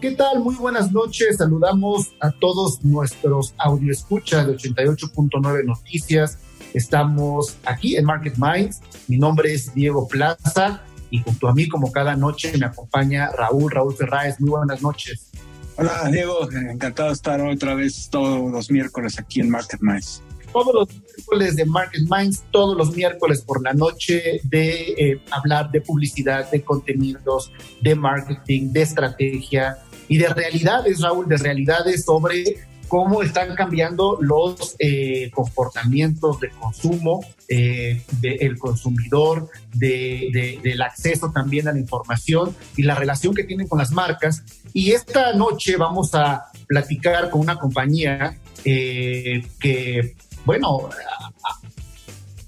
¿Qué 0.00 0.12
tal? 0.12 0.44
Muy 0.44 0.54
buenas 0.54 0.92
noches. 0.92 1.38
Saludamos 1.38 2.12
a 2.20 2.30
todos 2.30 2.84
nuestros 2.84 3.52
escucha 3.90 4.44
de 4.44 4.56
88.9 4.56 5.64
Noticias. 5.64 6.38
Estamos 6.72 7.56
aquí 7.64 7.96
en 7.96 8.04
Market 8.04 8.34
Minds. 8.36 8.80
Mi 9.08 9.18
nombre 9.18 9.52
es 9.52 9.74
Diego 9.74 10.06
Plaza 10.06 10.82
y 11.10 11.20
junto 11.20 11.48
a 11.48 11.54
mí, 11.54 11.66
como 11.68 11.90
cada 11.90 12.14
noche, 12.14 12.56
me 12.56 12.66
acompaña 12.66 13.32
Raúl, 13.32 13.72
Raúl 13.72 13.92
Ferráez. 13.96 14.40
Muy 14.40 14.50
buenas 14.50 14.82
noches. 14.82 15.32
Hola, 15.76 16.08
Diego. 16.12 16.48
Encantado 16.48 17.08
de 17.08 17.14
estar 17.14 17.40
otra 17.40 17.74
vez 17.74 18.08
todos 18.08 18.52
los 18.52 18.70
miércoles 18.70 19.18
aquí 19.18 19.40
en 19.40 19.50
Market 19.50 19.80
Minds. 19.80 20.22
Todos 20.52 20.74
los 20.74 20.88
miércoles 20.88 21.56
de 21.56 21.64
Market 21.64 22.02
Minds, 22.08 22.44
todos 22.52 22.76
los 22.76 22.94
miércoles 22.94 23.42
por 23.42 23.62
la 23.64 23.72
noche 23.72 24.40
de 24.44 24.94
eh, 24.96 25.22
hablar 25.32 25.72
de 25.72 25.80
publicidad, 25.80 26.48
de 26.52 26.62
contenidos, 26.62 27.50
de 27.82 27.94
marketing, 27.96 28.72
de 28.72 28.82
estrategia, 28.82 29.76
y 30.08 30.18
de 30.18 30.28
realidades, 30.28 31.00
Raúl, 31.00 31.28
de 31.28 31.36
realidades 31.36 32.04
sobre 32.04 32.56
cómo 32.88 33.22
están 33.22 33.54
cambiando 33.54 34.18
los 34.20 34.74
eh, 34.78 35.30
comportamientos 35.32 36.40
de 36.40 36.48
consumo 36.50 37.20
eh, 37.48 38.02
del 38.20 38.58
consumidor, 38.58 39.50
del 39.72 40.82
acceso 40.82 41.30
también 41.30 41.68
a 41.68 41.72
la 41.72 41.78
información 41.78 42.56
y 42.76 42.82
la 42.82 42.94
relación 42.94 43.34
que 43.34 43.44
tienen 43.44 43.68
con 43.68 43.78
las 43.78 43.92
marcas. 43.92 44.42
Y 44.72 44.92
esta 44.92 45.34
noche 45.34 45.76
vamos 45.76 46.14
a 46.14 46.44
platicar 46.66 47.30
con 47.30 47.42
una 47.42 47.56
compañía 47.56 48.38
eh, 48.64 49.46
que, 49.60 50.16
bueno, 50.44 50.88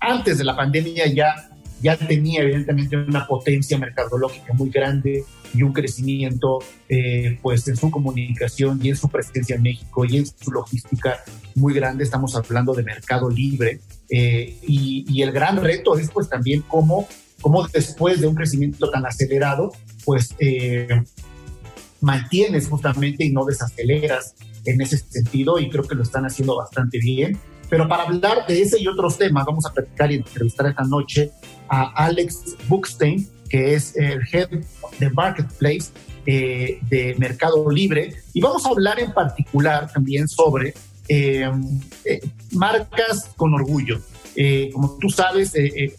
antes 0.00 0.39
de 0.39 0.45
la 0.45 0.56
pandemia 0.56 1.06
ya, 1.06 1.50
ya 1.83 1.97
tenía 1.97 2.42
evidentemente 2.42 2.97
una 2.97 3.27
potencia 3.27 3.78
mercadológica 3.78 4.55
muy 4.55 4.70
grande, 4.70 5.24
y 5.54 5.62
un 5.62 5.72
crecimiento 5.72 6.58
eh, 6.88 7.38
pues 7.42 7.66
en 7.68 7.76
su 7.76 7.90
comunicación 7.90 8.80
y 8.82 8.90
en 8.90 8.96
su 8.96 9.08
presencia 9.08 9.56
en 9.56 9.62
México 9.62 10.04
y 10.04 10.18
en 10.18 10.26
su 10.26 10.50
logística 10.50 11.20
muy 11.54 11.74
grande. 11.74 12.04
Estamos 12.04 12.34
hablando 12.36 12.74
de 12.74 12.82
mercado 12.82 13.28
libre 13.28 13.80
eh, 14.08 14.56
y, 14.62 15.22
el 15.22 15.32
gran 15.32 15.62
reto 15.62 15.98
es 15.98 16.10
pues 16.10 16.28
también 16.28 16.62
cómo, 16.66 17.06
cómo 17.40 17.66
después 17.68 18.20
de 18.20 18.27
un 18.27 18.34
crecimiento 18.34 18.90
tan 18.90 19.05
acelerado 19.06 19.72
pues 20.05 20.34
eh, 20.39 20.89
mantienes 22.00 22.68
justamente 22.68 23.24
y 23.24 23.30
no 23.30 23.44
desaceleras 23.44 24.34
en 24.64 24.80
ese 24.80 24.98
sentido 24.98 25.58
y 25.58 25.68
creo 25.68 25.84
que 25.84 25.94
lo 25.94 26.02
están 26.02 26.24
haciendo 26.24 26.56
bastante 26.56 26.98
bien. 26.98 27.39
Pero 27.68 27.86
para 27.86 28.02
hablar 28.02 28.46
de 28.48 28.62
ese 28.62 28.80
y 28.80 28.89
otros 28.89 29.16
temas, 29.16 29.46
vamos 29.46 29.64
a 29.64 29.72
platicar 29.72 30.10
y 30.10 30.16
entrevistar 30.16 30.66
esta 30.66 30.83
noche 30.83 31.30
a 31.68 32.05
Alex 32.05 32.56
Buchstein, 32.68 33.28
que 33.50 33.74
es 33.74 33.94
el 33.96 34.22
Head 34.33 34.48
de 34.98 35.11
Marketplace 35.11 35.90
eh, 36.24 36.78
de 36.88 37.14
Mercado 37.18 37.68
Libre. 37.70 38.14
Y 38.33 38.40
vamos 38.40 38.64
a 38.64 38.70
hablar 38.70 39.00
en 39.00 39.12
particular 39.12 39.92
también 39.92 40.28
sobre 40.28 40.74
eh, 41.08 41.50
eh, 42.05 42.20
marcas 42.52 43.30
con 43.36 43.52
orgullo. 43.52 44.00
como 44.72 44.96
tú 45.00 45.10
sabes, 45.10 45.52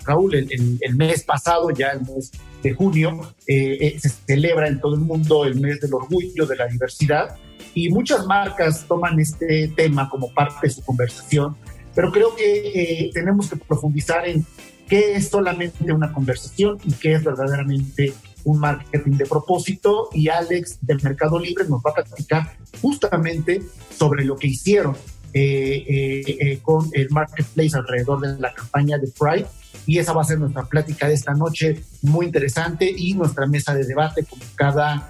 Raúl, 0.06 0.36
el, 0.36 0.80
el, 0.80 0.96
mes 0.96 1.24
pasado, 1.24 1.70
ya 1.72 1.90
el 1.90 2.02
mes 2.02 2.32
de 2.64 2.74
junio, 2.74 3.34
se 3.46 4.10
celebra 4.26 4.68
en 4.68 4.80
todo 4.80 4.96
el 4.96 5.02
mundo 5.02 5.46
el 5.46 5.60
mes 5.60 5.82
del 5.82 5.94
orgullo, 5.94 6.46
de 6.46 6.56
la 6.56 6.68
diversidad, 6.68 7.36
y 7.74 7.90
muchas 7.90 8.26
marcas 8.26 8.86
toman 8.88 9.20
este 9.20 9.68
tema 9.76 10.10
como 10.10 10.34
parte 10.34 10.68
de 10.68 10.74
su 10.74 10.82
conversación, 10.82 11.56
pero 11.94 12.12
creo 12.12 12.36
que 12.36 13.10
tenemos 13.14 13.50
que 13.50 13.58
profundizar 13.58 14.28
en 14.28 14.46
qué 14.92 15.14
es 15.14 15.30
solamente 15.30 15.90
una 15.94 16.12
conversación 16.12 16.78
y 16.84 16.92
qué 16.92 17.14
es 17.14 17.24
verdaderamente 17.24 18.14
un 18.44 18.60
marketing 18.60 19.14
de 19.14 19.26
propósito. 19.26 20.10
Y 20.12 20.28
Alex 20.28 20.80
del 20.82 21.02
Mercado 21.02 21.40
Libre 21.40 21.64
nos 21.70 21.80
va 21.80 21.92
a 21.92 22.04
platicar 22.04 22.58
justamente 22.82 23.62
sobre 23.98 24.26
lo 24.26 24.36
que 24.36 24.48
hicieron 24.48 24.98
eh, 25.34 25.86
eh, 25.88 26.24
eh, 26.28 26.60
con 26.62 26.90
el 26.92 27.10
marketplace 27.10 27.78
alrededor 27.78 28.20
de 28.20 28.38
la 28.38 28.54
campaña 28.54 28.98
de 28.98 29.08
Pride. 29.18 29.48
Y 29.86 29.98
esa 29.98 30.12
va 30.12 30.24
a 30.24 30.26
ser 30.26 30.40
nuestra 30.40 30.64
plática 30.64 31.08
de 31.08 31.14
esta 31.14 31.34
noche 31.36 31.82
muy 32.02 32.26
interesante 32.26 32.94
y 32.94 33.14
nuestra 33.14 33.48
mesa 33.48 33.74
de 33.74 33.86
debate 33.86 34.26
como 34.26 34.44
cada 34.56 35.10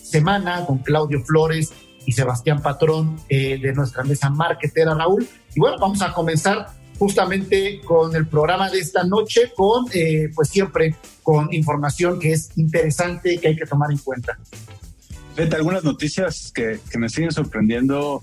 semana 0.00 0.64
con 0.64 0.78
Claudio 0.78 1.24
Flores 1.24 1.72
y 2.06 2.12
Sebastián 2.12 2.62
Patrón 2.62 3.18
de 3.28 3.72
nuestra 3.74 4.04
mesa 4.04 4.30
marketera 4.30 4.94
Raúl. 4.94 5.28
Y 5.56 5.58
bueno 5.58 5.76
vamos 5.78 6.00
a 6.00 6.12
comenzar 6.12 6.79
justamente 7.00 7.80
con 7.82 8.14
el 8.14 8.26
programa 8.26 8.68
de 8.68 8.78
esta 8.78 9.04
noche, 9.04 9.52
con 9.56 9.86
eh, 9.94 10.28
pues 10.34 10.50
siempre 10.50 10.94
con 11.22 11.50
información 11.50 12.20
que 12.20 12.32
es 12.32 12.50
interesante 12.56 13.38
que 13.40 13.48
hay 13.48 13.56
que 13.56 13.64
tomar 13.64 13.90
en 13.90 13.96
cuenta. 13.96 14.38
Fíjate, 15.34 15.56
algunas 15.56 15.82
noticias 15.82 16.52
que, 16.54 16.78
me 16.98 17.08
siguen 17.08 17.32
sorprendiendo. 17.32 18.22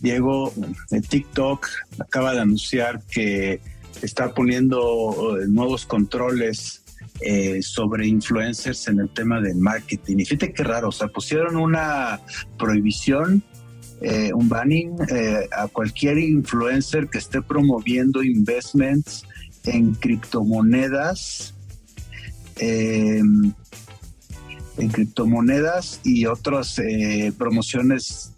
Diego, 0.00 0.52
de 0.90 1.00
TikTok 1.00 1.68
acaba 2.00 2.34
de 2.34 2.40
anunciar 2.40 3.00
que 3.08 3.60
está 4.02 4.34
poniendo 4.34 5.38
eh, 5.38 5.46
nuevos 5.46 5.86
controles 5.86 6.82
eh, 7.20 7.62
sobre 7.62 8.08
influencers 8.08 8.88
en 8.88 8.98
el 8.98 9.08
tema 9.08 9.40
del 9.40 9.58
marketing. 9.58 10.16
Y 10.18 10.24
fíjate 10.24 10.52
qué 10.52 10.64
raro, 10.64 10.88
o 10.88 10.92
sea, 10.92 11.06
pusieron 11.06 11.54
una 11.54 12.20
prohibición 12.58 13.44
eh, 14.02 14.30
un 14.34 14.48
banning 14.48 14.94
eh, 15.08 15.48
a 15.52 15.68
cualquier 15.68 16.18
influencer 16.18 17.08
que 17.08 17.18
esté 17.18 17.40
promoviendo 17.40 18.22
investments 18.22 19.24
en 19.64 19.94
criptomonedas, 19.94 21.54
em, 22.56 23.52
en 24.76 24.88
criptomonedas 24.88 26.00
y 26.04 26.26
otras 26.26 26.78
eh, 26.78 27.32
promociones 27.38 28.34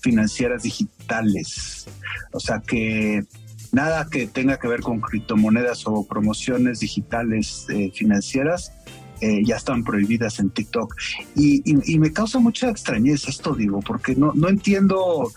financieras 0.00 0.62
digitales. 0.62 1.86
O 2.32 2.38
sea 2.38 2.60
que 2.60 3.24
nada 3.72 4.06
que 4.08 4.28
tenga 4.28 4.58
que 4.60 4.68
ver 4.68 4.80
con 4.80 5.00
criptomonedas 5.00 5.86
o 5.86 6.06
promociones 6.06 6.78
digitales 6.78 7.66
financieras 7.94 8.72
eh, 9.20 9.42
ya 9.44 9.56
están 9.56 9.84
prohibidas 9.84 10.38
en 10.38 10.50
TikTok. 10.50 10.94
Y, 11.36 11.62
me 11.98 12.12
causa 12.12 12.38
mucha 12.38 12.70
extrañeza 12.70 13.30
esto, 13.30 13.54
digo, 13.54 13.80
porque 13.80 14.14
no, 14.14 14.32
no 14.34 14.48
entiendo 14.48 15.30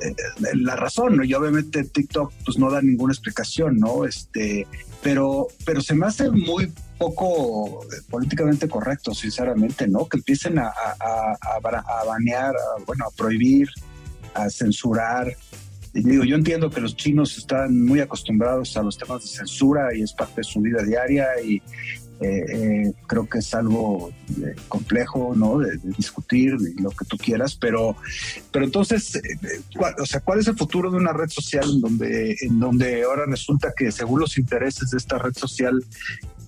eh, 0.00 0.14
la 0.54 0.76
razón, 0.76 1.16
¿no? 1.16 1.24
Y 1.24 1.34
obviamente 1.34 1.84
TikTok 1.84 2.32
pues 2.44 2.58
no 2.58 2.70
da 2.70 2.80
ninguna 2.80 3.12
explicación, 3.12 3.78
¿no? 3.78 4.04
Este, 4.04 4.66
pero, 5.02 5.48
pero 5.66 5.80
se 5.80 5.94
me 5.94 6.06
hace 6.06 6.30
muy 6.30 6.72
poco 6.98 7.82
eh, 7.84 7.96
políticamente 8.08 8.68
correcto, 8.68 9.12
sinceramente, 9.14 9.88
¿no? 9.88 10.06
Que 10.06 10.18
empiecen 10.18 10.58
a, 10.58 10.68
a, 10.68 11.36
a, 11.40 12.04
banear, 12.06 12.54
bueno, 12.86 13.04
a 13.06 13.10
prohibir, 13.10 13.68
a 14.34 14.48
censurar. 14.48 15.36
Y 15.92 16.02
digo, 16.02 16.24
yo 16.24 16.36
entiendo 16.36 16.70
que 16.70 16.80
los 16.80 16.96
chinos 16.96 17.36
están 17.36 17.84
muy 17.84 18.00
acostumbrados 18.00 18.76
a 18.76 18.82
los 18.82 18.96
temas 18.98 19.22
de 19.22 19.28
censura 19.28 19.94
y 19.94 20.02
es 20.02 20.12
parte 20.12 20.36
de 20.36 20.44
su 20.44 20.60
vida 20.60 20.82
diaria 20.82 21.26
y, 21.44 21.62
eh, 22.20 22.44
eh, 22.48 22.92
creo 23.06 23.28
que 23.28 23.38
es 23.38 23.54
algo 23.54 24.12
eh, 24.42 24.54
complejo, 24.68 25.34
¿no? 25.36 25.58
De, 25.58 25.78
discutir 25.96 26.56
lo 26.80 26.90
que 26.90 27.04
tú 27.04 27.16
quieras, 27.18 27.56
pero, 27.56 27.96
pero 28.52 28.64
entonces, 28.64 29.20
¿cuál, 29.76 29.94
o 30.00 30.06
sea, 30.06 30.20
¿cuál 30.20 30.38
es 30.38 30.48
el 30.48 30.56
futuro 30.56 30.90
de 30.90 30.96
una 30.96 31.12
red 31.12 31.28
social 31.28 31.68
en 31.68 31.80
donde, 31.80 32.36
en 32.40 32.60
donde 32.60 33.02
ahora 33.02 33.26
resulta 33.26 33.72
que 33.76 33.90
según 33.92 34.20
los 34.20 34.38
intereses 34.38 34.90
de 34.90 34.98
esta 34.98 35.18
red 35.18 35.34
social 35.34 35.84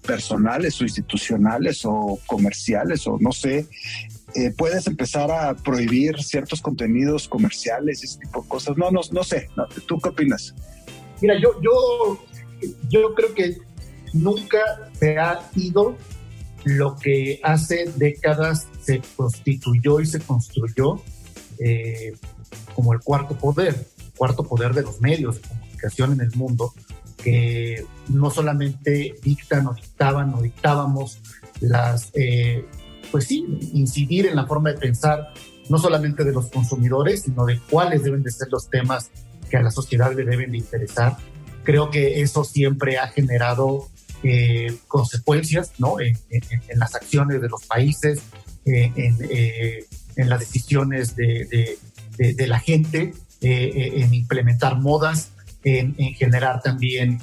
personales 0.06 0.80
o 0.80 0.84
institucionales 0.84 1.82
o 1.84 2.18
comerciales 2.26 3.06
o 3.06 3.18
no 3.20 3.32
sé, 3.32 3.66
eh, 4.34 4.52
puedes 4.56 4.86
empezar 4.86 5.30
a 5.30 5.54
prohibir 5.54 6.22
ciertos 6.22 6.62
contenidos 6.62 7.28
comerciales, 7.28 8.02
ese 8.02 8.18
tipo 8.20 8.42
de 8.42 8.48
cosas. 8.48 8.76
No, 8.76 8.90
no, 8.90 9.00
no 9.10 9.24
sé. 9.24 9.48
¿Tú 9.86 9.98
qué 9.98 10.10
opinas? 10.10 10.54
Mira, 11.20 11.34
yo, 11.40 11.60
yo, 11.62 12.24
yo 12.88 13.14
creo 13.14 13.34
que 13.34 13.56
nunca 14.12 14.58
se 14.98 15.18
ha 15.18 15.40
ido 15.54 15.96
lo 16.64 16.96
que 16.96 17.38
hace 17.44 17.90
décadas 17.96 18.66
se 18.80 19.00
constituyó 19.16 20.00
y 20.00 20.06
se 20.06 20.18
construyó 20.20 21.00
eh, 21.58 22.12
como 22.74 22.92
el 22.92 23.00
cuarto 23.00 23.36
poder, 23.36 23.86
cuarto 24.16 24.42
poder 24.42 24.74
de 24.74 24.82
los 24.82 25.00
medios 25.00 25.36
de 25.36 25.48
comunicación 25.48 26.12
en 26.12 26.20
el 26.22 26.34
mundo, 26.34 26.74
que 27.22 27.86
no 28.08 28.30
solamente 28.30 29.14
dictan 29.22 29.66
o 29.68 29.74
dictaban 29.74 30.34
o 30.34 30.42
dictábamos 30.42 31.18
las, 31.60 32.10
eh, 32.14 32.64
pues 33.10 33.26
sí, 33.26 33.44
incidir 33.72 34.26
en 34.26 34.36
la 34.36 34.46
forma 34.46 34.72
de 34.72 34.78
pensar 34.78 35.32
no 35.68 35.78
solamente 35.78 36.24
de 36.24 36.32
los 36.32 36.50
consumidores, 36.50 37.22
sino 37.22 37.44
de 37.46 37.60
cuáles 37.70 38.02
deben 38.02 38.22
de 38.22 38.30
ser 38.30 38.48
los 38.50 38.68
temas 38.68 39.10
que 39.48 39.56
a 39.56 39.62
la 39.62 39.70
sociedad 39.70 40.12
le 40.14 40.24
deben 40.24 40.52
de 40.52 40.58
interesar. 40.58 41.16
Creo 41.64 41.90
que 41.90 42.20
eso 42.22 42.44
siempre 42.44 42.98
ha 42.98 43.08
generado 43.08 43.88
eh, 44.22 44.74
consecuencias 44.88 45.72
¿no? 45.78 45.96
En, 46.00 46.16
las 46.74 46.94
acciones 46.94 47.40
de 47.40 47.48
los 47.48 47.64
países, 47.66 48.22
eh, 48.64 48.92
en, 48.96 50.28
las 50.28 50.40
decisiones 50.40 51.14
de, 51.16 51.78
la 52.46 52.58
gente, 52.58 53.12
eh, 53.40 53.92
en 53.96 54.14
implementar 54.14 54.78
modas, 54.78 55.30
en, 55.64 55.94
generar 56.14 56.62
también 56.62 57.20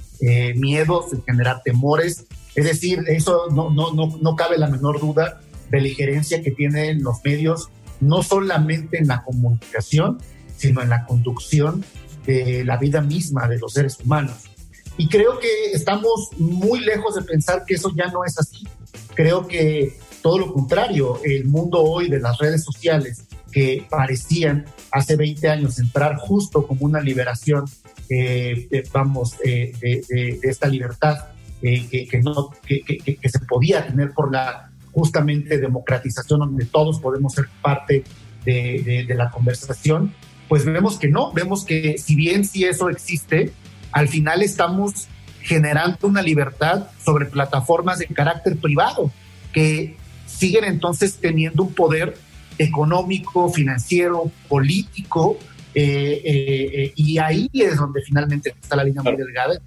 miedos, 0.56 1.14
en 1.14 1.24
generar 1.24 1.62
temores. 1.64 2.26
Es 2.56 2.66
decir, 2.66 3.04
eso 3.08 3.48
no, 3.52 3.70
no, 3.72 3.94
no, 3.94 4.18
no 4.22 4.36
cabe 4.36 4.58
la 4.58 4.68
menor 4.68 5.00
duda 5.00 5.42
de 5.72 5.82
la 5.82 5.88
injerencia 5.88 6.44
que 6.44 6.52
tienen 6.52 7.02
los 7.02 7.18
medios, 7.24 7.70
no 8.00 8.22
solamente 8.22 9.00
en 9.00 9.08
la 9.08 9.24
comunicación, 9.24 10.20
sino 10.56 10.82
en 10.82 10.90
la 10.90 11.06
conducción 11.06 11.84
de 12.26 12.64
la 12.64 12.78
vida 12.78 13.02
misma 13.02 13.48
de 13.48 13.58
los 13.58 13.74
seres 13.74 13.98
humanos. 14.00 14.53
Y 14.98 15.08
creo 15.08 15.40
que 15.40 15.72
estamos 15.72 16.30
muy 16.38 16.80
lejos 16.82 17.16
de 17.16 17.24
pensar 17.24 17.64
que 17.66 17.76
eso 17.76 17.92
ya 17.96 18.08
no 18.08 18.24
es 18.26 18.38
así. 18.38 18.68
Creo 19.16 19.48
que 19.48 19.98
todo 20.22 20.38
lo 20.38 20.54
contrario, 20.54 21.20
el 21.24 21.46
mundo 21.46 21.84
hoy 21.84 22.10
de 22.10 22.20
las 22.20 22.38
redes 22.38 22.64
sociales 22.64 23.26
que 23.52 23.86
parecían 23.90 24.66
hace 24.92 25.16
20 25.16 25.50
años 25.50 25.80
entrar 25.80 26.18
justo 26.18 26.66
como 26.66 26.86
una 26.86 27.02
liberación, 27.02 27.66
eh, 28.10 28.84
vamos, 28.92 29.36
eh, 29.44 29.74
de, 29.80 30.40
esta 30.44 30.68
libertad 30.68 31.18
eh, 31.62 32.08
que, 32.10 32.20
no, 32.20 32.52
que, 32.66 33.30
se 33.30 33.40
podía 33.48 33.86
tener 33.86 34.12
por 34.12 34.32
la 34.32 34.72
justamente 34.92 35.58
democratización 35.58 36.40
donde 36.40 36.66
todos 36.66 37.00
podemos 37.00 37.34
ser 37.34 37.46
parte 37.62 38.04
de, 38.46 39.06
de 39.08 39.16
la 39.16 39.30
conversación, 39.30 40.14
pues 40.48 40.66
vemos 40.66 41.00
que 41.00 41.08
no, 41.08 41.32
vemos 41.32 41.64
que 41.66 41.98
si 41.98 42.16
bien 42.16 42.46
si 42.46 42.66
eso 42.66 42.90
existe, 42.90 43.54
al 43.94 44.10
final 44.10 44.42
estamos 44.42 45.08
generando 45.42 46.08
una 46.08 46.22
libertad 46.22 46.88
sobre 47.04 47.26
plataformas 47.26 48.00
de 48.00 48.08
carácter 48.08 48.58
privado 48.58 49.12
que 49.54 49.96
siguen 50.26 50.64
entonces 50.66 51.18
teniendo 51.18 51.64
un 51.64 51.74
poder 51.74 52.18
económico, 52.58 53.50
financiero, 53.50 54.32
político, 54.48 55.38
eh, 55.76 56.22
eh, 56.24 56.70
eh, 56.74 56.94
y 56.96 57.18
ahí 57.18 57.50
es 57.54 57.78
donde 57.78 58.02
finalmente 58.02 58.54
está 58.62 58.76
la 58.76 58.84
línea 58.84 59.04
muy 59.04 59.16
delgada. 59.16 59.60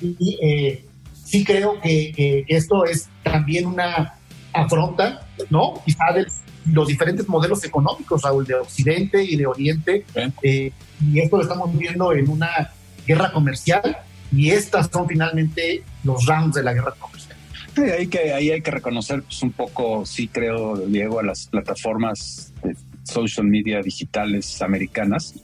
Y 0.00 0.78
sí 1.24 1.44
creo 1.44 1.80
que, 1.80 2.44
esto 2.48 2.84
es 2.84 3.08
también 3.22 3.66
una 3.66 4.14
afronta, 4.52 5.26
¿no? 5.50 5.82
Quizá 5.84 6.12
de 6.14 6.26
los 6.72 6.88
diferentes 6.88 7.28
modelos 7.28 7.64
económicos, 7.64 8.22
Raúl, 8.22 8.44
de 8.44 8.54
Occidente 8.54 9.22
y 9.22 9.36
de 9.36 9.46
Oriente, 9.46 10.04
y 10.42 11.20
esto 11.20 11.36
lo 11.36 11.42
estamos 11.42 11.76
viendo 11.76 12.12
en 12.12 12.28
una 12.28 12.72
guerra 13.06 13.32
comercial 13.32 13.96
y 14.32 14.50
estas 14.50 14.88
son 14.92 15.06
finalmente 15.06 15.82
los 16.04 16.26
rounds 16.26 16.56
de 16.56 16.62
la 16.62 16.72
guerra 16.72 16.92
comercial. 16.98 17.36
Sí, 17.74 17.82
ahí, 17.82 18.50
hay 18.50 18.62
que 18.62 18.70
reconocer 18.70 19.22
pues, 19.22 19.42
un 19.42 19.52
poco, 19.52 20.06
sí 20.06 20.28
creo, 20.28 20.76
Diego, 20.76 21.20
a 21.20 21.22
las 21.22 21.46
plataformas 21.46 22.52
de 22.62 22.74
social 23.04 23.46
media 23.46 23.82
digitales 23.82 24.60
americanas, 24.62 25.34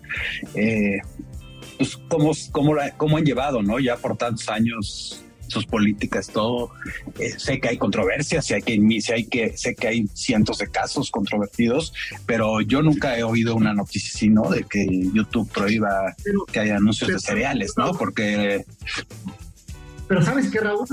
eh, 0.55 0.99
pues 1.76 1.99
cómo, 2.09 2.32
cómo, 2.50 2.75
cómo 2.97 3.17
han 3.19 3.25
llevado, 3.25 3.62
¿no? 3.62 3.79
Ya 3.79 3.97
por 3.97 4.17
tantos 4.17 4.49
años 4.49 5.21
sus 5.52 5.66
políticas, 5.66 6.28
todo. 6.28 6.70
Eh, 7.19 7.38
sé 7.38 7.60
que 7.60 7.69
hay 7.69 7.78
controversias, 7.78 8.46
sé 8.46 8.62
que, 8.62 8.72
hay 8.72 9.25
que, 9.25 9.56
sé 9.56 9.75
que 9.75 9.88
hay 9.88 10.06
cientos 10.14 10.58
de 10.58 10.69
casos 10.69 11.10
controvertidos, 11.10 11.93
pero 12.26 12.60
yo 12.60 12.82
nunca 12.82 13.16
he 13.19 13.22
oído 13.22 13.54
una 13.54 13.75
noticia 13.75 14.10
así, 14.14 14.28
¿no? 14.28 14.49
De 14.49 14.64
que 14.64 14.87
YouTube 15.12 15.50
prohíba 15.52 16.14
que 16.50 16.60
haya 16.60 16.76
anuncios 16.76 17.10
de 17.10 17.19
cereales, 17.19 17.75
¿no? 17.76 17.93
Porque... 17.93 18.64
Pero 20.08 20.22
sabes 20.22 20.50
qué, 20.50 20.60
Raúl, 20.60 20.87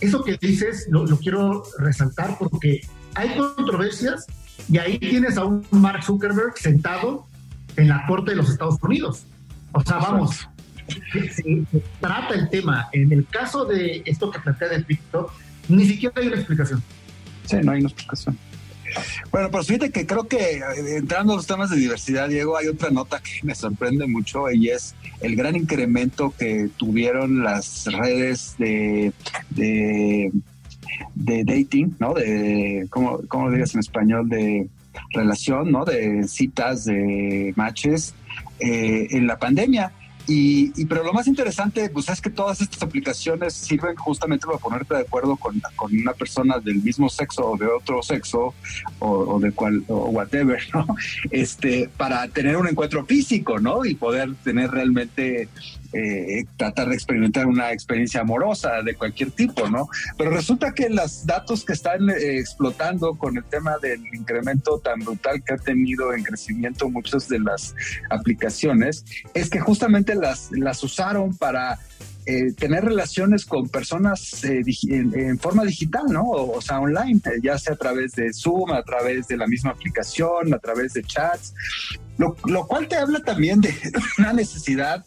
eso 0.00 0.24
que 0.24 0.36
dices 0.40 0.86
lo, 0.90 1.04
quiero 1.18 1.62
resaltar 1.78 2.36
porque 2.38 2.80
hay 3.14 3.36
controversias 3.36 4.26
y 4.70 4.78
ahí 4.78 4.98
tienes 4.98 5.36
a 5.36 5.44
un 5.44 5.66
Mark 5.70 6.04
Zuckerberg 6.04 6.56
sentado 6.56 7.26
en 7.76 7.88
la 7.88 8.06
Corte 8.06 8.32
de 8.32 8.36
los 8.36 8.50
Estados 8.50 8.76
Unidos. 8.82 9.24
O 9.72 9.82
sea, 9.82 9.98
vamos, 9.98 10.48
trata 12.00 12.34
el 12.34 12.48
tema. 12.50 12.88
En 12.92 13.12
el 13.12 13.26
caso 13.26 13.64
de 13.64 14.02
esto 14.04 14.30
que 14.30 14.38
plantea 14.40 14.68
de 14.68 14.82
TikTok, 14.82 15.32
ni 15.68 15.86
siquiera 15.86 16.14
hay 16.16 16.26
una 16.28 16.36
explicación. 16.36 16.82
Sí, 17.46 17.56
no 17.62 17.72
hay 17.72 17.80
una 17.80 17.88
explicación. 17.88 18.38
Bueno, 19.30 19.50
pues 19.50 19.66
fíjate 19.66 19.90
que 19.90 20.06
creo 20.06 20.24
que 20.24 20.56
eh, 20.56 20.96
entrando 20.96 21.32
a 21.32 21.36
los 21.36 21.46
temas 21.46 21.70
de 21.70 21.76
diversidad, 21.76 22.28
Diego, 22.28 22.56
hay 22.56 22.66
otra 22.68 22.90
nota 22.90 23.20
que 23.20 23.44
me 23.44 23.54
sorprende 23.54 24.06
mucho 24.06 24.50
y 24.50 24.68
es 24.70 24.94
el 25.20 25.36
gran 25.36 25.56
incremento 25.56 26.34
que 26.36 26.68
tuvieron 26.76 27.42
las 27.42 27.86
redes 27.86 28.56
de, 28.58 29.12
de, 29.50 30.32
dating, 31.14 31.96
¿no? 31.98 32.14
De, 32.14 32.86
¿cómo, 32.90 33.20
¿cómo 33.28 33.46
lo 33.46 33.50
dirías 33.52 33.74
en 33.74 33.80
español? 33.80 34.28
De 34.28 34.68
relación, 35.12 35.70
¿no? 35.70 35.84
De 35.84 36.26
citas, 36.26 36.84
de 36.84 37.52
matches 37.56 38.14
eh, 38.58 39.06
en 39.10 39.26
la 39.26 39.38
pandemia. 39.38 39.92
Y, 40.32 40.86
pero 40.86 41.02
lo 41.02 41.12
más 41.12 41.26
interesante, 41.26 41.90
pues 41.90 42.08
es 42.08 42.20
que 42.20 42.30
todas 42.30 42.60
estas 42.60 42.80
aplicaciones 42.84 43.52
sirven 43.52 43.96
justamente 43.96 44.46
para 44.46 44.58
ponerte 44.58 44.94
de 44.94 45.00
acuerdo 45.00 45.34
con, 45.34 45.60
con 45.74 45.92
una 45.92 46.12
persona 46.12 46.60
del 46.60 46.76
mismo 46.76 47.08
sexo 47.08 47.50
o 47.50 47.56
de 47.56 47.66
otro 47.66 48.00
sexo 48.00 48.54
o, 49.00 49.40
de 49.40 49.50
cual, 49.50 49.82
o 49.88 50.10
whatever, 50.10 50.62
¿no? 50.72 50.86
Este, 51.32 51.90
para 51.96 52.28
tener 52.28 52.56
un 52.56 52.68
encuentro 52.68 53.04
físico, 53.04 53.58
¿no? 53.58 53.84
Y 53.84 53.96
poder 53.96 54.32
tener 54.44 54.70
realmente 54.70 55.48
eh, 55.92 56.44
tratar 56.56 56.88
de 56.88 56.94
experimentar 56.94 57.46
una 57.46 57.72
experiencia 57.72 58.20
amorosa 58.20 58.82
de 58.82 58.94
cualquier 58.94 59.32
tipo, 59.32 59.68
¿no? 59.68 59.88
Pero 60.16 60.30
resulta 60.30 60.72
que 60.72 60.88
los 60.88 61.26
datos 61.26 61.64
que 61.64 61.72
están 61.72 62.08
eh, 62.10 62.38
explotando 62.38 63.16
con 63.16 63.36
el 63.36 63.44
tema 63.44 63.76
del 63.82 64.00
incremento 64.14 64.78
tan 64.78 65.00
brutal 65.00 65.42
que 65.42 65.54
ha 65.54 65.58
tenido 65.58 66.14
en 66.14 66.22
crecimiento 66.22 66.88
muchas 66.88 67.28
de 67.28 67.40
las 67.40 67.74
aplicaciones, 68.08 69.04
es 69.34 69.50
que 69.50 69.60
justamente 69.60 70.14
las, 70.14 70.50
las 70.52 70.82
usaron 70.84 71.36
para 71.36 71.78
eh, 72.26 72.52
tener 72.52 72.84
relaciones 72.84 73.44
con 73.44 73.68
personas 73.68 74.44
en, 74.44 75.38
forma 75.38 75.64
digital, 75.64 76.04
¿no? 76.08 76.22
O, 76.22 76.60
sea, 76.60 76.78
online, 76.78 77.20
ya 77.42 77.58
sea 77.58 77.74
a 77.74 77.76
través 77.76 78.12
de 78.12 78.32
Zoom, 78.32 78.70
a 78.70 78.82
través 78.84 79.26
de 79.26 79.36
la 79.36 79.48
misma 79.48 79.70
aplicación, 79.70 80.54
a 80.54 80.58
través 80.58 80.92
de 80.92 81.02
chats, 81.02 81.54
lo, 82.18 82.36
lo 82.44 82.66
cual 82.68 82.86
te 82.86 82.96
habla 82.96 83.20
también 83.20 83.60
de 83.60 83.74
una 84.18 84.32
necesidad 84.32 85.04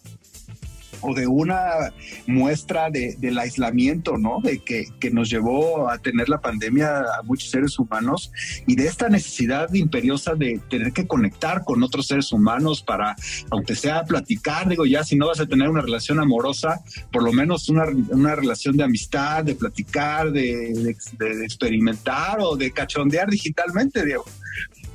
o 1.04 1.14
de 1.14 1.28
una 1.28 1.94
muestra 2.28 2.90
de, 2.90 3.16
del 3.20 3.38
aislamiento, 3.38 4.18
¿no? 4.18 4.40
De 4.42 4.60
que, 4.60 4.86
que, 5.00 5.12
nos 5.12 5.30
llevó 5.30 5.90
a 5.90 6.00
tener 6.00 6.30
la 6.30 6.40
pandemia 6.42 7.00
a 7.00 7.22
muchos 7.24 7.52
seres 7.52 7.78
humanos 7.78 8.32
y 8.66 8.76
de 8.76 8.88
esta 8.88 9.10
necesidad 9.10 9.72
imperiosa 9.74 10.34
de 10.34 10.60
tener 10.70 10.92
que 10.94 11.06
conectar 11.06 11.64
con 11.64 11.84
otros 11.84 12.08
seres 12.08 12.32
humanos 12.32 12.82
para, 12.82 13.16
aunque 13.52 13.76
sea 13.76 14.04
platicar, 14.06 14.68
digo, 14.68 14.86
ya 14.86 15.04
si 15.04 15.16
no 15.16 15.28
vas 15.28 15.40
a 15.40 15.46
tener 15.46 15.70
una 15.70 15.82
relación 15.82 16.20
amorosa, 16.20 16.82
por 17.12 17.24
lo 17.24 17.32
menos 17.32 17.70
una, 17.70 17.86
una 18.10 18.36
relación 18.36 18.78
de 18.78 18.84
amistad, 18.84 19.44
de 19.44 19.56
platicar, 19.56 20.32
de, 20.32 20.96
de, 21.18 21.46
experimentar 21.46 22.40
o 22.40 22.56
de 22.56 22.72
cachondear 22.72 23.30
digitalmente, 23.30 24.06
Diego. 24.06 24.26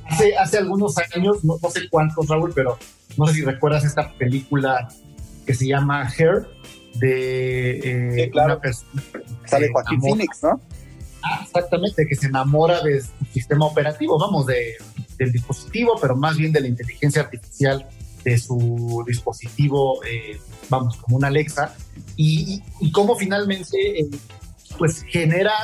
Hace, 0.08 0.36
hace 0.36 0.58
algunos 0.58 0.96
años, 0.98 1.44
no, 1.44 1.58
no 1.62 1.70
sé 1.70 1.88
cuántos, 1.90 2.26
Raúl, 2.28 2.52
pero 2.54 2.78
no 3.16 3.26
sé 3.26 3.34
si 3.34 3.42
recuerdas 3.42 3.84
esta 3.84 4.12
película 4.14 4.88
que 5.48 5.54
se 5.54 5.66
llama 5.66 6.06
Hair, 6.06 6.46
de 6.96 8.22
eh, 8.22 8.30
una 8.34 8.60
persona. 8.60 9.02
Sale 9.46 9.70
Joaquín 9.72 9.98
Phoenix, 10.02 10.42
¿no? 10.42 10.60
Ah, 11.22 11.40
exactamente, 11.42 12.06
que 12.06 12.14
se 12.14 12.26
enamora 12.26 12.82
de 12.82 13.00
su 13.00 13.10
sistema 13.32 13.64
operativo, 13.64 14.18
vamos, 14.18 14.44
de, 14.44 14.74
del 15.16 15.32
dispositivo, 15.32 15.98
pero 15.98 16.16
más 16.16 16.36
bien 16.36 16.52
de 16.52 16.60
la 16.60 16.66
inteligencia 16.66 17.22
artificial 17.22 17.88
de 18.24 18.36
su 18.36 19.02
dispositivo, 19.06 20.04
eh, 20.04 20.38
vamos, 20.68 20.98
como 20.98 21.16
una 21.16 21.28
Alexa, 21.28 21.74
y, 22.14 22.62
y, 22.80 22.92
cómo 22.92 23.16
finalmente, 23.16 24.00
eh, 24.00 24.10
pues, 24.76 25.02
genera 25.08 25.54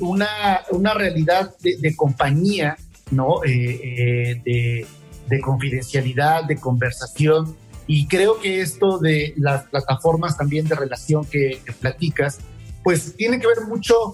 una, 0.00 0.60
una 0.70 0.94
realidad 0.94 1.56
de, 1.58 1.76
de 1.78 1.96
compañía 1.96 2.76
¿no? 3.10 3.40
de, 3.40 4.86
de 5.26 5.40
confidencialidad, 5.40 6.44
de 6.44 6.56
conversación. 6.56 7.56
Y 7.88 8.06
creo 8.06 8.38
que 8.38 8.60
esto 8.60 8.98
de 8.98 9.32
las 9.38 9.64
plataformas 9.64 10.36
también 10.36 10.68
de 10.68 10.74
relación 10.74 11.24
que, 11.24 11.60
platicas, 11.80 12.38
pues 12.84 13.16
tiene 13.16 13.40
que 13.40 13.46
ver 13.46 13.62
mucho 13.66 14.12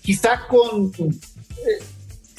quizá 0.00 0.48
con 0.48 0.90
eh, 0.98 1.84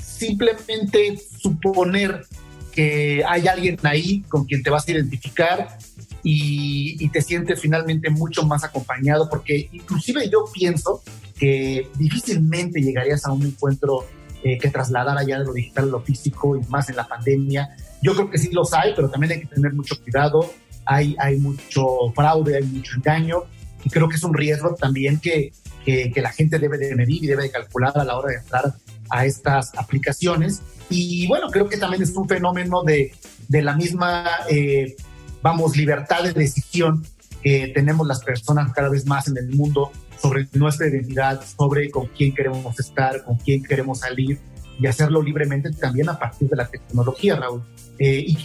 simplemente 0.02 1.22
suponer 1.40 2.26
que 2.72 3.24
hay 3.28 3.48
alguien 3.48 3.78
ahí 3.84 4.22
con 4.28 4.46
quien 4.46 4.64
te 4.64 4.72
vas 4.72 4.88
a 4.88 4.92
identificar 4.92 5.78
y, 6.24 7.10
te 7.10 7.22
sientes 7.22 7.60
finalmente 7.60 8.10
mucho 8.10 8.44
más 8.46 8.64
acompañado, 8.64 9.30
porque 9.30 9.70
inclusive 9.72 10.30
yo 10.30 10.46
pienso 10.52 11.04
que 11.38 11.90
difícilmente 11.98 12.82
llegarías 12.82 13.26
a 13.26 13.32
un 13.32 13.46
encuentro 13.46 14.06
eh, 14.44 14.58
que 14.58 14.70
trasladara 14.70 15.24
ya 15.24 15.40
de 15.40 15.46
lo 15.46 15.54
digital 15.54 15.86
a 15.86 15.88
lo 15.88 16.02
físico 16.02 16.56
y 16.58 16.62
más 16.70 16.90
en 16.90 16.96
la 16.96 17.08
pandemia. 17.08 17.76
Yo 18.02 18.16
creo 18.16 18.30
que 18.30 18.38
sí 18.38 18.50
los 18.52 18.74
hay, 18.74 18.94
pero 18.96 19.10
también 19.10 19.34
hay 19.34 19.40
que 19.42 19.48
tener 19.48 19.74
mucho 19.74 20.02
cuidado. 20.02 20.52
Hay, 20.92 21.16
hay 21.20 21.38
mucho 21.38 22.12
fraude, 22.14 22.58
hay 22.58 22.64
mucho 22.64 22.98
engaño 22.98 23.44
y 23.84 23.90
creo 23.90 24.10
que 24.10 24.18
es 24.18 24.24
un 24.24 24.34
riesgo 24.34 24.76
también 24.76 25.22
que, 25.22 25.54
que, 25.86 26.12
la 26.18 26.34
gente 26.34 26.60
debe 26.60 26.78
de 26.78 26.94
medir 26.96 27.24
y 27.24 27.28
debe 27.28 27.44
de 27.44 27.52
calcular 27.52 27.94
a 27.96 28.04
la 28.04 28.18
hora 28.18 28.32
de 28.32 28.40
entrar 28.40 28.74
a 29.10 29.26
estas 29.26 29.72
aplicaciones. 29.78 30.62
Y 30.90 31.28
bueno, 31.28 31.48
creo 31.50 31.70
que 31.70 31.78
también 31.78 32.04
es 32.04 32.14
un 32.16 32.28
fenómeno 32.28 32.84
de, 32.84 33.14
de 33.48 33.62
la 33.62 33.74
misma, 33.74 34.26
eh, 34.50 34.98
vamos, 35.42 35.78
libertad 35.78 36.24
de 36.24 36.34
decisión 36.34 37.06
que 37.42 37.72
tenemos 37.74 38.06
las 38.06 38.22
personas 38.22 38.74
cada 38.74 38.90
vez 38.90 39.06
más 39.06 39.30
en 39.30 39.38
el 39.38 39.50
mundo 39.56 39.92
sobre 40.22 40.48
nuestra 40.54 40.88
identidad, 40.90 41.42
sobre 41.58 41.90
con 41.90 42.08
quién 42.08 42.36
queremos 42.36 42.78
estar, 42.80 43.24
con 43.24 43.38
quién 43.38 43.64
queremos 43.64 44.00
salir 44.00 44.40
y 44.78 44.88
hacerlo 44.88 45.22
libremente 45.22 45.72
también 45.72 46.10
a 46.10 46.20
partir 46.20 46.50
de 46.50 46.58
la 46.58 46.68
tecnología, 46.68 47.38
Raúl. 47.38 47.64
Eh, 48.04 48.26
y, 48.30 48.36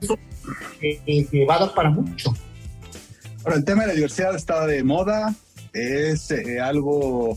eso 0.00 0.16
que 0.80 1.44
va 1.44 1.56
a 1.56 1.58
dar 1.66 1.74
para 1.74 1.90
mucho. 1.90 2.32
Ahora, 3.44 3.56
el 3.56 3.64
tema 3.64 3.82
de 3.82 3.88
la 3.88 3.94
diversidad 3.94 4.36
está 4.36 4.64
de 4.66 4.84
moda, 4.84 5.34
es 5.72 6.30
eh, 6.30 6.60
algo 6.60 7.36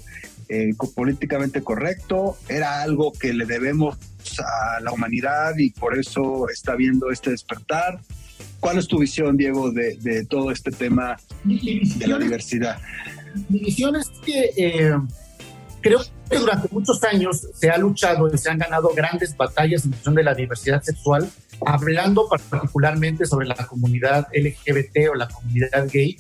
eh, 0.50 0.76
políticamente 0.94 1.64
correcto, 1.64 2.38
era 2.48 2.84
algo 2.84 3.12
que 3.12 3.34
le 3.34 3.48
debemos 3.48 3.98
a 4.38 4.82
la 4.82 4.92
humanidad 4.92 5.58
y 5.58 5.72
por 5.72 5.98
eso 5.98 6.48
está 6.48 6.76
viendo 6.76 7.10
este 7.10 7.32
despertar. 7.32 8.00
¿Cuál 8.60 8.78
es 8.78 8.88
tu 8.88 9.00
visión, 9.00 9.36
Diego, 9.36 9.72
de, 9.72 10.28
todo 10.30 10.52
este 10.52 10.70
tema 10.70 11.18
de 11.44 12.08
la 12.08 12.20
diversidad? 12.20 12.80
Mi 13.50 13.60
visión 13.60 13.96
es 13.96 14.10
que 14.24 14.94
creo 15.82 16.00
que 16.30 16.38
durante 16.38 16.70
muchos 16.72 17.04
años 17.04 17.48
se 17.54 17.70
ha 17.72 17.78
luchado 17.78 18.32
y 18.32 18.38
se 18.38 18.50
han 18.50 18.60
ganado 18.60 18.90
grandes 18.96 19.36
batallas 19.36 19.86
en 19.86 19.94
función 19.94 20.16
de 20.16 20.24
la 20.24 20.34
diversidad 20.36 20.82
sexual, 20.82 21.30
hablando 21.66 22.28
particularmente 22.28 23.26
sobre 23.26 23.48
la 23.48 23.56
comunidad 23.56 24.28
LGBT 24.34 25.10
o 25.12 25.16
la 25.16 25.28
comunidad 25.28 25.88
gay. 25.92 26.18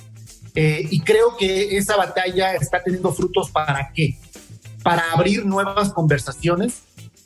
Eh, 0.56 0.88
y 0.90 1.00
creo 1.00 1.36
que 1.38 1.78
esa 1.78 1.98
batalla 1.98 2.54
está 2.54 2.82
teniendo 2.84 3.12
frutos 3.12 3.50
para 3.50 3.92
qué? 3.94 4.18
Para 4.84 5.12
abrir 5.12 5.46
nuevas 5.46 5.92
conversaciones 5.92 6.84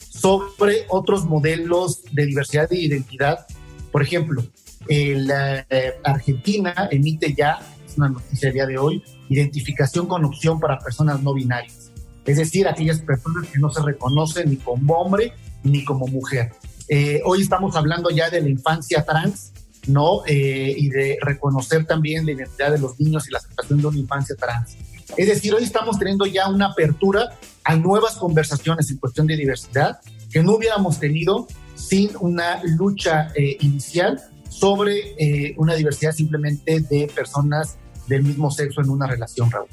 sobre 0.09 0.85
otros 0.89 1.25
modelos 1.25 2.03
de 2.11 2.25
diversidad 2.25 2.71
e 2.71 2.77
identidad. 2.77 3.45
Por 3.91 4.01
ejemplo, 4.01 4.43
la 4.87 5.65
eh, 5.69 5.93
Argentina 6.03 6.87
emite 6.91 7.33
ya, 7.33 7.59
es 7.85 7.97
una 7.97 8.09
noticia 8.09 8.51
día 8.51 8.65
de 8.65 8.77
hoy, 8.77 9.03
identificación 9.29 10.07
con 10.07 10.23
opción 10.23 10.59
para 10.59 10.79
personas 10.79 11.21
no 11.21 11.33
binarias 11.33 11.87
es 12.27 12.35
decir, 12.35 12.67
aquellas 12.67 12.99
personas 12.99 13.47
que 13.47 13.57
no 13.57 13.69
se 13.69 13.81
reconocen 13.81 14.49
ni 14.49 14.57
como 14.57 14.95
hombre 14.95 15.31
ni 15.63 15.83
como 15.85 16.07
mujer. 16.07 16.51
Eh, 16.89 17.21
hoy 17.25 17.41
estamos 17.41 17.75
hablando 17.75 18.09
ya 18.09 18.29
de 18.29 18.41
la 18.41 18.49
infancia 18.49 19.03
trans, 19.03 19.51
¿no? 19.87 20.21
Eh, 20.25 20.73
y 20.77 20.89
de 20.89 21.17
reconocer 21.21 21.85
también 21.85 22.25
la 22.25 22.31
identidad 22.33 22.71
de 22.71 22.79
los 22.79 22.99
niños 22.99 23.27
y 23.27 23.31
la 23.31 23.39
aceptación 23.39 23.79
de 23.79 23.87
una 23.87 23.97
infancia 23.97 24.35
trans. 24.35 24.77
Es 25.15 25.27
decir, 25.27 25.53
hoy 25.53 25.63
estamos 25.63 25.97
teniendo 25.97 26.25
ya 26.25 26.49
una 26.49 26.67
apertura 26.67 27.29
a 27.63 27.75
nuevas 27.75 28.15
conversaciones 28.15 28.89
en 28.89 28.97
cuestión 28.97 29.27
de 29.27 29.35
diversidad 29.35 29.99
que 30.31 30.43
no 30.43 30.55
hubiéramos 30.55 30.99
tenido 30.99 31.47
sin 31.75 32.11
una 32.19 32.61
lucha 32.63 33.31
eh, 33.35 33.57
inicial 33.61 34.21
sobre 34.49 35.53
una 35.57 35.75
diversidad 35.75 36.13
simplemente 36.13 36.79
de 36.79 37.11
personas 37.13 37.77
del 38.07 38.23
mismo 38.23 38.49
sexo 38.49 38.81
en 38.81 38.89
una 38.89 39.05
relación, 39.05 39.51
Raúl. 39.51 39.67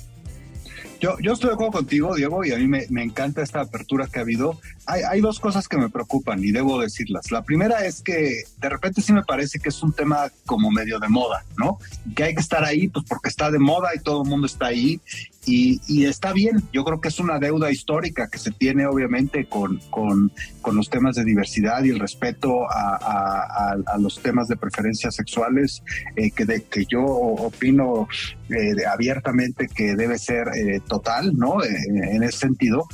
Yo, 1.00 1.18
yo 1.20 1.32
estoy 1.32 1.48
de 1.48 1.54
acuerdo 1.54 1.72
contigo, 1.72 2.14
Diego, 2.14 2.44
y 2.44 2.52
a 2.52 2.56
mí 2.56 2.66
me, 2.66 2.86
me 2.88 3.02
encanta 3.02 3.42
esta 3.42 3.60
apertura 3.60 4.06
que 4.06 4.18
ha 4.18 4.22
habido. 4.22 4.58
Hay, 4.86 5.02
hay, 5.02 5.20
dos 5.20 5.40
cosas 5.40 5.68
que 5.68 5.76
me 5.76 5.90
preocupan 5.90 6.42
y 6.42 6.50
debo 6.50 6.80
decirlas. 6.80 7.30
La 7.30 7.42
primera 7.42 7.84
es 7.84 8.02
que 8.02 8.44
de 8.58 8.68
repente 8.68 9.02
sí 9.02 9.12
me 9.12 9.22
parece 9.22 9.58
que 9.58 9.68
es 9.68 9.82
un 9.82 9.92
tema 9.92 10.30
como 10.46 10.70
medio 10.70 10.98
de 10.98 11.08
moda, 11.08 11.44
¿no? 11.56 11.78
Que 12.14 12.24
hay 12.24 12.34
que 12.34 12.40
estar 12.40 12.64
ahí, 12.64 12.88
pues 12.88 13.04
porque 13.08 13.28
está 13.28 13.50
de 13.50 13.58
moda 13.58 13.90
y 13.94 14.00
todo 14.00 14.22
el 14.22 14.28
mundo 14.28 14.46
está 14.46 14.66
ahí 14.66 15.00
y, 15.46 16.04
está 16.06 16.32
bien, 16.32 16.62
yo 16.72 16.84
creo 16.84 17.00
que 17.00 17.08
es 17.08 17.18
una 17.18 17.38
deuda 17.38 17.70
histórica 17.70 18.28
que 18.28 18.38
se 18.38 18.50
tiene 18.50 18.86
obviamente 18.86 19.46
con, 19.46 19.80
con, 19.90 20.30
los 20.74 20.88
temas 20.88 21.16
de 21.16 21.24
diversidad 21.24 21.84
y 21.84 21.90
el 21.90 22.00
respeto 22.00 22.66
a, 22.70 23.76
los 23.98 24.20
temas 24.20 24.48
de 24.48 24.56
preferencias 24.56 25.14
sexuales, 25.14 25.82
eh, 26.16 26.30
que, 26.30 26.44
de, 26.44 26.62
que 26.64 26.84
yo 26.86 27.02
opino 27.04 28.08
eh, 28.48 28.84
abiertamente 28.90 29.68
que 29.68 29.94
debe 29.94 30.18
ser 30.18 30.48
eh, 30.48 30.80
total, 30.86 31.36
¿no? 31.36 31.62
en 31.64 32.22
ese 32.22 32.38
sentido. 32.38 32.86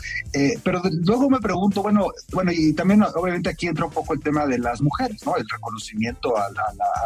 pero 0.63 0.83
luego 1.05 1.31
me 1.31 1.41
pregunto, 1.41 1.83
bueno, 1.83 2.09
bueno, 2.33 2.53
y 2.53 2.73
también 2.73 3.03
obviamente 3.03 3.51
aquí 3.51 3.67
entra 3.67 3.87
un 3.87 3.93
poco 3.93 4.15
el 4.15 4.21
tema 4.21 4.47
de 4.47 4.59
las 4.59 4.81
mujeres, 4.81 5.25
¿no? 5.25 5.37
El 5.37 5.49
reconocimiento 5.49 6.37
a, 6.37 6.49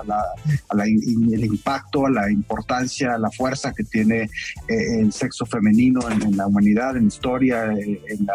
la, 0.06 0.24
a 0.68 0.84
el 0.84 1.44
impacto, 1.44 2.06
a 2.06 2.10
la 2.10 2.30
importancia, 2.30 3.14
a 3.14 3.18
la 3.18 3.30
fuerza 3.30 3.72
que 3.72 3.84
tiene 3.84 4.28
el 4.68 5.12
sexo 5.12 5.33
femenino 5.46 6.00
en, 6.10 6.36
la 6.36 6.46
humanidad, 6.46 6.96
en 6.96 7.08
historia, 7.08 7.72
eh, 7.72 8.00
en, 8.08 8.26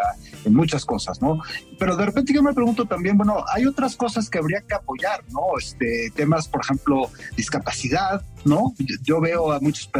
en, 0.44 0.54
muchas 0.54 0.84
cosas, 0.84 1.20
¿no? 1.22 1.40
Pero 1.78 1.96
de 1.96 2.06
repente 2.06 2.32
yo 2.32 2.42
me 2.42 2.52
pregunto 2.52 2.84
también, 2.84 3.16
bueno, 3.16 3.44
hay 3.52 3.66
otras 3.66 3.96
cosas 3.96 4.28
que 4.28 4.38
habría 4.38 4.60
que 4.60 4.74
apoyar, 4.74 5.24
¿no? 5.30 5.58
Este, 5.58 6.12
temas, 6.14 6.48
por 6.48 6.60
ejemplo, 6.62 7.10
discapacidad, 7.36 8.22
¿no? 8.44 8.74
Yo 9.02 9.20
veo 9.20 9.52
a 9.52 9.60
muchos 9.60 9.90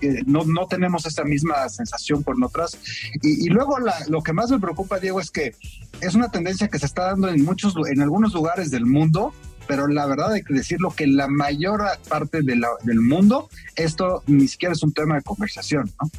eh, 0.00 0.22
no, 0.26 0.44
no 0.44 0.66
tenemos 0.66 1.06
esa 1.06 1.24
misma 1.24 1.68
sensación 1.68 2.22
con 2.22 2.42
otras. 2.42 2.78
Y, 3.22 3.48
luego 3.48 3.76
lo 4.08 4.22
que 4.22 4.32
más 4.32 4.50
me 4.50 4.58
preocupa, 4.58 4.98
Diego, 4.98 5.20
es 5.20 5.30
que 5.30 5.54
es 6.00 6.14
una 6.14 6.30
tendencia 6.30 6.68
que 6.68 6.78
se 6.78 6.86
está 6.86 7.04
dando 7.04 7.28
en 7.28 7.44
muchos, 7.44 7.74
en 7.90 8.02
algunos 8.02 8.34
lugares 8.34 8.70
del 8.70 8.86
mundo, 8.86 9.32
pero 9.66 9.86
la 9.86 10.06
verdad 10.06 10.32
hay 10.32 10.42
que 10.42 10.54
decirlo 10.54 10.90
que 10.90 11.06
la 11.06 11.28
mayor 11.28 11.84
parte 12.08 12.42
de 12.42 12.56
la, 12.56 12.68
del 12.84 13.00
mundo 13.00 13.48
esto 13.76 14.22
ni 14.26 14.48
siquiera 14.48 14.72
es 14.72 14.82
un 14.82 14.92
tema 14.92 15.16
de 15.16 15.22
conversación, 15.22 15.90
¿no? 16.00 16.10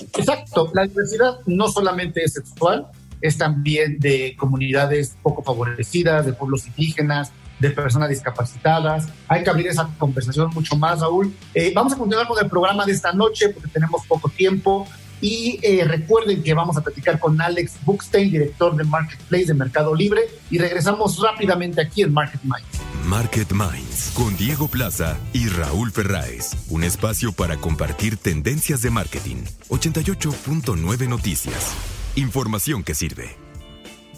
Exacto, 0.00 0.70
la 0.74 0.84
diversidad 0.84 1.38
no 1.46 1.68
solamente 1.68 2.22
es 2.22 2.34
sexual, 2.34 2.86
es 3.20 3.38
también 3.38 3.98
de 3.98 4.36
comunidades 4.38 5.16
poco 5.22 5.42
favorecidas, 5.42 6.26
de 6.26 6.32
pueblos 6.32 6.66
indígenas, 6.66 7.32
de 7.58 7.70
personas 7.70 8.08
discapacitadas. 8.08 9.08
Hay 9.28 9.42
que 9.42 9.50
abrir 9.50 9.68
esa 9.68 9.88
conversación 9.98 10.50
mucho 10.54 10.76
más, 10.76 11.00
Raúl. 11.00 11.34
Eh, 11.54 11.72
vamos 11.74 11.92
a 11.94 11.96
continuar 11.96 12.26
con 12.28 12.42
el 12.42 12.48
programa 12.50 12.84
de 12.84 12.92
esta 12.92 13.12
noche 13.12 13.48
porque 13.48 13.68
tenemos 13.68 14.04
poco 14.06 14.28
tiempo. 14.28 14.86
Y 15.20 15.58
eh, 15.62 15.82
recuerden 15.84 16.42
que 16.42 16.52
vamos 16.52 16.76
a 16.76 16.82
platicar 16.82 17.18
con 17.18 17.40
Alex 17.40 17.78
Buchstein, 17.84 18.30
director 18.30 18.76
de 18.76 18.84
Marketplace 18.84 19.46
de 19.46 19.54
Mercado 19.54 19.94
Libre, 19.94 20.22
y 20.50 20.58
regresamos 20.58 21.18
rápidamente 21.22 21.80
aquí 21.80 22.02
en 22.02 22.12
Market 22.12 22.42
Minds. 22.42 22.75
Market 23.06 23.52
Minds 23.52 24.12
con 24.16 24.36
Diego 24.36 24.66
Plaza 24.66 25.16
y 25.32 25.46
Raúl 25.46 25.92
Ferráez. 25.92 26.56
Un 26.70 26.82
espacio 26.82 27.30
para 27.30 27.56
compartir 27.56 28.16
tendencias 28.16 28.82
de 28.82 28.90
marketing. 28.90 29.36
88.9 29.68 31.08
Noticias. 31.08 31.72
Información 32.16 32.82
que 32.82 32.96
sirve. 32.96 33.28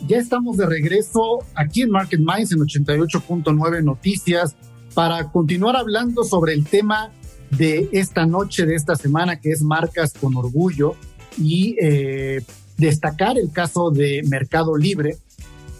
Ya 0.06 0.16
estamos 0.16 0.56
de 0.56 0.64
regreso 0.64 1.40
aquí 1.54 1.82
en 1.82 1.90
Market 1.90 2.20
Minds 2.20 2.52
en 2.52 2.60
88.9 2.60 3.84
Noticias 3.84 4.56
para 4.94 5.30
continuar 5.30 5.76
hablando 5.76 6.24
sobre 6.24 6.54
el 6.54 6.64
tema 6.64 7.12
de 7.50 7.90
esta 7.92 8.24
noche, 8.24 8.64
de 8.64 8.74
esta 8.74 8.96
semana, 8.96 9.38
que 9.38 9.50
es 9.50 9.60
Marcas 9.60 10.14
con 10.18 10.34
Orgullo, 10.34 10.94
y 11.36 11.76
eh, 11.78 12.42
destacar 12.78 13.36
el 13.36 13.52
caso 13.52 13.90
de 13.90 14.22
Mercado 14.28 14.78
Libre, 14.78 15.18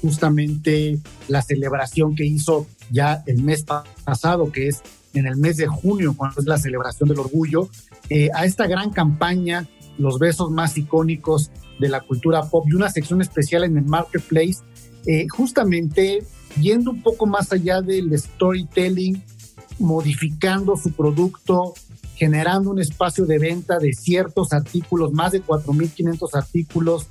justamente 0.03 0.99
la 1.29 1.41
celebración 1.41 2.15
que 2.15 2.27
hizo 2.27 2.67
ya 2.91 3.23
el 3.27 3.43
mes 3.43 3.65
pasado, 4.05 4.51
que 4.53 4.69
es 4.69 4.83
en 5.15 5.27
el 5.27 5.37
mes 5.37 5.57
de 5.57 5.67
junio, 5.67 6.15
cuando 6.17 6.41
es 6.41 6.47
la 6.47 6.59
celebración 6.59 7.09
del 7.09 7.21
orgullo, 7.21 7.69
eh, 8.11 8.29
a 8.35 8.45
esta 8.45 8.67
gran 8.67 8.91
campaña, 8.91 9.69
los 9.99 10.19
besos 10.19 10.51
más 10.51 10.77
icónicos 10.79 11.51
de 11.79 11.89
la 11.89 12.01
cultura 12.01 12.43
pop 12.43 12.67
y 12.69 12.75
una 12.75 12.91
sección 12.91 13.21
especial 13.21 13.65
en 13.65 13.77
el 13.77 13.85
marketplace, 13.85 14.59
eh, 15.07 15.27
justamente 15.29 16.25
yendo 16.61 16.91
un 16.91 17.03
poco 17.03 17.27
más 17.27 17.53
allá 17.53 17.81
del 17.81 18.17
storytelling 18.19 19.23
modificando 19.79 20.77
su 20.77 20.93
producto, 20.93 21.75
generando 22.17 22.71
un 22.71 22.81
espacio 22.81 23.27
de 23.27 23.39
venta 23.39 23.79
de 23.79 23.93
ciertos 23.93 24.53
artículos, 24.53 25.13
más 25.13 25.33
de 25.33 25.43
4.500 25.43 26.35
artículos, 26.35 27.07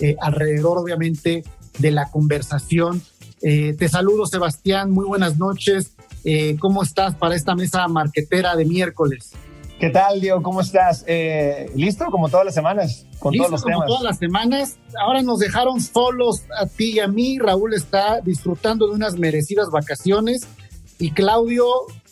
eh, 0.00 0.16
alrededor 0.20 0.78
obviamente 0.78 1.44
de 1.78 1.90
la 1.90 2.10
conversación 2.10 3.02
Eh, 3.42 3.74
te 3.78 3.88
saludo, 3.88 4.26
Sebastián. 4.26 4.90
Muy 4.90 5.06
buenas 5.06 5.38
noches. 5.38 5.94
Eh, 6.24 6.56
¿Cómo 6.58 6.82
estás 6.82 7.14
para 7.14 7.34
esta 7.34 7.54
mesa 7.54 7.86
marquetera 7.88 8.54
de 8.56 8.64
miércoles? 8.64 9.32
¿Qué 9.78 9.88
tal, 9.88 10.20
Diego? 10.20 10.42
¿Cómo 10.42 10.60
estás? 10.60 11.04
Eh, 11.06 11.70
¿Listo? 11.74 12.04
Como 12.10 12.28
todas 12.28 12.44
las 12.44 12.54
semanas, 12.54 13.06
con 13.18 13.32
Listo, 13.32 13.46
todos 13.46 13.52
los 13.52 13.62
como 13.62 13.74
temas. 13.76 13.88
todas 13.88 14.02
las 14.02 14.18
semanas. 14.18 14.78
Ahora 15.00 15.22
nos 15.22 15.38
dejaron 15.38 15.80
solos 15.80 16.42
a 16.60 16.66
ti 16.66 16.92
y 16.96 17.00
a 17.00 17.08
mí. 17.08 17.38
Raúl 17.38 17.72
está 17.72 18.20
disfrutando 18.20 18.88
de 18.88 18.94
unas 18.94 19.16
merecidas 19.16 19.70
vacaciones. 19.70 20.46
Y 20.98 21.12
Claudio, 21.12 21.64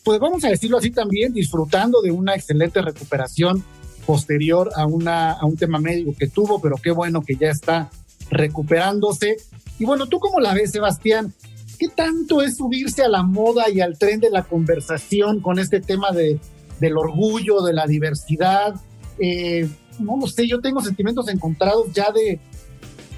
pues 0.02 0.18
vamos 0.18 0.42
a 0.44 0.48
decirlo 0.48 0.78
así 0.78 0.90
también, 0.90 1.34
disfrutando 1.34 2.00
de 2.00 2.10
una 2.10 2.34
excelente 2.34 2.80
recuperación 2.80 3.62
posterior 4.06 4.70
a, 4.74 4.86
una, 4.86 5.32
a 5.32 5.44
un 5.44 5.58
tema 5.58 5.78
médico 5.78 6.14
que 6.18 6.28
tuvo, 6.28 6.62
pero 6.62 6.76
qué 6.76 6.90
bueno 6.90 7.20
que 7.20 7.36
ya 7.36 7.50
está 7.50 7.90
recuperándose. 8.30 9.36
Y 9.78 9.84
bueno, 9.84 10.06
¿tú 10.06 10.18
cómo 10.18 10.40
la 10.40 10.54
ves, 10.54 10.72
Sebastián? 10.72 11.32
¿Qué 11.78 11.88
tanto 11.88 12.42
es 12.42 12.56
subirse 12.56 13.02
a 13.04 13.08
la 13.08 13.22
moda 13.22 13.70
y 13.70 13.80
al 13.80 13.96
tren 13.98 14.18
de 14.20 14.30
la 14.30 14.42
conversación 14.42 15.40
con 15.40 15.58
este 15.58 15.80
tema 15.80 16.10
de, 16.10 16.40
del 16.80 16.96
orgullo, 16.98 17.62
de 17.62 17.72
la 17.72 17.86
diversidad? 17.86 18.74
Eh, 19.20 19.68
no 20.00 20.16
lo 20.16 20.26
sé, 20.26 20.48
yo 20.48 20.60
tengo 20.60 20.80
sentimientos 20.80 21.28
encontrados 21.28 21.92
ya 21.92 22.10
de 22.10 22.40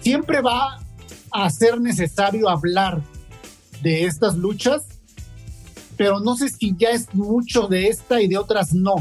siempre 0.02 0.40
va 0.40 0.78
a 1.30 1.48
ser 1.50 1.80
necesario 1.80 2.48
hablar 2.48 3.00
de 3.82 4.04
estas 4.04 4.36
luchas, 4.36 4.82
pero 5.96 6.20
no 6.20 6.36
sé 6.36 6.48
si 6.50 6.74
ya 6.78 6.90
es 6.90 7.14
mucho 7.14 7.68
de 7.68 7.88
esta 7.88 8.20
y 8.20 8.28
de 8.28 8.36
otras 8.38 8.72
no. 8.74 8.96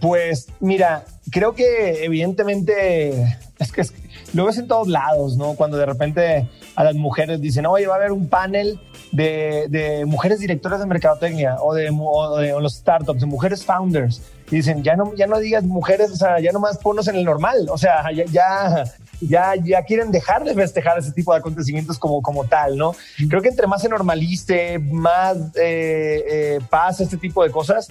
Pues 0.00 0.46
mira, 0.60 1.04
creo 1.30 1.54
que 1.54 2.04
evidentemente 2.04 3.38
es 3.58 3.72
que 3.72 3.80
es- 3.82 3.92
lo 4.34 4.44
ves 4.44 4.58
en 4.58 4.68
todos 4.68 4.88
lados, 4.88 5.36
¿no? 5.36 5.54
Cuando 5.54 5.76
de 5.76 5.86
repente 5.86 6.48
a 6.74 6.84
las 6.84 6.94
mujeres 6.94 7.40
dicen, 7.40 7.66
oye, 7.66 7.86
va 7.86 7.94
a 7.94 7.96
haber 7.96 8.12
un 8.12 8.28
panel 8.28 8.78
de, 9.12 9.66
de 9.68 10.04
mujeres 10.04 10.38
directoras 10.38 10.80
de 10.80 10.86
mercadotecnia 10.86 11.56
o 11.60 11.74
de, 11.74 11.90
o 11.90 12.36
de 12.36 12.52
o 12.52 12.60
los 12.60 12.74
startups, 12.74 13.20
de 13.20 13.26
mujeres 13.26 13.64
founders. 13.64 14.22
Y 14.50 14.56
dicen, 14.56 14.82
ya 14.82 14.96
no, 14.96 15.14
ya 15.14 15.26
no 15.26 15.38
digas 15.38 15.64
mujeres, 15.64 16.10
o 16.10 16.16
sea, 16.16 16.40
ya 16.40 16.52
nomás 16.52 16.78
ponnos 16.78 17.08
en 17.08 17.16
el 17.16 17.24
normal. 17.24 17.68
O 17.70 17.76
sea, 17.76 18.10
ya, 18.12 18.24
ya, 18.26 18.84
ya, 19.20 19.54
ya 19.56 19.82
quieren 19.82 20.10
dejar 20.10 20.44
de 20.44 20.54
festejar 20.54 20.98
ese 20.98 21.12
tipo 21.12 21.32
de 21.32 21.38
acontecimientos 21.38 21.98
como, 21.98 22.22
como 22.22 22.44
tal, 22.44 22.76
¿no? 22.76 22.94
Creo 23.28 23.42
que 23.42 23.48
entre 23.48 23.66
más 23.66 23.82
se 23.82 23.88
normalice, 23.88 24.78
más 24.78 25.36
eh, 25.56 26.24
eh, 26.30 26.58
pasa 26.70 27.02
este 27.02 27.16
tipo 27.16 27.44
de 27.44 27.50
cosas, 27.50 27.88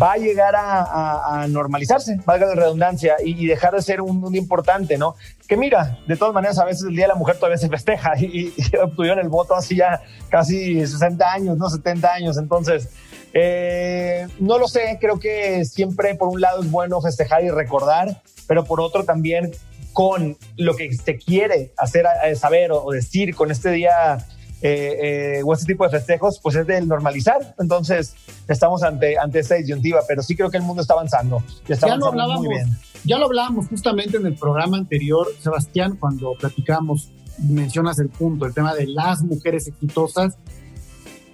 va 0.00 0.12
a 0.12 0.16
llegar 0.16 0.54
a, 0.56 0.82
a- 0.82 1.42
a 1.42 1.48
normalizarse, 1.48 2.18
valga 2.24 2.46
la 2.46 2.54
redundancia, 2.54 3.16
y, 3.24 3.46
dejar 3.46 3.74
de 3.74 3.82
ser 3.82 4.00
un, 4.00 4.22
un 4.24 4.34
importante, 4.34 4.98
¿no? 4.98 5.14
Que 5.48 5.56
mira, 5.56 5.98
de 6.06 6.16
todas 6.16 6.34
maneras, 6.34 6.58
a 6.58 6.64
veces 6.64 6.84
el 6.84 6.94
Día 6.94 7.04
de 7.04 7.08
la 7.08 7.14
Mujer 7.14 7.36
todavía 7.36 7.58
se 7.58 7.68
festeja 7.68 8.12
y, 8.18 8.52
y 8.56 8.76
obtuvieron 8.76 9.18
el 9.18 9.28
voto 9.28 9.54
así 9.54 9.76
ya 9.76 10.00
casi 10.28 10.86
60 10.86 11.32
años, 11.32 11.56
¿no? 11.56 11.68
70 11.70 12.12
años. 12.12 12.36
Entonces, 12.38 12.88
eh, 13.32 14.26
no 14.38 14.58
lo 14.58 14.66
sé, 14.68 14.98
creo 15.00 15.18
que 15.18 15.64
siempre 15.64 16.14
por 16.16 16.28
un 16.28 16.40
lado 16.40 16.62
es 16.62 16.70
bueno 16.70 17.00
festejar 17.00 17.44
y 17.44 17.50
recordar, 17.50 18.22
pero 18.46 18.64
por 18.64 18.80
otro 18.80 19.04
también 19.04 19.52
con 19.92 20.36
lo 20.56 20.76
que 20.76 20.92
se 20.94 21.16
quiere 21.16 21.72
hacer 21.76 22.06
saber 22.36 22.70
o 22.72 22.90
decir 22.90 23.34
con 23.34 23.50
este 23.50 23.70
día 23.70 24.18
eh, 24.62 25.38
eh, 25.38 25.42
o 25.44 25.52
este 25.54 25.66
tipo 25.66 25.84
de 25.84 25.90
festejos, 25.90 26.38
pues 26.42 26.56
es 26.56 26.66
del 26.66 26.86
normalizar. 26.86 27.54
Entonces, 27.58 28.14
estamos 28.48 28.82
ante, 28.82 29.18
ante 29.18 29.38
esta 29.40 29.54
disyuntiva, 29.54 30.00
pero 30.06 30.22
sí 30.22 30.36
creo 30.36 30.50
que 30.50 30.58
el 30.58 30.62
mundo 30.62 30.82
está 30.82 30.94
avanzando. 30.94 31.42
está 31.68 31.86
Ya 31.88 31.96
lo 31.96 32.06
avanzando 32.06 32.08
hablábamos, 32.08 32.44
muy 32.46 32.54
bien. 32.56 32.78
ya 33.04 33.18
lo 33.18 33.26
hablábamos 33.26 33.66
justamente 33.68 34.16
en 34.18 34.26
el 34.26 34.34
programa 34.34 34.76
anterior, 34.76 35.26
Sebastián, 35.40 35.96
cuando 35.98 36.34
platicamos, 36.38 37.10
mencionas 37.38 37.98
el 38.00 38.08
punto, 38.10 38.44
el 38.44 38.52
tema 38.52 38.74
de 38.74 38.86
las 38.86 39.22
mujeres 39.22 39.66
exitosas, 39.66 40.36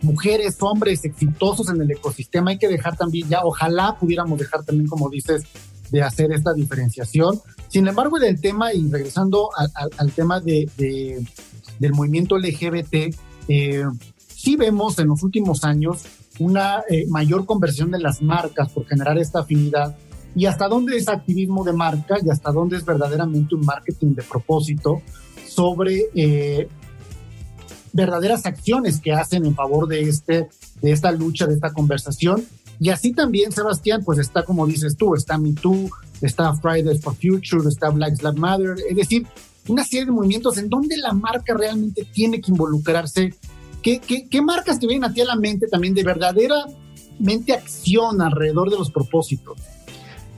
mujeres, 0.02 0.56
hombres 0.60 1.04
exitosos 1.04 1.68
en 1.70 1.80
el 1.80 1.90
ecosistema, 1.90 2.50
hay 2.50 2.58
que 2.58 2.68
dejar 2.68 2.96
también 2.96 3.28
ya, 3.28 3.40
ojalá 3.44 3.96
pudiéramos 3.98 4.38
dejar 4.38 4.62
también, 4.64 4.86
como 4.88 5.08
dices, 5.10 5.42
de 5.90 6.02
hacer 6.02 6.32
esta 6.32 6.52
diferenciación. 6.52 7.40
Sin 7.68 7.86
embargo, 7.88 8.18
del 8.18 8.40
tema, 8.40 8.72
y 8.72 8.88
regresando 8.90 9.48
al, 9.56 9.70
al- 9.74 9.90
al 9.98 10.12
tema 10.12 10.40
de, 10.40 10.68
de- 10.76 11.24
del 11.78 11.92
movimiento 11.92 12.38
LGBT, 12.38 13.14
eh, 13.48 13.84
sí 14.28 14.56
vemos 14.56 14.98
en 14.98 15.08
los 15.08 15.22
últimos 15.22 15.64
años 15.64 16.02
una 16.38 16.82
eh, 16.88 17.06
mayor 17.08 17.46
conversión 17.46 17.90
de 17.90 17.98
las 17.98 18.22
marcas 18.22 18.70
por 18.70 18.86
generar 18.86 19.18
esta 19.18 19.40
afinidad 19.40 19.96
y 20.34 20.46
hasta 20.46 20.68
dónde 20.68 20.96
es 20.96 21.08
activismo 21.08 21.64
de 21.64 21.72
marca 21.72 22.16
y 22.22 22.28
hasta 22.28 22.52
dónde 22.52 22.76
es 22.76 22.84
verdaderamente 22.84 23.54
un 23.54 23.64
marketing 23.64 24.14
de 24.14 24.22
propósito 24.22 25.00
sobre 25.48 26.04
eh, 26.14 26.68
verdaderas 27.94 28.44
acciones 28.44 29.00
que 29.00 29.12
hacen 29.14 29.46
en 29.46 29.54
favor 29.54 29.88
de, 29.88 30.02
este, 30.02 30.48
de 30.82 30.92
esta 30.92 31.10
lucha, 31.10 31.46
de 31.46 31.54
esta 31.54 31.72
conversación. 31.72 32.44
Y 32.78 32.90
así 32.90 33.12
también, 33.12 33.52
Sebastián, 33.52 34.02
pues 34.04 34.18
está 34.18 34.44
como 34.44 34.66
dices 34.66 34.96
tú, 34.98 35.14
está 35.14 35.38
Me 35.38 35.54
Too, 35.54 35.88
está 36.20 36.52
Fridays 36.52 37.00
for 37.00 37.14
Future, 37.14 37.66
está 37.66 37.88
Black 37.88 38.20
Lives 38.20 38.36
Matter, 38.36 38.76
es 38.90 38.96
decir, 38.96 39.26
una 39.68 39.84
serie 39.84 40.06
de 40.06 40.12
movimientos 40.12 40.58
en 40.58 40.68
donde 40.68 40.96
la 40.96 41.12
marca 41.12 41.54
realmente 41.54 42.04
tiene 42.04 42.40
que 42.40 42.50
involucrarse. 42.50 43.34
¿Qué, 43.82 44.00
qué, 44.00 44.28
qué 44.28 44.42
marcas 44.42 44.78
te 44.78 44.86
vienen 44.86 45.10
a 45.10 45.14
ti 45.14 45.20
a 45.20 45.26
la 45.26 45.36
mente 45.36 45.68
también 45.68 45.94
de 45.94 46.02
verdaderamente 46.02 47.52
acción 47.52 48.20
alrededor 48.20 48.70
de 48.70 48.78
los 48.78 48.90
propósitos? 48.90 49.58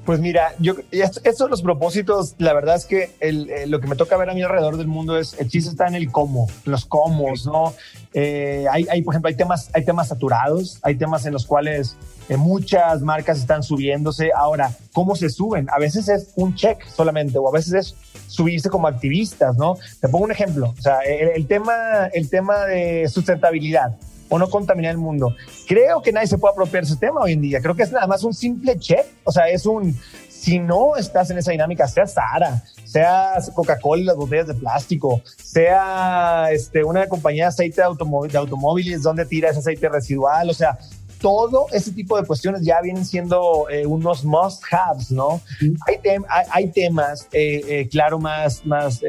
Pues 0.08 0.20
mira, 0.20 0.54
yo 0.58 0.72
est- 0.90 1.18
estos 1.18 1.36
son 1.36 1.50
los 1.50 1.60
propósitos, 1.60 2.34
la 2.38 2.54
verdad 2.54 2.76
es 2.76 2.86
que 2.86 3.10
eh, 3.20 3.66
lo 3.66 3.78
que 3.78 3.88
me 3.88 3.94
toca 3.94 4.16
ver 4.16 4.30
a 4.30 4.32
mí 4.32 4.42
alrededor 4.42 4.78
del 4.78 4.86
mundo 4.86 5.18
es 5.18 5.34
el 5.38 5.50
chiste 5.50 5.68
está 5.70 5.86
en 5.86 5.94
el 5.94 6.10
cómo, 6.10 6.48
los 6.64 6.86
cómo, 6.86 7.26
¿no? 7.44 7.74
Eh, 8.14 8.64
hay, 8.72 8.86
hay, 8.90 9.02
por 9.02 9.12
ejemplo, 9.12 9.28
hay 9.28 9.34
temas, 9.34 9.68
hay 9.74 9.84
temas 9.84 10.08
saturados, 10.08 10.78
hay 10.80 10.94
temas 10.96 11.26
en 11.26 11.34
los 11.34 11.44
cuales 11.44 11.94
eh, 12.30 12.38
muchas 12.38 13.02
marcas 13.02 13.36
están 13.38 13.62
subiéndose. 13.62 14.30
Ahora, 14.34 14.72
¿cómo 14.94 15.14
se 15.14 15.28
suben? 15.28 15.68
A 15.70 15.78
veces 15.78 16.08
es 16.08 16.30
un 16.36 16.54
check 16.54 16.82
solamente, 16.88 17.36
o 17.36 17.46
a 17.46 17.52
veces 17.52 17.74
es 17.74 17.94
subirse 18.28 18.70
como 18.70 18.88
activistas, 18.88 19.58
¿no? 19.58 19.76
Te 20.00 20.08
pongo 20.08 20.24
un 20.24 20.32
ejemplo, 20.32 20.72
o 20.78 20.80
sea, 20.80 21.00
el 21.00 21.46
tema, 21.46 22.06
el 22.14 22.30
tema 22.30 22.64
de 22.64 23.06
sustentabilidad 23.08 23.94
o 24.28 24.38
no 24.38 24.48
contaminar 24.50 24.92
el 24.92 24.98
mundo. 24.98 25.34
Creo 25.66 26.02
que 26.02 26.12
nadie 26.12 26.26
se 26.26 26.38
puede 26.38 26.52
apropiar 26.52 26.84
ese 26.84 26.96
tema 26.96 27.20
hoy 27.20 27.32
en 27.32 27.40
día. 27.40 27.60
Creo 27.60 27.74
que 27.74 27.82
es 27.82 27.92
nada 27.92 28.06
más 28.06 28.24
un 28.24 28.34
simple 28.34 28.78
check. 28.78 29.06
O 29.24 29.32
sea, 29.32 29.48
es 29.48 29.66
un, 29.66 29.96
si 30.28 30.58
no 30.58 30.96
estás 30.96 31.30
en 31.30 31.38
esa 31.38 31.50
dinámica, 31.52 31.86
sea 31.88 32.06
Sara, 32.06 32.62
sea 32.84 33.34
Coca-Cola 33.54 34.02
y 34.02 34.04
las 34.04 34.16
botellas 34.16 34.46
de 34.46 34.54
plástico, 34.54 35.22
sea 35.42 36.48
este, 36.52 36.84
una 36.84 37.06
compañía 37.08 37.44
de 37.44 37.48
aceite 37.48 37.80
de, 37.80 37.86
automóvil, 37.86 38.30
de 38.30 38.38
automóviles 38.38 39.02
donde 39.02 39.26
tira 39.26 39.50
ese 39.50 39.58
aceite 39.58 39.88
residual, 39.88 40.48
o 40.48 40.54
sea, 40.54 40.78
todo 41.20 41.66
ese 41.72 41.90
tipo 41.90 42.16
de 42.16 42.24
cuestiones 42.24 42.62
ya 42.62 42.80
vienen 42.80 43.04
siendo 43.04 43.68
eh, 43.68 43.84
unos 43.84 44.24
must-haves, 44.24 45.10
¿no? 45.10 45.40
Hay, 45.88 45.96
tem- 45.96 46.24
hay, 46.28 46.46
hay 46.50 46.68
temas, 46.70 47.26
eh, 47.32 47.60
eh, 47.68 47.88
claro, 47.88 48.20
más, 48.20 48.64
más 48.64 49.00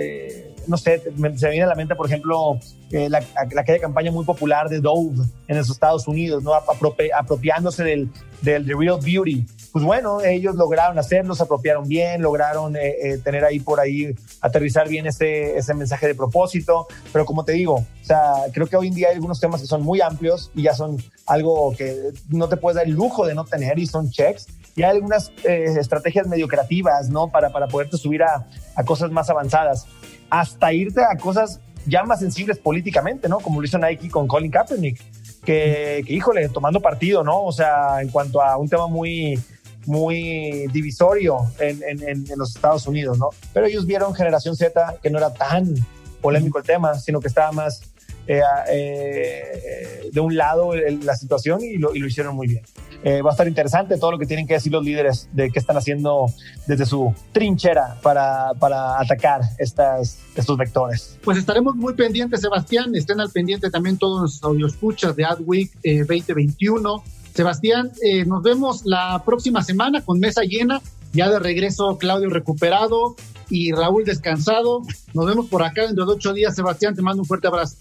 no 0.69 0.77
sé, 0.77 1.01
me- 1.17 1.38
se 1.38 1.45
me 1.47 1.51
viene 1.51 1.65
a 1.65 1.69
la 1.69 1.75
mente, 1.75 1.95
por 1.95 2.05
ejemplo, 2.05 2.60
eh, 2.91 3.10
la, 3.10 3.19
la 3.51 3.62
aquella 3.62 3.79
campaña 3.79 4.12
muy 4.12 4.23
popular 4.23 4.69
de 4.69 4.79
Dove 4.79 5.25
en 5.47 5.58
los 5.58 5.69
Estados 5.69 6.08
Unidos, 6.08 6.43
¿no? 6.43 6.51
Apropi- 6.53 7.10
apropiándose 7.15 7.84
del, 7.84 8.10
del 8.41 8.65
The 8.65 8.73
Real 8.75 8.99
Beauty. 9.03 9.45
Pues 9.71 9.84
bueno, 9.86 10.21
ellos 10.21 10.55
lograron 10.55 10.97
hacerlo, 10.97 11.36
se 11.36 11.43
apropiaron 11.43 11.88
bien, 11.88 12.21
lograron 12.21 12.75
eh, 12.75 12.95
eh, 13.03 13.17
tener 13.23 13.43
ahí 13.45 13.60
por 13.60 13.79
ahí, 13.79 14.15
aterrizar 14.41 14.88
bien 14.88 15.05
ese, 15.05 15.58
ese 15.58 15.73
mensaje 15.73 16.08
de 16.08 16.15
propósito. 16.15 16.88
Pero 17.13 17.25
como 17.25 17.43
te 17.45 17.51
digo, 17.51 17.75
o 17.75 17.86
sea, 18.05 18.34
creo 18.53 18.65
que 18.67 18.75
hoy 18.77 18.88
en 18.88 18.95
día 18.95 19.10
hay 19.10 19.15
algunos 19.15 19.39
temas 19.39 19.62
que 19.62 19.67
son 19.67 19.84
muy 19.84 20.01
amplios 20.01 20.51
y 20.55 20.63
ya 20.63 20.73
son 20.73 20.97
algo 21.27 21.75
que 21.77 21.95
no 22.29 22.47
te 22.49 22.58
puedes 22.58 22.77
dar 22.77 22.86
el 22.88 22.93
lujo 22.93 23.25
de 23.27 23.36
no 23.36 23.45
tener 23.45 23.77
y 23.77 23.86
son 23.86 24.10
checks. 24.10 24.47
Y 24.75 24.84
hay 24.84 24.91
algunas 24.91 25.32
estrategias 25.43 26.25
medio 26.27 26.47
creativas, 26.47 27.10
¿no? 27.10 27.27
Para, 27.29 27.49
para 27.51 27.67
poderte 27.67 27.97
subir 27.97 28.23
a, 28.23 28.47
a 28.75 28.84
cosas 28.86 29.12
más 29.12 29.29
avanzadas. 29.29 29.86
Hasta 30.30 30.74
irte 30.74 31.02
a 31.02 31.18
cosas 31.18 31.60
ya 31.86 32.04
más 32.04 32.20
sensibles 32.20 32.58
políticamente, 32.58 33.28
¿no? 33.28 33.39
Como 33.39 33.60
lo 33.60 33.65
hizo 33.65 33.78
Nike 33.78 34.10
con 34.10 34.28
Colin 34.28 34.52
Kaepernick, 34.52 35.02
que, 35.44 36.04
que, 36.06 36.13
híjole, 36.13 36.50
tomando 36.50 36.80
partido, 36.80 37.24
¿no? 37.24 37.44
O 37.44 37.52
sea, 37.52 38.02
en 38.02 38.10
cuanto 38.10 38.42
a 38.42 38.58
un 38.58 38.70
tema 38.70 38.88
muy, 38.88 39.39
muy 39.86 40.68
divisorio 40.72 41.52
en, 41.60 41.82
en, 41.84 42.04
en, 42.08 42.38
los 42.38 42.56
Estados 42.56 42.86
Unidos, 42.88 43.18
¿no? 43.18 43.30
Pero 43.54 43.65
ellos 43.65 43.86
vieron 43.86 44.13
Generación 44.13 44.56
Z 44.56 44.98
que 45.02 45.10
no 45.10 45.18
era 45.18 45.34
tan 45.34 45.74
polémico 46.22 46.60
el 46.60 46.65
tema, 46.65 46.96
sino 47.00 47.20
que 47.20 47.28
estaba 47.28 47.52
más 47.52 47.82
eh, 48.28 48.42
eh, 48.70 50.10
de 50.12 50.20
un 50.20 50.38
lado 50.38 50.76
la 50.76 51.15
situación 51.15 51.63
y 51.63 51.78
lo, 51.78 51.96
y 51.96 52.00
lo, 52.00 52.06
hicieron 52.06 52.36
muy 52.36 52.48
bien. 52.48 52.63
Eh, 53.03 53.21
va 53.21 53.29
a 53.29 53.31
estar 53.31 53.47
interesante 53.47 53.97
todo 53.97 54.12
lo 54.12 54.19
que 54.19 54.25
tienen 54.25 54.45
que 54.45 54.55
decir 54.55 54.73
los 54.73 54.83
líderes 54.83 55.29
de 55.31 55.49
qué 55.49 55.59
están 55.59 55.77
haciendo 55.77 56.25
desde 56.67 56.85
su 56.85 57.13
trinchera 57.31 57.95
para, 58.01 58.53
para 58.59 58.99
atacar 58.99 59.41
estas, 59.57 60.19
estos 60.35 60.57
vectores. 60.57 61.17
Pues 61.23 61.38
estaremos 61.38 61.75
muy 61.75 61.93
pendientes, 61.93 62.41
Sebastián. 62.41 62.93
Estén 62.95 63.21
al 63.21 63.29
pendiente 63.29 63.69
también 63.69 63.97
todos 63.97 64.21
los 64.21 64.43
audioscuchas 64.43 65.15
de 65.15 65.25
AdWeek 65.25 65.71
eh, 65.83 65.99
2021. 65.99 67.03
Sebastián, 67.33 67.91
eh, 68.01 68.25
nos 68.25 68.43
vemos 68.43 68.81
la 68.85 69.23
próxima 69.25 69.63
semana 69.63 70.01
con 70.01 70.19
mesa 70.19 70.41
llena. 70.41 70.81
Ya 71.13 71.29
de 71.29 71.39
regreso, 71.39 71.97
Claudio 71.97 72.29
recuperado 72.29 73.15
y 73.49 73.71
Raúl 73.71 74.03
descansado. 74.03 74.81
Nos 75.13 75.25
vemos 75.25 75.47
por 75.47 75.63
acá 75.63 75.88
dentro 75.88 76.05
de 76.05 76.13
ocho 76.13 76.33
días. 76.33 76.55
Sebastián, 76.55 76.95
te 76.95 77.01
mando 77.01 77.21
un 77.21 77.27
fuerte 77.27 77.47
abrazo. 77.47 77.77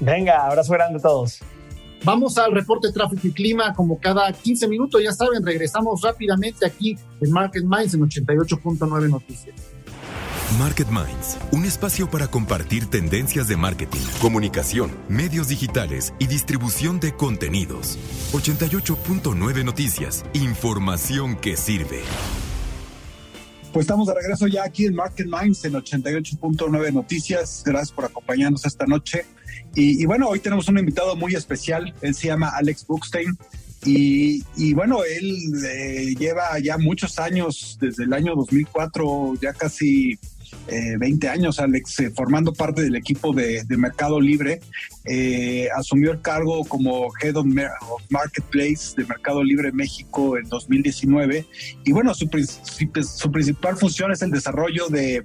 Venga, 0.00 0.46
abrazo 0.46 0.72
grande 0.72 0.98
a 0.98 1.02
todos. 1.02 1.40
Vamos 2.04 2.38
al 2.38 2.52
reporte 2.52 2.92
tráfico 2.92 3.26
y 3.26 3.32
clima 3.32 3.74
como 3.74 3.98
cada 3.98 4.32
15 4.32 4.68
minutos, 4.68 5.02
ya 5.02 5.12
saben, 5.12 5.44
regresamos 5.44 6.00
rápidamente 6.02 6.64
aquí 6.64 6.96
en 7.20 7.30
Market 7.30 7.64
Minds 7.64 7.94
en 7.94 8.00
88.9 8.00 9.10
Noticias. 9.10 9.54
Market 10.58 10.88
Minds, 10.88 11.36
un 11.52 11.66
espacio 11.66 12.08
para 12.10 12.28
compartir 12.28 12.86
tendencias 12.86 13.48
de 13.48 13.56
marketing, 13.56 14.00
comunicación, 14.20 14.90
medios 15.08 15.48
digitales 15.48 16.14
y 16.18 16.26
distribución 16.26 17.00
de 17.00 17.12
contenidos. 17.12 17.98
88.9 18.32 19.64
Noticias, 19.64 20.24
información 20.32 21.36
que 21.36 21.56
sirve. 21.56 22.00
Pues 23.72 23.84
estamos 23.84 24.06
de 24.06 24.14
regreso 24.14 24.46
ya 24.46 24.64
aquí 24.64 24.86
en 24.86 24.94
Market 24.94 25.26
Minds 25.26 25.64
en 25.66 25.74
88.9 25.74 26.92
Noticias. 26.94 27.62
Gracias 27.66 27.92
por 27.92 28.06
acompañarnos 28.06 28.64
esta 28.64 28.86
noche. 28.86 29.26
Y, 29.74 30.04
bueno, 30.06 30.28
hoy 30.28 30.40
tenemos 30.40 30.68
un 30.68 30.78
invitado 30.78 31.14
muy 31.16 31.34
especial. 31.34 31.94
Él 32.02 32.14
se 32.14 32.28
llama 32.28 32.50
Alex 32.50 32.86
Buchstein. 32.86 33.36
Y, 33.84 34.74
bueno, 34.74 35.04
él 35.04 35.36
eh, 35.64 36.14
lleva 36.18 36.58
ya 36.58 36.78
muchos 36.78 37.18
años, 37.18 37.78
desde 37.80 38.04
el 38.04 38.12
año 38.12 38.34
2004, 38.34 39.34
ya 39.40 39.52
casi 39.52 40.18
eh, 40.68 40.96
20 40.98 41.28
años, 41.28 41.60
Alex, 41.60 42.00
eh, 42.00 42.10
formando 42.10 42.52
parte 42.52 42.82
del 42.82 42.96
equipo 42.96 43.32
de, 43.32 43.64
Mercado 43.68 44.20
Libre. 44.20 44.60
Eh, 45.04 45.68
asumió 45.74 46.12
el 46.12 46.20
cargo 46.20 46.64
como 46.64 47.08
Head 47.22 47.36
of, 47.36 47.46
of, 47.46 48.02
Marketplace 48.10 48.94
de 48.96 49.04
Mercado 49.06 49.42
Libre 49.42 49.72
México 49.72 50.36
en 50.36 50.48
2019. 50.48 51.46
Y 51.84 51.92
bueno, 51.92 52.14
su, 52.14 52.28
su 52.28 53.32
principal 53.32 53.76
función 53.76 54.12
es 54.12 54.22
el 54.22 54.30
desarrollo 54.30 54.88
de, 54.88 55.24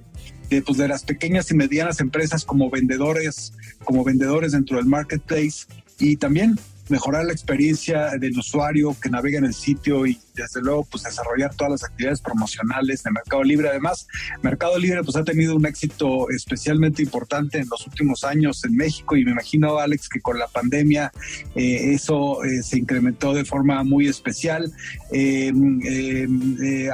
de, 0.54 0.62
pues, 0.62 0.78
de 0.78 0.88
las 0.88 1.02
pequeñas 1.04 1.50
y 1.50 1.54
medianas 1.54 2.00
empresas 2.00 2.44
como 2.44 2.70
vendedores, 2.70 3.52
como 3.84 4.04
vendedores 4.04 4.52
dentro 4.52 4.76
del 4.76 4.86
marketplace 4.86 5.66
y 5.98 6.16
también 6.16 6.58
mejorar 6.88 7.24
la 7.24 7.32
experiencia 7.32 8.10
del 8.18 8.38
usuario 8.38 8.94
que 9.00 9.08
navega 9.08 9.38
en 9.38 9.46
el 9.46 9.54
sitio 9.54 10.06
y 10.06 10.18
desde 10.34 10.60
luego 10.60 10.86
pues 10.90 11.04
desarrollar 11.04 11.54
todas 11.54 11.72
las 11.72 11.84
actividades 11.84 12.20
promocionales 12.20 13.02
de 13.02 13.10
Mercado 13.10 13.42
Libre. 13.42 13.68
Además, 13.70 14.06
Mercado 14.42 14.78
Libre 14.78 15.02
pues 15.02 15.16
ha 15.16 15.24
tenido 15.24 15.56
un 15.56 15.64
éxito 15.64 16.28
especialmente 16.30 17.02
importante 17.02 17.58
en 17.58 17.68
los 17.70 17.86
últimos 17.86 18.22
años 18.24 18.62
en 18.64 18.76
México 18.76 19.16
y 19.16 19.24
me 19.24 19.30
imagino 19.30 19.78
Alex 19.78 20.08
que 20.08 20.20
con 20.20 20.38
la 20.38 20.46
pandemia 20.46 21.10
eh, 21.54 21.94
eso 21.94 22.44
eh, 22.44 22.62
se 22.62 22.78
incrementó 22.78 23.32
de 23.32 23.44
forma 23.44 23.82
muy 23.82 24.06
especial. 24.06 24.70
Eh, 25.10 25.52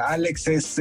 Alex 0.07 0.47
es 0.47 0.79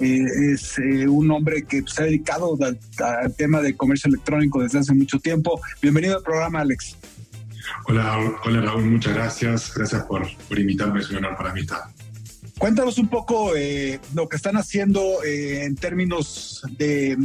es 0.00 0.78
eh, 0.78 1.06
un 1.08 1.30
hombre 1.30 1.64
que 1.64 1.82
se 1.86 2.02
ha 2.02 2.06
dedicado 2.06 2.56
al, 2.60 2.78
al, 2.98 3.34
tema 3.34 3.60
de 3.60 3.76
comercio 3.76 4.08
electrónico 4.08 4.62
desde 4.62 4.80
hace 4.80 4.94
mucho 4.94 5.18
tiempo. 5.18 5.60
Bienvenido 5.80 6.16
al 6.16 6.22
programa, 6.22 6.60
Alex. 6.60 6.96
Hola, 7.86 8.18
hola 8.44 8.60
Raúl, 8.60 8.84
muchas 8.84 9.14
gracias. 9.14 9.72
Gracias 9.74 10.02
por, 10.04 10.26
por 10.48 10.58
invitarme, 10.58 11.00
es 11.00 11.10
un 11.10 11.18
honor 11.18 11.36
para 11.36 11.52
mí 11.52 11.60
estar. 11.60 11.82
Cuéntanos 12.58 12.98
un 12.98 13.08
poco 13.08 13.56
eh, 13.56 13.98
lo 14.14 14.28
que 14.28 14.36
están 14.36 14.56
haciendo 14.56 15.24
eh, 15.24 15.64
en 15.64 15.74
términos 15.74 16.62
de, 16.78 17.16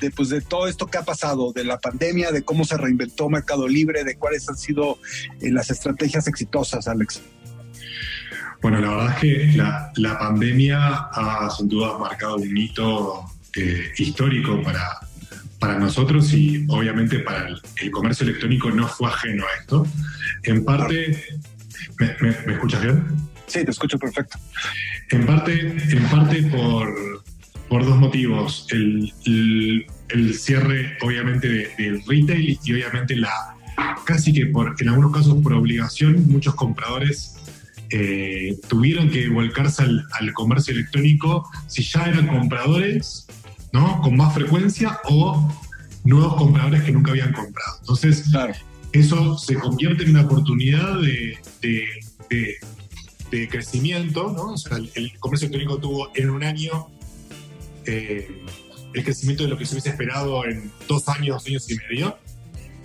de, 0.00 0.10
pues 0.10 0.28
de 0.28 0.42
todo 0.42 0.68
esto 0.68 0.86
que 0.86 0.98
ha 0.98 1.02
pasado, 1.02 1.52
de 1.52 1.64
la 1.64 1.78
pandemia, 1.78 2.32
de 2.32 2.42
cómo 2.42 2.64
se 2.64 2.76
reinventó 2.76 3.30
Mercado 3.30 3.66
Libre, 3.66 4.04
de 4.04 4.16
cuáles 4.16 4.46
han 4.48 4.56
sido 4.56 4.98
eh, 5.40 5.50
las 5.50 5.70
estrategias 5.70 6.28
exitosas, 6.28 6.86
Alex. 6.86 7.22
Bueno, 8.64 8.80
la 8.80 8.88
verdad 8.88 9.10
es 9.10 9.20
que 9.20 9.56
la, 9.58 9.92
la 9.96 10.18
pandemia 10.18 10.78
ha 11.12 11.50
sin 11.54 11.68
duda 11.68 11.98
marcado 11.98 12.36
un 12.36 12.56
hito 12.56 13.22
eh, 13.56 13.92
histórico 13.98 14.62
para, 14.62 15.00
para 15.58 15.78
nosotros 15.78 16.32
y 16.32 16.64
obviamente 16.70 17.18
para 17.18 17.48
el, 17.48 17.60
el, 17.82 17.90
comercio 17.90 18.24
electrónico 18.24 18.70
no 18.70 18.88
fue 18.88 19.10
ajeno 19.10 19.44
a 19.44 19.60
esto. 19.60 19.86
En 20.44 20.64
parte, 20.64 21.22
¿me, 21.98 22.06
me, 22.22 22.34
me 22.46 22.52
escuchas 22.54 22.80
bien? 22.80 23.04
Sí, 23.48 23.66
te 23.66 23.70
escucho 23.70 23.98
perfecto. 23.98 24.38
En 25.10 25.26
parte, 25.26 25.60
en 25.60 26.04
parte 26.04 26.42
por, 26.44 27.22
por 27.68 27.84
dos 27.84 27.98
motivos. 27.98 28.66
El, 28.70 29.12
el, 29.26 29.86
el 30.08 30.34
cierre, 30.38 30.96
obviamente, 31.02 31.48
de, 31.50 31.68
del 31.76 32.02
retail 32.06 32.58
y 32.64 32.72
obviamente 32.72 33.14
la 33.14 33.54
casi 34.06 34.32
que 34.32 34.46
por, 34.46 34.74
en 34.78 34.88
algunos 34.88 35.12
casos 35.12 35.36
por 35.42 35.52
obligación, 35.52 36.26
muchos 36.28 36.54
compradores 36.54 37.34
eh, 37.96 38.58
tuvieron 38.68 39.08
que 39.08 39.28
volcarse 39.28 39.84
al, 39.84 40.04
al, 40.18 40.32
comercio 40.32 40.74
electrónico 40.74 41.48
si 41.68 41.84
ya 41.84 42.06
eran 42.06 42.26
compradores, 42.26 43.28
¿no? 43.72 44.00
Con 44.00 44.16
más 44.16 44.34
frecuencia 44.34 44.98
o 45.04 45.48
nuevos 46.02 46.34
compradores 46.34 46.82
que 46.82 46.90
nunca 46.90 47.12
habían 47.12 47.32
comprado. 47.32 47.76
Entonces, 47.78 48.24
claro. 48.32 48.52
eso 48.90 49.38
se 49.38 49.54
convierte 49.54 50.02
en 50.02 50.10
una 50.10 50.22
oportunidad 50.22 51.00
de, 51.02 51.38
de, 51.62 51.84
de, 52.30 52.56
de 53.30 53.48
crecimiento, 53.48 54.32
¿no? 54.32 54.54
O 54.54 54.56
sea, 54.56 54.76
el, 54.76 54.90
el, 54.96 55.16
comercio 55.20 55.46
electrónico 55.46 55.78
tuvo 55.78 56.10
en 56.16 56.30
un 56.30 56.42
año 56.42 56.88
eh, 57.86 58.42
el 58.92 59.04
crecimiento 59.04 59.44
de 59.44 59.50
lo 59.50 59.56
que 59.56 59.66
se 59.66 59.74
hubiese 59.74 59.90
esperado 59.90 60.44
en 60.44 60.72
dos 60.88 61.08
años, 61.08 61.44
dos 61.44 61.46
años 61.46 61.70
y 61.70 61.76
medio, 61.76 62.18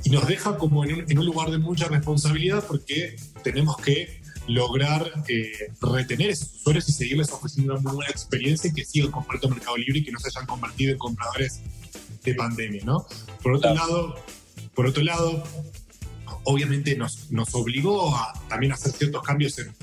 y 0.03 0.11
nos 0.11 0.27
deja 0.27 0.55
como 0.59 0.85
en 0.85 0.93
un, 0.93 1.05
en 1.09 1.17
un 1.17 1.25
lugar 1.25 1.49
de 1.49 1.57
mucha 1.57 1.87
responsabilidad 1.87 2.63
porque 2.67 3.15
tenemos 3.43 3.75
que 3.77 4.18
lograr 4.49 5.11
eh, 5.27 5.71
retener 5.79 6.31
esos 6.31 6.55
usuarios 6.55 6.89
y 6.89 6.91
seguirles 6.91 7.29
ofreciendo 7.31 7.73
una 7.73 7.81
muy 7.81 7.93
buena 7.97 8.11
experiencia 8.11 8.69
y 8.69 8.73
que 8.73 8.83
sigan 8.83 9.11
comprando 9.11 9.49
Mercado 9.49 9.77
Libre 9.77 9.99
y 9.99 10.03
que 10.03 10.11
no 10.11 10.19
se 10.19 10.29
hayan 10.29 10.47
convertido 10.47 10.91
en 10.91 10.97
compradores 10.97 11.61
de 12.23 12.33
pandemia, 12.33 12.83
¿no? 12.83 13.05
Por 13.43 13.53
otro 13.53 13.71
claro. 13.71 13.87
lado, 13.87 14.15
por 14.73 14.87
otro 14.87 15.03
lado, 15.03 15.43
obviamente 16.45 16.95
nos, 16.95 17.29
nos 17.31 17.53
obligó 17.53 18.15
a 18.15 18.33
también 18.49 18.73
hacer 18.73 18.91
ciertos 18.91 19.21
cambios 19.21 19.59
en, 19.59 19.73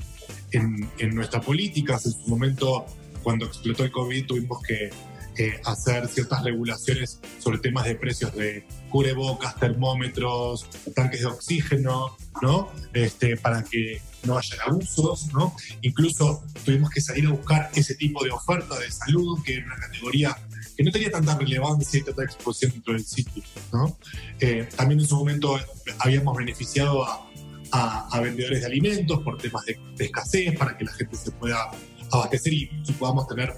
en, 0.51 0.89
en 0.97 1.15
nuestras 1.15 1.45
políticas. 1.45 2.05
En 2.05 2.11
su 2.11 2.27
momento, 2.27 2.85
cuando 3.23 3.45
explotó 3.45 3.85
el 3.85 3.91
COVID, 3.91 4.25
tuvimos 4.25 4.61
que 4.63 4.89
eh, 5.37 5.61
hacer 5.65 6.07
ciertas 6.07 6.43
regulaciones 6.43 7.19
sobre 7.39 7.59
temas 7.59 7.85
de 7.85 7.95
precios 7.95 8.33
de 8.35 8.65
cubrebocas, 8.89 9.55
termómetros, 9.59 10.67
tanques 10.95 11.21
de 11.21 11.27
oxígeno, 11.27 12.17
¿no? 12.41 12.71
Este, 12.93 13.37
para 13.37 13.63
que 13.63 14.01
no 14.23 14.37
haya 14.37 14.55
abusos, 14.65 15.31
¿no? 15.33 15.55
Incluso 15.81 16.43
tuvimos 16.65 16.89
que 16.89 17.01
salir 17.01 17.27
a 17.27 17.31
buscar 17.31 17.69
ese 17.75 17.95
tipo 17.95 18.23
de 18.23 18.31
oferta 18.31 18.79
de 18.79 18.89
salud, 18.91 19.39
que 19.43 19.57
era 19.57 19.65
una 19.67 19.75
categoría 19.75 20.35
que 20.75 20.83
no 20.83 20.91
tenía 20.91 21.11
tanta 21.11 21.37
relevancia 21.37 21.99
y 21.99 22.03
tanta 22.03 22.23
exposición 22.23 22.71
dentro 22.71 22.93
del 22.93 23.05
sitio, 23.05 23.43
¿no? 23.73 23.97
Eh, 24.39 24.67
también 24.75 24.99
en 24.99 25.07
su 25.07 25.17
momento 25.17 25.59
habíamos 25.99 26.37
beneficiado 26.37 27.03
a, 27.03 27.29
a, 27.71 28.07
a, 28.11 28.21
vendedores 28.21 28.61
de 28.61 28.65
alimentos 28.67 29.21
por 29.23 29.37
temas 29.37 29.65
de, 29.65 29.79
de, 29.95 30.05
escasez, 30.05 30.57
para 30.57 30.77
que 30.77 30.85
la 30.85 30.93
gente 30.93 31.15
se 31.15 31.31
pueda 31.31 31.71
abastecer 32.11 32.53
y, 32.53 32.69
y 32.87 32.91
podamos 32.93 33.27
tener 33.27 33.53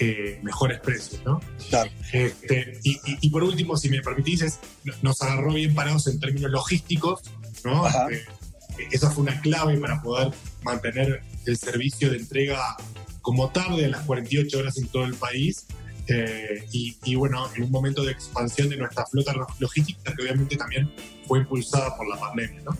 eh, 0.00 0.40
mejores 0.42 0.80
precios, 0.80 1.20
¿no? 1.24 1.40
Claro. 1.68 1.90
Este, 2.12 2.78
y, 2.84 2.92
y, 2.92 3.18
y, 3.20 3.30
por 3.30 3.42
último, 3.42 3.76
si 3.76 3.88
me 3.88 4.00
permitís, 4.00 4.42
es, 4.42 4.60
nos 5.02 5.20
agarró 5.22 5.52
bien 5.52 5.74
parados 5.74 6.06
en 6.06 6.20
términos 6.20 6.50
logísticos, 6.50 7.22
¿no? 7.64 7.86
Eh, 8.10 8.24
esa 8.92 9.10
fue 9.10 9.24
una 9.24 9.40
clave 9.40 9.76
para 9.78 10.00
poder 10.02 10.32
mantener 10.62 11.22
el 11.46 11.56
servicio 11.56 12.10
de 12.10 12.18
entrega 12.18 12.76
como 13.22 13.50
tarde 13.50 13.86
a 13.86 13.88
las 13.88 14.02
48 14.02 14.58
horas 14.58 14.78
en 14.78 14.88
todo 14.88 15.04
el 15.04 15.14
país. 15.14 15.66
Eh, 16.06 16.64
y, 16.72 16.96
y, 17.04 17.14
bueno, 17.16 17.50
en 17.54 17.64
un 17.64 17.70
momento 17.70 18.02
de 18.02 18.12
expansión 18.12 18.68
de 18.70 18.76
nuestra 18.76 19.04
flota 19.04 19.34
logística 19.58 20.14
que 20.14 20.22
obviamente 20.22 20.56
también 20.56 20.90
fue 21.26 21.40
impulsada 21.40 21.94
por 21.96 22.08
la 22.08 22.18
pandemia, 22.18 22.62
¿no? 22.62 22.76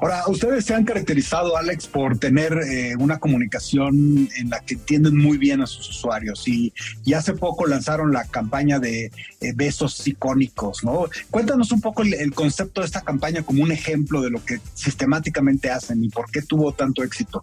Ahora, 0.00 0.22
ustedes 0.28 0.64
se 0.64 0.74
han 0.74 0.84
caracterizado, 0.84 1.56
Alex, 1.56 1.86
por 1.86 2.18
tener 2.18 2.52
eh, 2.52 2.94
una 2.98 3.18
comunicación 3.18 4.28
en 4.36 4.50
la 4.50 4.60
que 4.60 4.74
entienden 4.74 5.16
muy 5.16 5.38
bien 5.38 5.60
a 5.60 5.66
sus 5.66 5.88
usuarios 5.90 6.46
y, 6.48 6.72
y 7.04 7.14
hace 7.14 7.34
poco 7.34 7.66
lanzaron 7.66 8.12
la 8.12 8.24
campaña 8.24 8.78
de 8.78 9.06
eh, 9.40 9.52
besos 9.54 10.06
icónicos, 10.06 10.84
¿no? 10.84 11.06
Cuéntanos 11.30 11.72
un 11.72 11.80
poco 11.80 12.02
el, 12.02 12.32
concepto 12.34 12.80
de 12.80 12.86
esta 12.86 13.02
campaña 13.02 13.42
como 13.42 13.62
un 13.62 13.72
ejemplo 13.72 14.20
de 14.20 14.30
lo 14.30 14.44
que 14.44 14.60
sistemáticamente 14.74 15.70
hacen 15.70 16.02
y 16.04 16.08
por 16.08 16.30
qué 16.30 16.42
tuvo 16.42 16.72
tanto 16.72 17.02
éxito. 17.02 17.42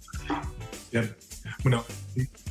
Bueno, 1.64 1.84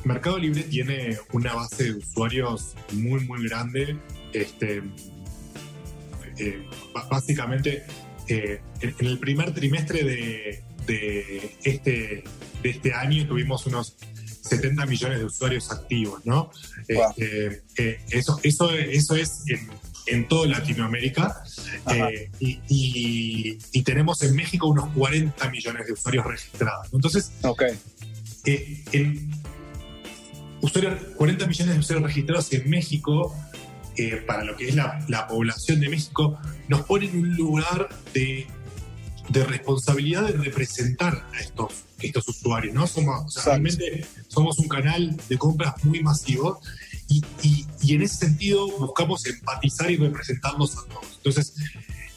Mercado 0.03 0.37
Libre 0.37 0.63
tiene 0.63 1.17
una 1.31 1.53
base 1.53 1.85
de 1.85 1.91
usuarios 1.93 2.75
muy, 2.91 3.25
muy 3.25 3.47
grande. 3.47 3.97
Este, 4.33 4.83
eh, 6.37 6.67
básicamente 7.09 7.85
eh, 8.27 8.61
en, 8.81 9.07
el 9.07 9.19
primer 9.19 9.53
trimestre 9.53 10.03
de, 10.03 10.63
de, 10.85 11.55
este, 11.63 12.23
de 12.61 12.69
este 12.69 12.93
año 12.93 13.27
tuvimos 13.27 13.65
unos 13.65 13.95
70 14.41 14.85
millones 14.85 15.19
de 15.19 15.25
usuarios 15.25 15.71
activos, 15.71 16.25
¿no? 16.25 16.51
Wow. 16.89 17.13
Eh, 17.17 17.61
eh, 17.77 17.99
eso, 18.11 18.39
eso, 18.43 18.71
eso 18.71 19.15
es 19.15 19.43
en, 19.47 19.69
en 20.07 20.27
toda 20.27 20.47
Latinoamérica 20.47 21.43
eh, 21.91 22.29
y, 22.39 22.59
y, 22.67 23.57
y, 23.71 23.83
tenemos 23.83 24.21
en 24.21 24.35
México 24.35 24.67
unos 24.67 24.89
40 24.93 25.49
millones 25.49 25.87
de 25.87 25.93
usuarios 25.93 26.25
registrados. 26.25 26.87
Entonces, 26.93 27.31
okay. 27.41 27.77
el 28.45 29.29
usuarios, 30.61 30.93
40 31.15 31.47
millones 31.47 31.73
de 31.73 31.79
usuarios 31.79 32.07
registrados 32.07 32.53
en 32.53 32.69
México 32.69 33.35
eh, 33.97 34.23
para 34.27 34.43
lo 34.43 34.55
que 34.55 34.69
es 34.69 34.75
la, 34.75 35.03
la, 35.07 35.27
población 35.27 35.79
de 35.79 35.89
México, 35.89 36.37
nos 36.67 36.81
pone 36.81 37.05
en 37.05 37.19
un 37.19 37.35
lugar 37.35 37.89
de, 38.13 38.47
de 39.29 39.43
responsabilidad 39.43 40.23
de 40.23 40.33
representar 40.33 41.25
a 41.33 41.39
estos, 41.39 41.73
estos 41.99 42.27
usuarios, 42.27 42.73
¿no? 42.73 42.87
Somos, 42.87 43.43
realmente 43.45 44.05
somos 44.27 44.59
un 44.59 44.67
canal 44.67 45.15
de 45.29 45.37
compras 45.37 45.83
muy 45.83 46.01
masivo 46.01 46.59
y, 47.07 47.23
y, 47.41 47.65
y, 47.81 47.95
en 47.95 48.01
ese 48.01 48.17
sentido 48.17 48.67
buscamos 48.79 49.25
empatizar 49.25 49.89
y 49.91 49.97
representarlos 49.97 50.77
a 50.77 50.85
todos. 50.89 51.13
Entonces, 51.17 51.53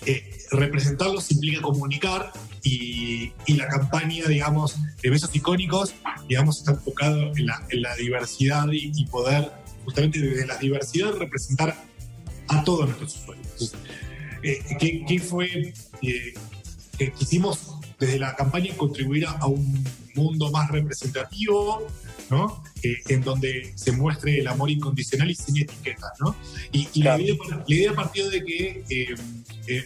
eh, 0.07 0.39
representarlos 0.51 1.31
implica 1.31 1.61
comunicar 1.61 2.33
y, 2.63 3.33
y, 3.47 3.55
la 3.55 3.69
campaña, 3.69 4.27
digamos, 4.27 4.77
de 5.03 5.11
besos 5.11 5.35
icónicos, 5.35 5.95
digamos, 6.29 6.59
está 6.59 6.73
enfocado 6.73 7.37
en 7.37 7.47
la, 7.47 7.63
en 7.71 7.83
la 7.83 7.95
diversidad 7.97 8.67
y, 8.73 8.93
y 8.95 9.07
poder 9.07 9.53
justamente 9.89 10.21
desde 10.21 10.47
la 10.47 10.59
diversidad 10.59 11.15
representar 11.15 11.75
a 12.49 12.63
todos 12.63 12.85
nuestros 12.85 13.17
usuarios. 13.17 13.75
Eh, 14.43 14.63
¿qué, 14.79 15.03
¿qué, 15.09 15.19
fue? 15.19 15.73
Eh, 16.03 16.35
que 16.99 17.11
quisimos 17.13 17.75
desde 17.99 18.19
la 18.19 18.37
campaña 18.37 18.77
contribuir 18.77 19.25
a, 19.27 19.47
un 19.47 19.83
mundo 20.15 20.51
más 20.51 20.71
representativo, 20.71 21.87
¿no? 22.29 22.63
Eh, 22.83 22.99
en 23.09 23.23
donde 23.23 23.73
se 23.77 23.93
muestre 23.93 24.41
el 24.41 24.49
amor 24.49 24.69
incondicional 24.69 25.31
y 25.31 25.35
sin 25.35 25.57
etiquetas, 25.57 26.13
¿no? 26.21 26.37
Y, 26.71 26.87
y 26.93 27.01
claro. 27.01 27.17
la, 27.17 27.25
idea, 27.25 27.37
la, 27.49 27.65
idea, 27.67 27.93
partió 27.95 28.29
de 28.29 28.45
que 28.45 29.15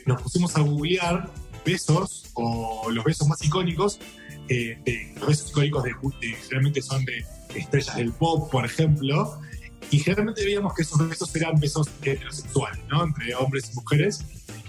nos 0.04 0.20
pusimos 0.20 0.56
a 0.56 0.62
googlear 0.62 1.32
besos 1.64 2.26
o 2.34 2.90
los 2.90 3.04
besos 3.04 3.28
más 3.28 3.40
icónicos, 3.44 4.00
de, 4.48 5.12
los 5.14 5.28
besos 5.28 5.50
icónicos 5.50 5.84
de, 5.84 5.90
de, 6.20 6.34
generalmente 6.34 6.82
son 6.82 7.04
de 7.04 7.24
estrellas 7.54 7.96
del 7.96 8.12
pop, 8.12 8.50
por 8.50 8.64
ejemplo, 8.64 9.40
y 9.90 9.98
generalmente 9.98 10.44
veíamos 10.44 10.74
que 10.74 10.82
esos 10.82 11.08
besos 11.08 11.34
eran 11.36 11.58
besos 11.58 11.88
heterosexuales, 12.02 12.80
¿no? 12.88 13.04
Entre 13.04 13.34
hombres 13.34 13.70
y 13.72 13.74
mujeres. 13.74 14.20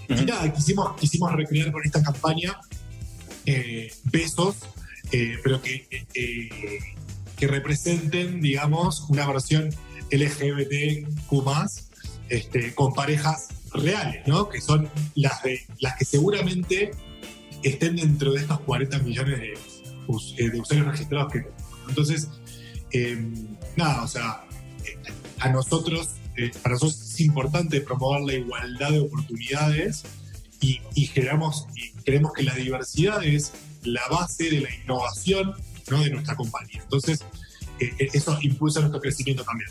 Uh 0.08 0.12
-huh. 0.14 0.22
Y 0.22 0.24
nada, 0.26 0.52
quisimos, 0.52 0.96
quisimos 0.98 1.32
recrear 1.32 1.72
con 1.72 1.82
esta 1.84 2.02
campaña 2.02 2.58
eh, 3.46 3.92
besos, 4.04 4.56
eh, 5.12 5.36
pero 5.42 5.60
que, 5.60 5.86
eh, 6.14 6.78
que 7.36 7.46
representen, 7.46 8.40
digamos, 8.40 9.00
una 9.08 9.26
versión 9.26 9.68
LGBTQ 10.10 11.30
este, 12.30 12.74
con 12.74 12.94
parejas 12.94 13.48
reales, 13.74 14.26
¿no? 14.26 14.48
Que 14.48 14.60
son 14.62 14.88
las, 15.14 15.42
de, 15.42 15.60
las 15.80 15.96
que 15.96 16.06
seguramente 16.06 16.92
estén 17.62 17.96
dentro 17.96 18.32
de 18.32 18.40
estos 18.40 18.60
40 18.60 18.98
millones 19.00 19.40
de, 19.40 20.50
de 20.50 20.60
usuarios 20.60 20.88
registrados 20.88 21.32
que 21.32 21.46
Entonces, 21.88 22.28
nada, 23.76 24.04
o 24.04 24.08
sea, 24.08 24.43
a 25.40 25.48
nosotros, 25.50 26.10
eh, 26.36 26.50
para 26.62 26.74
nosotros 26.74 27.00
es 27.00 27.20
importante 27.20 27.80
promover 27.80 28.22
la 28.22 28.34
igualdad 28.34 28.90
de 28.90 29.00
oportunidades 29.00 30.04
y, 30.60 30.80
y, 30.94 31.06
generamos, 31.06 31.66
y 31.74 31.90
creemos 32.02 32.32
que 32.32 32.42
la 32.42 32.54
diversidad 32.54 33.22
es 33.24 33.52
la 33.82 34.02
base 34.10 34.50
de 34.50 34.60
la 34.60 34.74
innovación 34.74 35.54
¿no? 35.90 36.02
de 36.02 36.10
nuestra 36.10 36.36
compañía. 36.36 36.80
Entonces, 36.82 37.24
eh, 37.80 38.08
eso 38.12 38.38
impulsa 38.42 38.80
nuestro 38.80 39.00
crecimiento 39.00 39.44
también. 39.44 39.70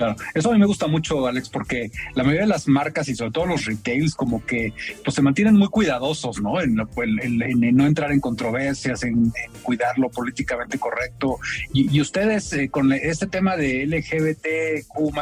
Claro. 0.00 0.16
Eso 0.32 0.48
a 0.48 0.54
mí 0.54 0.58
me 0.58 0.64
gusta 0.64 0.86
mucho, 0.86 1.26
Alex, 1.26 1.50
porque 1.50 1.90
la 2.14 2.22
mayoría 2.22 2.46
de 2.46 2.48
las 2.48 2.66
marcas 2.66 3.06
y 3.08 3.14
sobre 3.14 3.32
todo 3.32 3.44
los 3.44 3.66
retails 3.66 4.14
como 4.14 4.42
que 4.46 4.72
pues 5.04 5.14
se 5.14 5.20
mantienen 5.20 5.56
muy 5.56 5.68
cuidadosos, 5.68 6.40
¿no? 6.40 6.58
En, 6.58 6.74
no 6.74 7.86
entrar 7.86 8.10
en 8.10 8.18
controversias, 8.20 9.02
en, 9.02 9.30
cuidar 9.62 9.98
lo 9.98 10.08
políticamente 10.08 10.78
correcto. 10.78 11.36
Y, 11.74 11.94
y 11.94 12.00
ustedes 12.00 12.50
eh, 12.54 12.70
con 12.70 12.94
este 12.94 13.26
tema 13.26 13.58
de 13.58 13.84
LGBTQ 13.84 15.14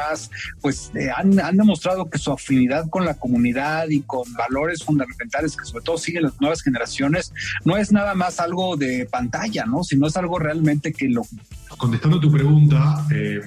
pues 0.60 0.92
eh, 0.94 1.10
han, 1.12 1.40
han, 1.40 1.56
demostrado 1.56 2.08
que 2.08 2.18
su 2.18 2.30
afinidad 2.30 2.88
con 2.88 3.04
la 3.04 3.14
comunidad 3.14 3.88
y 3.88 4.02
con 4.02 4.32
valores 4.34 4.84
fundamentales 4.84 5.56
que 5.56 5.64
sobre 5.64 5.82
todo 5.82 5.98
siguen 5.98 6.22
las 6.22 6.40
nuevas 6.40 6.62
generaciones 6.62 7.32
no 7.64 7.76
es 7.76 7.90
nada 7.90 8.14
más 8.14 8.38
algo 8.38 8.76
de 8.76 9.08
pantalla, 9.10 9.66
¿no? 9.66 9.82
Sino 9.82 10.06
es 10.06 10.16
algo 10.16 10.38
realmente 10.38 10.92
que 10.92 11.08
lo... 11.08 11.22
Contestando 11.76 12.20
tu 12.20 12.30
pregunta, 12.30 13.04
eh 13.10 13.40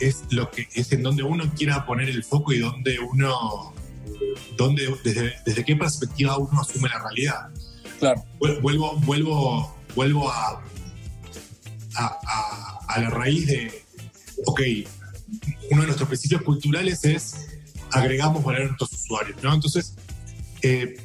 es 0.00 0.24
lo 0.30 0.50
que 0.50 0.68
es 0.74 0.92
en 0.92 1.02
donde 1.02 1.22
uno 1.22 1.44
quiera 1.56 1.86
poner 1.86 2.08
el 2.08 2.24
foco 2.24 2.52
y 2.52 2.58
donde 2.58 2.98
uno 2.98 3.74
donde 4.56 4.94
desde, 5.04 5.34
desde 5.44 5.64
qué 5.64 5.76
perspectiva 5.76 6.38
uno 6.38 6.60
asume 6.60 6.88
la 6.88 6.98
realidad. 6.98 7.48
Claro. 7.98 8.24
Vuelvo, 8.38 8.96
vuelvo, 9.00 9.76
vuelvo 9.94 10.30
a, 10.30 10.62
a, 11.96 12.18
a, 12.26 12.78
a 12.88 13.00
la 13.00 13.10
raíz 13.10 13.46
de, 13.46 13.84
ok, 14.46 14.60
uno 15.70 15.82
de 15.82 15.86
nuestros 15.86 16.08
principios 16.08 16.42
culturales 16.42 17.04
es 17.04 17.46
agregamos 17.92 18.42
valor 18.44 18.62
a 18.62 18.64
nuestros 18.66 18.92
usuarios, 18.92 19.42
¿no? 19.42 19.52
Entonces, 19.54 19.94
eh, 20.62 20.96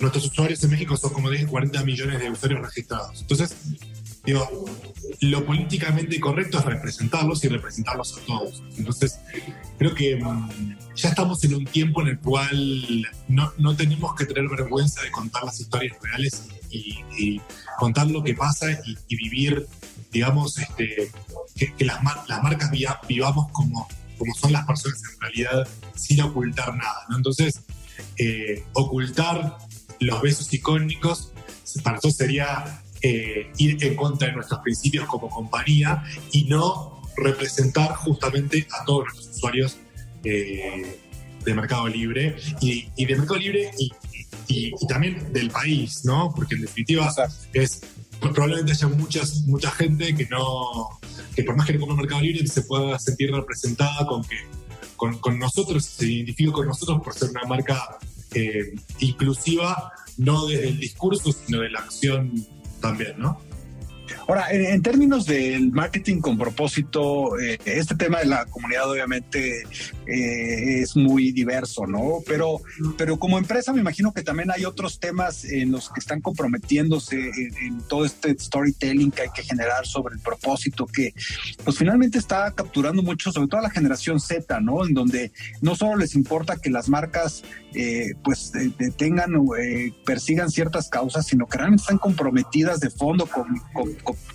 nuestros 0.00 0.26
usuarios 0.26 0.62
en 0.64 0.70
México 0.70 0.96
son, 0.96 1.12
como 1.12 1.30
dije, 1.30 1.46
40 1.46 1.84
millones 1.84 2.20
de 2.20 2.30
usuarios 2.30 2.60
registrados. 2.60 3.20
Entonces, 3.20 3.56
digo, 4.26 4.66
lo 5.20 5.46
políticamente 5.46 6.20
correcto 6.20 6.58
es 6.58 6.64
representarlos 6.64 7.44
y 7.44 7.48
representarlos 7.48 8.18
a 8.18 8.20
todos. 8.26 8.62
Entonces, 8.76 9.20
creo 9.78 9.94
que 9.94 10.16
um, 10.16 10.76
ya 10.94 11.10
estamos 11.10 11.42
en 11.44 11.54
un 11.54 11.64
tiempo 11.64 12.02
en 12.02 12.08
el 12.08 12.18
cual 12.18 13.06
no, 13.28 13.52
no, 13.58 13.76
tenemos 13.76 14.14
que 14.14 14.26
tener 14.26 14.48
vergüenza 14.48 15.02
de 15.02 15.10
contar 15.10 15.44
las 15.44 15.60
historias 15.60 15.96
reales 16.02 16.48
y, 16.70 17.40
contar 17.78 18.06
lo 18.08 18.22
que 18.22 18.34
pasa 18.34 18.66
y, 19.08 19.16
vivir, 19.16 19.66
digamos, 20.12 20.58
este, 20.58 21.10
que, 21.54 21.84
las, 21.84 22.02
mar 22.02 22.24
las, 22.26 22.42
marcas 22.42 22.70
vivamos 23.08 23.50
como, 23.52 23.88
como 24.18 24.34
son 24.34 24.52
las 24.52 24.66
personas 24.66 25.00
en 25.14 25.20
realidad 25.20 25.68
sin 25.94 26.20
ocultar 26.20 26.74
nada. 26.74 27.06
Entonces, 27.14 27.62
eh, 28.18 28.64
ocultar 28.72 29.58
los 30.00 30.20
besos 30.20 30.52
icónicos 30.52 31.32
para 31.82 31.96
nosotros 31.96 32.16
sería 32.16 32.82
eh, 33.02 33.50
ir 33.58 33.82
en 33.84 33.96
contra 33.96 34.28
de 34.28 34.34
nuestros 34.34 34.60
principios 34.60 35.06
como 35.06 35.28
compañía 35.28 36.02
y 36.32 36.44
no 36.44 37.02
representar 37.16 37.94
justamente 37.94 38.66
a 38.78 38.84
todos 38.84 39.04
nuestros 39.04 39.36
usuarios 39.36 39.78
eh, 40.24 40.98
de 41.44 41.54
Mercado 41.54 41.88
Libre 41.88 42.36
y, 42.60 42.88
y 42.96 43.04
de 43.04 43.16
Mercado 43.16 43.38
Libre 43.38 43.70
y, 43.78 43.92
y, 44.48 44.74
y, 44.80 44.86
también 44.86 45.32
del 45.32 45.50
país, 45.50 46.04
¿no? 46.04 46.32
Porque 46.34 46.54
en 46.56 46.62
definitiva 46.62 47.12
es 47.52 47.80
probablemente 48.20 48.72
haya 48.72 48.88
muchas, 48.88 49.42
mucha 49.46 49.70
gente 49.70 50.14
que 50.14 50.26
no, 50.26 50.98
que 51.34 51.42
por 51.42 51.56
más 51.56 51.66
que 51.66 51.74
no 51.74 51.80
compre 51.80 51.96
Mercado 51.96 52.22
Libre 52.22 52.46
se 52.46 52.62
pueda 52.62 52.98
sentir 52.98 53.30
representada 53.30 54.06
con 54.06 54.22
que 54.24 54.36
con, 54.96 55.18
con 55.18 55.38
nosotros, 55.38 55.84
se 55.84 56.06
identifica 56.06 56.52
con 56.52 56.66
nosotros 56.66 57.02
por 57.02 57.14
ser 57.14 57.30
una 57.30 57.44
marca 57.44 57.98
eh, 58.34 58.74
inclusiva, 59.00 59.92
no 60.16 60.46
desde 60.46 60.68
el 60.68 60.80
discurso, 60.80 61.32
sino 61.32 61.60
de 61.60 61.70
la 61.70 61.80
acción 61.80 62.32
también, 62.80 63.14
¿no? 63.18 63.40
Ahora, 64.28 64.50
en, 64.50 64.66
en, 64.66 64.82
términos 64.82 65.24
del 65.24 65.70
marketing 65.70 66.20
con 66.20 66.36
propósito, 66.36 67.38
eh, 67.38 67.58
este 67.64 67.94
tema 67.94 68.18
de 68.18 68.26
la 68.26 68.44
comunidad 68.46 68.90
obviamente 68.90 69.62
eh, 70.06 70.80
es 70.82 70.96
muy 70.96 71.30
diverso, 71.30 71.86
¿no? 71.86 72.18
Pero, 72.26 72.60
pero 72.98 73.18
como 73.18 73.38
empresa 73.38 73.72
me 73.72 73.80
imagino 73.80 74.12
que 74.12 74.22
también 74.22 74.50
hay 74.50 74.64
otros 74.64 74.98
temas 74.98 75.44
en 75.44 75.70
los 75.70 75.90
que 75.90 76.00
están 76.00 76.20
comprometiéndose 76.20 77.16
en, 77.16 77.56
en, 77.62 77.82
todo 77.88 78.04
este 78.04 78.36
storytelling 78.36 79.12
que 79.12 79.22
hay 79.22 79.30
que 79.32 79.44
generar 79.44 79.86
sobre 79.86 80.16
el 80.16 80.20
propósito, 80.20 80.86
que 80.86 81.14
pues 81.62 81.78
finalmente 81.78 82.18
está 82.18 82.50
capturando 82.50 83.02
mucho, 83.02 83.30
sobre 83.30 83.46
todo 83.46 83.60
a 83.60 83.64
la 83.64 83.70
generación 83.70 84.18
Z, 84.18 84.60
¿no? 84.60 84.84
En 84.84 84.92
donde 84.92 85.30
no 85.60 85.76
solo 85.76 85.96
les 85.96 86.16
importa 86.16 86.56
que 86.56 86.70
las 86.70 86.88
marcas 86.88 87.44
eh, 87.74 88.14
pues 88.24 88.52
tengan, 88.96 89.34
eh, 89.60 89.92
persigan 90.04 90.50
ciertas 90.50 90.88
causas, 90.88 91.26
sino 91.26 91.46
que 91.46 91.58
realmente 91.58 91.82
están 91.82 91.98
comprometidas 91.98 92.80
de 92.80 92.90
fondo 92.90 93.26
con 93.26 93.46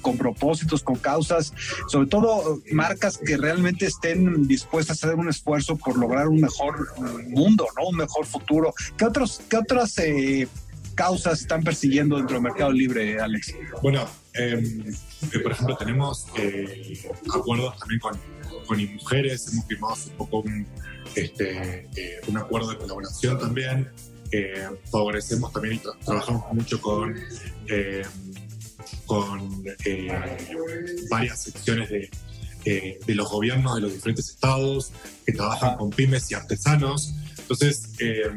con 0.01 0.17
propósitos, 0.17 0.81
con 0.81 0.95
causas, 0.95 1.53
sobre 1.87 2.07
todo 2.07 2.61
marcas 2.71 3.17
que 3.17 3.37
realmente 3.37 3.85
estén 3.85 4.47
dispuestas 4.47 5.03
a 5.03 5.07
hacer 5.07 5.19
un 5.19 5.29
esfuerzo 5.29 5.77
por 5.77 5.97
lograr 5.97 6.27
un 6.27 6.41
mejor 6.41 6.87
mundo, 7.27 7.67
¿no? 7.77 7.89
Un 7.89 7.97
mejor 7.97 8.25
futuro. 8.25 8.73
¿Qué, 8.97 9.05
otros, 9.05 9.41
qué 9.47 9.57
otras 9.57 9.97
eh, 9.99 10.47
causas 10.95 11.41
están 11.41 11.63
persiguiendo 11.63 12.17
dentro 12.17 12.35
del 12.35 12.43
mercado 12.43 12.71
libre, 12.71 13.19
Alex? 13.19 13.55
Bueno, 13.81 14.07
eh, 14.33 14.93
por 15.43 15.51
ejemplo, 15.51 15.77
tenemos 15.77 16.27
eh, 16.37 17.09
acuerdos 17.33 17.77
también 17.79 17.99
con, 17.99 18.19
con 18.67 18.93
mujeres, 18.93 19.51
hemos 19.51 19.65
firmado 19.65 19.93
hace 19.93 20.11
poco 20.11 20.39
un, 20.39 20.65
este, 21.15 21.89
eh, 21.95 22.21
un 22.27 22.37
acuerdo 22.37 22.69
de 22.71 22.77
colaboración 22.77 23.39
también. 23.39 23.89
favorecemos 24.89 25.51
también 25.51 25.75
y 25.75 25.77
tra 25.79 25.91
trabajamos 26.05 26.53
mucho 26.53 26.79
con 26.79 27.15
con 29.11 29.61
eh, 29.83 30.09
varias 31.09 31.43
secciones 31.43 31.89
de, 31.89 32.09
eh, 32.63 32.97
de, 33.05 33.13
los 33.13 33.29
gobiernos 33.29 33.75
de 33.75 33.81
los 33.81 33.91
diferentes 33.91 34.29
estados 34.29 34.93
que 35.25 35.33
trabajan 35.33 35.75
con 35.75 35.89
pymes 35.89 36.31
y 36.31 36.35
artesanos. 36.35 37.13
Entonces, 37.37 37.89
eh, 37.99 38.31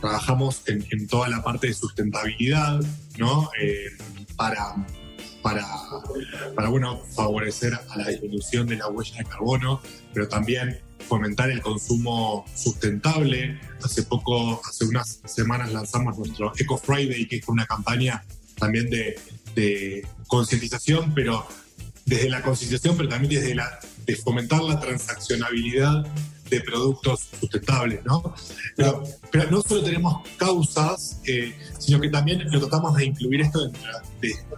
trabajamos 0.00 0.62
en, 0.66 1.08
toda 1.08 1.28
la 1.28 1.42
parte 1.42 1.66
de 1.66 1.74
sustentabilidad, 1.74 2.80
¿no? 3.18 3.50
para, 4.36 4.76
para, 5.42 5.66
para 6.54 6.68
bueno, 6.68 7.02
favorecer 7.16 7.74
a 7.74 7.96
la 7.96 8.06
disminución 8.10 8.68
de 8.68 8.76
la 8.76 8.86
huella 8.86 9.16
de 9.18 9.24
carbono, 9.24 9.82
pero 10.14 10.28
también 10.28 10.78
fomentar 11.08 11.50
el 11.50 11.62
consumo 11.62 12.44
sustentable. 12.54 13.58
Hace 13.82 14.04
poco, 14.04 14.62
hace 14.64 14.84
unas 14.84 15.20
semanas 15.24 15.72
lanzamos 15.72 16.16
nuestro 16.16 16.52
Eco 16.56 16.78
Friday, 16.78 17.26
que 17.26 17.38
es 17.38 17.48
una 17.48 17.66
campaña 17.66 18.22
también 18.60 18.88
de, 18.88 19.18
de 19.54 20.06
concientización, 20.26 21.12
pero 21.14 21.46
desde 22.06 22.28
la 22.28 22.42
concientización, 22.42 22.96
pero 22.96 23.08
también 23.08 23.40
desde 23.40 23.54
la, 23.54 23.78
de 24.06 24.16
fomentar 24.16 24.62
la 24.62 24.80
transaccionabilidad 24.80 26.04
de 26.50 26.60
productos 26.60 27.28
sustentables, 27.38 28.04
¿no? 28.04 28.34
Pero, 28.76 29.04
no 29.50 29.62
solo 29.62 29.84
tenemos 29.84 30.28
causas, 30.36 31.20
eh, 31.26 31.54
sino 31.78 32.00
que 32.00 32.08
también 32.08 32.50
lo 32.50 32.60
tratamos 32.60 32.96
de 32.96 33.04
incluir 33.04 33.40
esto 33.42 33.70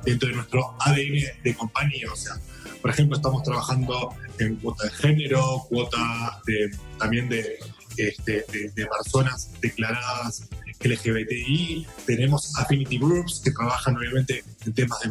dentro 0.02 0.28
de, 0.28 0.34
nuestro 0.34 0.74
ADN 0.80 1.42
de 1.44 1.54
compañía. 1.54 2.10
O 2.10 2.16
sea, 2.16 2.34
por 2.80 2.90
ejemplo, 2.90 3.16
estamos 3.16 3.42
trabajando 3.42 4.14
en 4.38 4.56
cuota 4.56 4.84
de 4.84 4.90
género, 4.90 5.66
cuota 5.68 6.40
de, 6.46 6.70
también 6.98 7.28
de, 7.28 7.58
este, 7.98 8.46
de 8.50 8.86
personas 8.86 9.50
declaradas 9.60 10.48
LGBTI, 10.84 11.86
tenemos 12.06 12.56
affinity 12.58 12.98
groups 12.98 13.40
que 13.44 13.50
trabajan 13.50 13.96
obviamente 13.96 14.44
en 14.66 14.72
temas 14.72 15.00
de, 15.00 15.08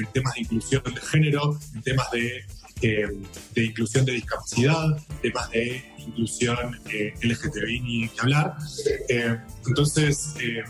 en 0.00 0.06
temas 0.12 0.34
de 0.34 0.40
inclusión 0.40 0.82
de 0.82 1.00
género, 1.00 1.58
en 1.74 1.82
temas 1.82 2.10
de, 2.10 2.44
eh, 2.82 3.08
de 3.54 3.64
inclusión 3.64 4.04
de 4.04 4.12
discapacidad, 4.12 4.96
temas 5.22 5.50
de 5.50 5.84
inclusión 5.98 6.80
eh, 6.92 7.14
LGTBI 7.22 7.80
ni 7.80 8.08
que 8.08 8.20
hablar. 8.20 8.56
Eh, 9.08 9.36
entonces, 9.66 10.34
eh, 10.40 10.64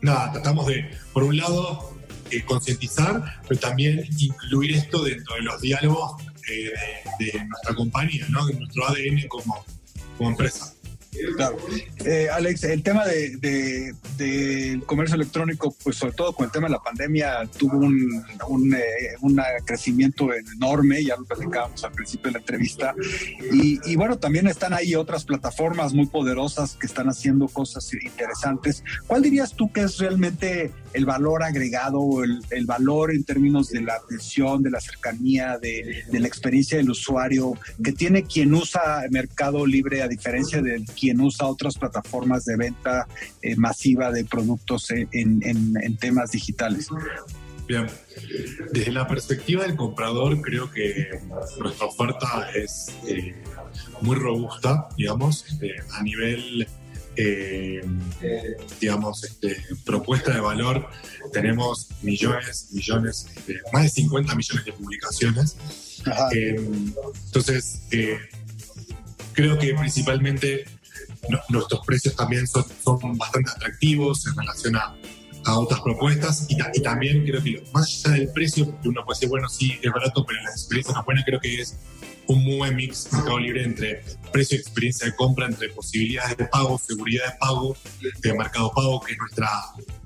nada, 0.00 0.32
tratamos 0.32 0.66
de, 0.66 0.90
por 1.12 1.24
un 1.24 1.36
lado, 1.36 1.94
eh, 2.30 2.42
concientizar, 2.44 3.40
pero 3.46 3.60
también 3.60 4.04
incluir 4.18 4.76
esto 4.76 5.02
dentro 5.04 5.34
de 5.36 5.42
los 5.42 5.60
diálogos 5.60 6.22
eh, 6.50 6.72
de, 7.18 7.26
de 7.26 7.44
nuestra 7.44 7.74
compañía, 7.74 8.26
¿no? 8.28 8.46
de 8.46 8.54
nuestro 8.54 8.86
ADN 8.88 9.28
como 9.28 9.64
empresa. 10.20 10.73
Claro. 11.36 11.56
Eh, 12.04 12.28
Alex, 12.32 12.64
el 12.64 12.82
tema 12.82 13.06
del 13.06 13.40
de, 13.40 13.94
de, 14.16 14.80
comercio 14.86 15.14
electrónico, 15.16 15.74
pues 15.82 15.96
sobre 15.96 16.12
todo 16.14 16.32
con 16.32 16.46
el 16.46 16.52
tema 16.52 16.66
de 16.66 16.72
la 16.72 16.82
pandemia, 16.82 17.48
tuvo 17.58 17.78
un, 17.78 18.24
un, 18.48 18.74
eh, 18.74 18.80
un 19.20 19.40
crecimiento 19.64 20.28
enorme, 20.32 21.04
ya 21.04 21.16
lo 21.16 21.24
platicábamos 21.24 21.84
al 21.84 21.92
principio 21.92 22.28
de 22.28 22.32
la 22.32 22.38
entrevista. 22.38 22.94
Y, 23.52 23.80
y, 23.90 23.96
bueno, 23.96 24.18
también 24.18 24.46
están 24.46 24.72
ahí 24.72 24.94
otras 24.94 25.24
plataformas 25.24 25.94
muy 25.94 26.06
poderosas 26.06 26.76
que 26.76 26.86
están 26.86 27.08
haciendo 27.08 27.48
cosas 27.48 27.92
interesantes. 27.94 28.82
¿Cuál 29.06 29.22
dirías 29.22 29.54
tú 29.54 29.72
que 29.72 29.82
es 29.82 29.98
realmente 29.98 30.72
el 30.92 31.06
valor 31.06 31.42
agregado, 31.42 32.22
el, 32.22 32.42
el 32.50 32.66
valor 32.66 33.12
en 33.12 33.24
términos 33.24 33.70
de 33.70 33.82
la 33.82 33.94
atención, 33.94 34.62
de 34.62 34.70
la 34.70 34.80
cercanía, 34.80 35.58
de, 35.58 36.04
de 36.10 36.20
la 36.20 36.28
experiencia 36.28 36.78
del 36.78 36.90
usuario 36.90 37.54
que 37.82 37.92
tiene 37.92 38.24
quien 38.24 38.54
usa 38.54 39.02
Mercado 39.10 39.66
Libre 39.66 40.02
a 40.02 40.08
diferencia 40.08 40.62
de 40.62 40.84
quien 40.84 41.03
usa 41.20 41.46
otras 41.46 41.76
plataformas 41.76 42.44
de 42.44 42.56
venta 42.56 43.06
eh, 43.42 43.56
masiva 43.56 44.10
de 44.10 44.24
productos 44.24 44.90
en, 44.90 45.08
en, 45.12 45.74
en, 45.80 45.96
temas 45.96 46.30
digitales. 46.30 46.88
Bien, 47.66 47.86
desde 48.72 48.92
la 48.92 49.06
perspectiva 49.06 49.62
del 49.62 49.74
comprador 49.74 50.40
creo 50.42 50.70
que 50.70 51.20
nuestra 51.58 51.86
oferta 51.86 52.50
es 52.54 52.88
eh, 53.06 53.34
muy 54.02 54.16
robusta, 54.16 54.88
digamos, 54.98 55.46
este, 55.48 55.74
a 55.92 56.02
nivel, 56.02 56.68
eh, 57.16 57.80
digamos, 58.80 59.24
este, 59.24 59.56
propuesta 59.84 60.34
de 60.34 60.40
valor. 60.40 60.88
Tenemos 61.32 61.88
millones, 62.02 62.68
millones, 62.72 63.28
este, 63.34 63.60
más 63.72 63.84
de 63.84 63.88
50 63.88 64.34
millones 64.34 64.64
de 64.66 64.72
publicaciones. 64.72 65.56
entonces, 66.32 67.80
creo 69.34 69.58
que 69.58 69.74
principalmente 69.74 70.64
nuestros 71.48 71.84
precios 71.86 72.16
también 72.16 72.46
son, 72.46 72.64
son, 72.82 73.18
bastante 73.18 73.50
atractivos 73.50 74.26
en 74.26 74.36
relación 74.36 74.76
a, 74.76 74.96
a 75.44 75.58
otras 75.58 75.80
propuestas 75.80 76.46
y, 76.48 76.56
y, 76.74 76.82
también 76.82 77.24
creo 77.24 77.42
que 77.42 77.62
más 77.72 78.04
allá 78.06 78.16
del 78.16 78.28
precio, 78.32 78.70
porque 78.70 78.88
uno 78.88 79.04
puede 79.04 79.16
decir, 79.16 79.28
bueno, 79.28 79.48
sí, 79.48 79.78
es 79.82 79.92
barato, 79.92 80.24
pero 80.24 80.42
la 80.42 80.50
experiencia 80.50 80.94
no 80.94 81.00
es 81.00 81.06
buena, 81.06 81.24
creo 81.24 81.40
que 81.40 81.60
es 81.60 81.76
un 82.26 82.42
muy 82.42 82.56
buen 82.56 82.76
mix 82.76 83.12
Mercado 83.12 83.38
Libre 83.38 83.64
entre 83.64 84.02
precio 84.32 84.56
y 84.56 84.60
experiencia 84.60 85.06
de 85.06 85.14
compra, 85.14 85.46
entre 85.46 85.68
posibilidades 85.70 86.36
de 86.36 86.44
pago, 86.46 86.78
seguridad 86.78 87.26
de 87.26 87.38
pago, 87.38 87.76
de 88.20 88.34
Mercado 88.34 88.72
Pago, 88.74 89.00
que 89.00 89.12
es 89.12 89.18
nuestra 89.18 89.48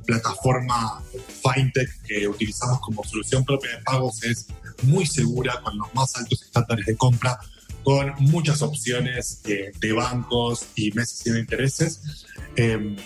plataforma 0.04 1.02
FinTech 1.42 2.02
que 2.02 2.26
utilizamos 2.26 2.80
como 2.80 3.04
solución 3.04 3.44
propia 3.44 3.76
de 3.76 3.82
pagos, 3.82 4.22
es 4.24 4.46
muy 4.82 5.06
segura 5.06 5.60
con 5.62 5.76
los 5.78 5.92
más 5.94 6.16
altos 6.16 6.42
estándares 6.42 6.86
de 6.86 6.96
compra 6.96 7.38
con 7.82 8.12
muchas 8.18 8.62
opciones 8.62 9.40
eh, 9.46 9.72
de 9.78 9.92
bancos 9.92 10.66
y 10.74 10.92
meses 10.92 11.18
sin 11.18 11.36
intereses. 11.36 12.26
Eh, 12.56 12.96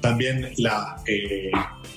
también 0.00 0.52
la, 0.56 1.00
eh, 1.06 1.50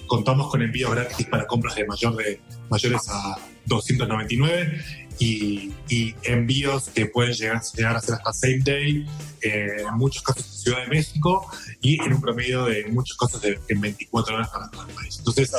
contamos 0.06 0.52
con 0.52 0.62
envíos 0.62 0.92
gratis 0.92 1.26
para 1.26 1.48
compras 1.48 1.76
de, 1.76 1.86
mayor 1.86 2.16
de 2.16 2.40
mayores 2.70 3.02
a 3.10 3.36
299 3.66 4.80
y, 5.18 5.72
y 5.90 6.14
envíos 6.24 6.90
que 6.90 7.08
pueden 7.08 7.34
llegar, 7.34 7.62
llegar, 7.76 7.96
a 7.96 8.02
ser 8.02 8.16
hasta 8.16 8.34
same 8.34 8.60
day, 8.64 9.06
en 9.42 9.96
muchos 9.96 10.22
casos 10.22 10.46
en 10.46 10.54
Ciudad 10.54 10.82
de 10.82 10.88
México 10.88 11.48
y 11.82 12.00
en 12.04 12.14
un 12.14 12.22
promedio 12.22 12.66
de 12.66 12.86
muchos 12.88 13.18
casos 13.18 13.42
de, 13.42 13.60
en 13.70 13.82
24 13.82 14.36
horas 14.36 14.50
para 14.50 14.70
todo 14.70 14.88
el 14.88 14.94
país. 14.94 15.18
Entonces, 15.18 15.52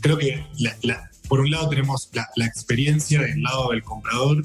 creo 0.00 0.16
que 0.16 0.46
la, 0.58 0.76
la, 0.82 1.10
por 1.28 1.40
un 1.40 1.50
lado 1.50 1.68
tenemos 1.68 2.08
la, 2.12 2.28
la, 2.36 2.46
experiencia 2.46 3.20
del 3.20 3.42
lado 3.42 3.70
del 3.70 3.82
comprador. 3.82 4.42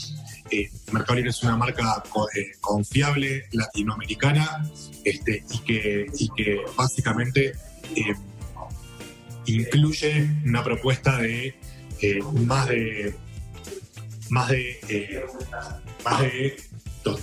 Eh, 0.51 0.69
Mercado 0.91 1.15
Libre 1.15 1.29
es 1.29 1.41
una 1.43 1.55
marca 1.55 2.03
eh, 2.35 2.51
confiable, 2.59 3.45
latinoamericana, 3.53 4.69
este, 5.05 5.45
y, 5.49 6.29
que, 6.29 6.61
básicamente 6.75 7.53
eh, 7.95 8.13
incluye 9.45 10.29
una 10.45 10.61
propuesta 10.63 11.17
de 11.17 11.55
más 12.45 12.67
de 12.67 13.15
más 14.29 14.49
de 14.49 15.25
más 16.03 16.21
de 16.21 16.57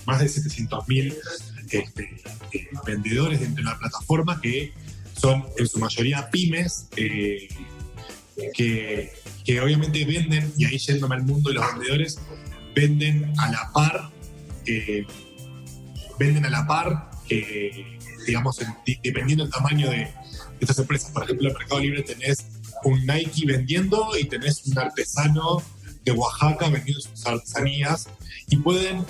más 0.07 0.21
de 0.21 0.29
700 0.29 0.89
mil 0.89 1.15
este, 1.71 2.23
vendedores 2.87 3.41
dentro 3.41 3.65
de 3.65 3.71
la 3.71 3.79
plataforma 3.79 4.41
que 4.41 4.73
son 5.15 5.45
en 5.59 5.67
su 5.67 5.79
mayoría 5.79 6.31
pymes 6.31 6.89
que, 6.95 7.49
que 9.45 9.61
obviamente 9.61 10.05
venden, 10.05 10.53
y 10.57 10.65
ahí 10.65 10.79
yéndome 10.79 11.17
al 11.17 11.23
mundo 11.23 11.51
de 11.51 11.57
los 11.57 11.67
vendedores, 11.73 12.19
venden 12.79 13.33
a 13.39 13.51
la 13.51 13.71
par, 13.73 14.11
eh, 14.67 15.05
venden 16.17 16.45
a 16.45 16.51
la 16.51 16.65
par, 16.65 17.11
eh, 17.29 17.99
digamos, 18.25 18.61
dependiendo 19.03 19.43
del 19.43 19.53
tamaño 19.53 19.91
de, 19.91 19.97
de, 19.97 20.13
estas 20.61 20.79
empresas. 20.79 21.11
Por 21.11 21.25
ejemplo, 21.25 21.49
en 21.49 21.55
Mercado 21.55 21.81
Libre 21.81 22.03
tenés 22.03 22.47
un 22.85 23.05
Nike 23.05 23.47
vendiendo 23.47 24.11
y 24.17 24.25
tenés 24.25 24.65
un 24.67 24.79
artesano 24.79 25.61
de 26.05 26.13
Oaxaca 26.13 26.69
vendiendo 26.69 27.01
sus 27.01 27.27
artesanías 27.27 28.09
y 28.49 28.59
pueden 28.59 29.05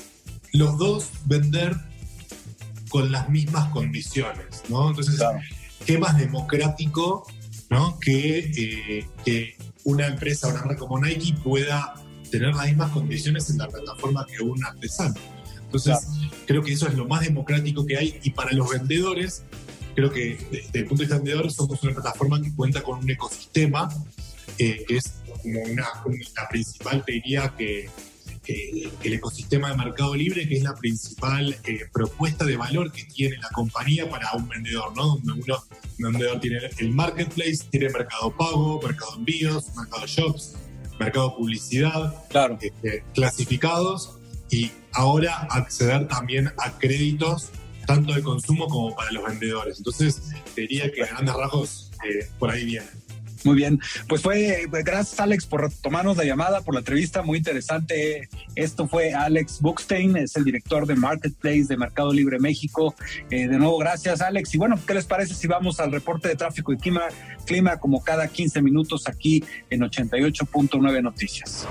los 0.54 0.78
dos 0.78 1.11
vender 1.26 1.76
con 2.88 3.12
las 3.12 3.28
mismas 3.28 3.68
condiciones, 3.68 4.62
¿no? 4.70 4.88
Entonces, 4.88 5.16
claro. 5.16 5.40
¿qué 5.85 5.98
más 5.98 6.16
democrático 6.16 7.26
¿no? 7.68 7.98
que, 8.00 8.38
eh, 8.57 9.07
que 9.26 9.59
una 9.85 10.07
empresa, 10.07 10.48
una 10.48 10.64
marca 10.64 10.78
como 10.78 10.98
Nike 10.98 11.35
pueda 11.44 11.94
tener 12.30 12.54
las 12.54 12.66
mismas 12.66 12.90
condiciones 12.90 13.50
en 13.50 13.58
la 13.58 13.68
plataforma 13.68 14.26
que 14.26 14.42
un 14.42 14.64
artesano. 14.64 15.14
Entonces, 15.64 15.98
claro. 15.98 16.32
creo 16.46 16.62
que 16.62 16.72
eso 16.72 16.88
es 16.88 16.94
lo 16.94 17.06
más 17.06 17.22
democrático 17.22 17.84
que 17.84 17.96
hay 17.96 18.18
y 18.22 18.30
para 18.30 18.52
los 18.52 18.70
vendedores, 18.70 19.42
creo 19.94 20.10
que 20.10 20.38
desde 20.50 20.78
el 20.78 20.86
punto 20.86 21.02
de 21.02 21.06
vista 21.06 21.16
vendedor 21.16 21.50
somos 21.50 21.82
una 21.82 21.92
plataforma 21.92 22.40
que 22.40 22.54
cuenta 22.54 22.82
con 22.82 23.00
un 23.00 23.10
ecosistema 23.10 23.88
eh, 24.58 24.84
que 24.88 24.96
es 24.96 25.12
como 25.42 25.60
una, 25.62 25.86
la 26.36 26.48
principal, 26.48 27.04
te 27.04 27.12
diría 27.12 27.54
que 27.56 27.88
el 28.48 29.12
ecosistema 29.12 29.70
de 29.70 29.76
Mercado 29.76 30.14
Libre, 30.14 30.48
que 30.48 30.56
es 30.56 30.62
la 30.62 30.74
principal 30.74 31.56
eh, 31.64 31.81
propuesta 31.92 32.44
de 32.44 32.56
valor 32.56 32.90
que 32.92 33.04
tiene 33.04 33.37
la 33.37 33.50
compañía 33.50 34.08
para 34.08 34.33
un 34.33 34.48
vendedor, 34.48 34.96
¿no? 34.96 35.16
Donde 35.16 35.33
uno, 35.33 35.64
un 35.98 36.12
vendedor 36.12 36.40
tiene 36.40 36.58
el 36.79 36.90
marketplace, 36.92 37.58
tiene 37.70 37.90
mercado 37.90 38.35
pago, 38.35 38.81
mercado 38.83 39.16
envíos, 39.16 39.66
mercado 39.76 40.06
shops, 40.06 40.54
mercado 40.99 41.37
publicidad, 41.37 42.15
claro. 42.29 42.59
este, 42.61 43.05
clasificados 43.15 44.19
y 44.51 44.71
ahora 44.92 45.46
acceder 45.51 46.09
también 46.09 46.51
a 46.59 46.79
créditos 46.79 47.51
tanto 47.87 48.13
de 48.13 48.23
consumo 48.23 48.67
como 48.69 48.94
para 48.94 49.11
los 49.13 49.25
vendedores. 49.25 49.79
Entonces, 49.79 50.23
diría 50.55 50.92
que 50.92 51.03
a 51.03 51.07
grandes 51.07 51.35
rasgos 51.35 51.90
eh, 52.05 52.29
por 52.38 52.51
ahí 52.51 52.65
viene. 52.65 52.87
Muy 53.44 53.56
bien, 53.56 53.80
pues 54.08 54.22
fue, 54.22 54.66
gracias 54.84 55.20
Alex 55.20 55.46
por 55.46 55.70
tomarnos 55.72 56.16
la 56.16 56.24
llamada, 56.24 56.60
por 56.62 56.74
la 56.74 56.80
entrevista, 56.80 57.22
muy 57.22 57.38
interesante. 57.38 58.28
Esto 58.54 58.88
fue 58.88 59.12
Alex 59.12 59.60
Buchstein, 59.60 60.16
es 60.16 60.36
el 60.36 60.44
director 60.44 60.86
de 60.86 60.96
Marketplace 60.96 61.64
de 61.68 61.76
Mercado 61.76 62.12
Libre 62.12 62.38
México. 62.38 62.94
Eh, 63.30 63.48
de 63.48 63.58
nuevo, 63.58 63.78
gracias 63.78 64.20
Alex. 64.20 64.54
Y 64.54 64.58
bueno, 64.58 64.78
¿qué 64.86 64.94
les 64.94 65.04
parece 65.04 65.34
si 65.34 65.46
vamos 65.46 65.80
al 65.80 65.92
reporte 65.92 66.28
de 66.28 66.36
tráfico 66.36 66.72
y 66.72 66.78
clima, 66.78 67.02
clima 67.46 67.78
como 67.78 68.02
cada 68.02 68.28
15 68.28 68.62
minutos 68.62 69.08
aquí 69.08 69.44
en 69.70 69.80
88.9 69.80 71.02
Noticias? 71.02 71.66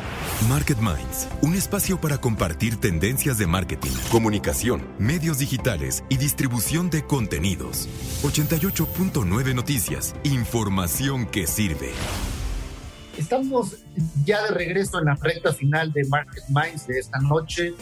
Market 0.49 0.77
Minds, 0.79 1.27
un 1.41 1.55
espacio 1.55 1.99
para 1.99 2.19
compartir 2.19 2.77
tendencias 2.77 3.37
de 3.37 3.47
marketing, 3.47 3.91
comunicación, 4.11 4.83
medios 4.99 5.39
digitales 5.39 6.03
y 6.09 6.17
distribución 6.17 6.89
de 6.89 7.03
contenidos. 7.03 7.89
88.9 8.23 9.53
Noticias, 9.53 10.15
información 10.23 11.25
que 11.25 11.47
sirve. 11.57 11.89
Estamos 13.17 13.77
ya 14.23 14.43
de 14.43 14.51
regreso 14.51 14.99
en 14.99 15.05
la 15.05 15.15
recta 15.15 15.51
final 15.51 15.91
de 15.91 16.03
Market 16.05 16.43
Minds 16.49 16.85
de 16.85 16.99
esta 16.99 17.17
noche, 17.17 17.73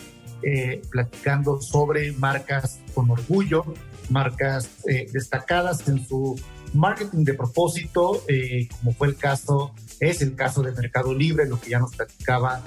eh, 0.43 0.81
platicando 0.89 1.61
sobre 1.61 2.13
marcas 2.13 2.79
con 2.93 3.11
orgullo, 3.11 3.65
marcas 4.09 4.69
eh, 4.87 5.07
destacadas 5.11 5.89
en 5.89 6.07
su 6.07 6.39
marketing 6.73 7.25
de 7.25 7.33
propósito, 7.33 8.23
eh, 8.29 8.69
como 8.77 8.93
fue 8.93 9.09
el 9.09 9.17
caso, 9.17 9.73
es 9.99 10.21
el 10.21 10.35
caso 10.35 10.61
de 10.61 10.71
Mercado 10.71 11.13
Libre, 11.13 11.45
lo 11.45 11.59
que 11.59 11.71
ya 11.71 11.79
nos 11.79 11.93
platicaba 11.93 12.63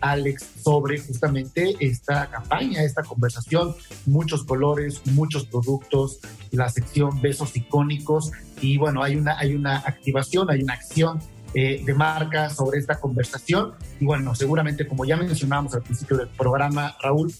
Alex 0.00 0.46
sobre 0.62 1.00
justamente 1.00 1.74
esta 1.80 2.30
campaña, 2.30 2.84
esta 2.84 3.02
conversación, 3.02 3.74
muchos 4.06 4.44
colores, 4.44 5.02
muchos 5.06 5.46
productos, 5.46 6.20
la 6.52 6.68
sección 6.68 7.20
besos 7.20 7.56
icónicos 7.56 8.30
y 8.60 8.76
bueno, 8.76 9.02
hay 9.02 9.16
una, 9.16 9.38
hay 9.38 9.54
una 9.54 9.78
activación, 9.78 10.50
hay 10.50 10.62
una 10.62 10.74
acción 10.74 11.20
eh, 11.52 11.82
de 11.84 11.94
marca 11.94 12.48
sobre 12.48 12.78
esta 12.78 13.00
conversación. 13.00 13.72
Y 13.98 14.04
bueno, 14.04 14.36
seguramente 14.36 14.86
como 14.86 15.04
ya 15.04 15.16
mencionábamos 15.16 15.74
al 15.74 15.82
principio 15.82 16.16
del 16.16 16.28
programa, 16.28 16.96
Raúl, 17.02 17.32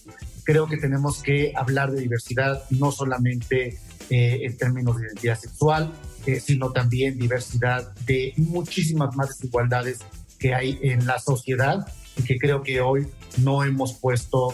creo 0.43 0.67
que 0.67 0.75
tenemos 0.75 1.23
que 1.23 1.53
hablar 1.55 1.91
de 1.91 2.01
diversidad 2.01 2.61
no 2.71 2.91
solamente 2.91 3.77
eh, 4.09 4.39
en 4.43 4.57
términos 4.57 4.97
de 4.97 5.07
identidad 5.07 5.39
sexual, 5.39 5.93
eh, 6.25 6.41
sino 6.41 6.73
también 6.73 7.17
diversidad 7.17 7.93
de 8.05 8.33
muchísimas 8.35 9.15
más 9.15 9.29
desigualdades 9.29 9.99
que 10.37 10.53
hay 10.53 10.77
en 10.81 11.05
la 11.05 11.17
sociedad 11.17 11.87
y 12.21 12.23
que 12.23 12.37
creo 12.37 12.61
que 12.61 12.81
hoy 12.81 13.07
no 13.37 13.63
hemos 13.63 13.93
puesto 13.93 14.53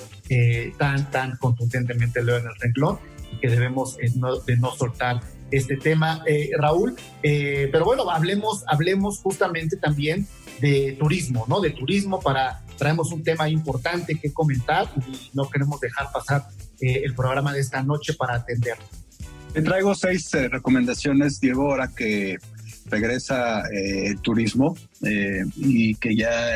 tan, 0.77 1.11
tan 1.11 1.35
contundentemente 1.37 2.19
en 2.19 2.29
el 2.29 2.55
renglón 2.59 2.99
y 3.31 3.39
que 3.39 3.49
debemos 3.49 3.97
de 3.97 4.57
no 4.57 4.71
soltar 4.75 5.21
este 5.51 5.77
tema, 5.77 6.23
eh, 6.25 6.49
Raúl. 6.57 6.95
Eh, 7.23 7.69
pero 7.71 7.85
bueno, 7.85 8.09
hablemos, 8.09 8.63
hablemos 8.67 9.19
justamente 9.19 9.77
también 9.77 10.27
de 10.59 10.95
turismo, 10.99 11.45
¿no? 11.47 11.61
De 11.61 11.71
turismo 11.71 12.19
para 12.19 12.63
traemos 12.77 13.11
un 13.11 13.23
tema 13.23 13.49
importante 13.49 14.15
que 14.15 14.31
comentar 14.31 14.87
y 15.07 15.31
no 15.33 15.49
queremos 15.49 15.79
dejar 15.79 16.11
pasar 16.11 16.47
eh, 16.79 17.01
el 17.03 17.15
programa 17.15 17.53
de 17.53 17.59
esta 17.59 17.81
noche 17.81 18.13
para 18.13 18.35
atenderlo. 18.35 18.85
Te 19.53 19.61
traigo 19.61 19.95
seis 19.95 20.29
recomendaciones, 20.31 21.39
Diego, 21.39 21.71
ahora 21.71 21.89
que 21.95 22.37
regresa 22.89 23.63
el 23.71 24.19
turismo 24.21 24.75
y 25.55 25.95
que 25.95 26.15
ya 26.15 26.55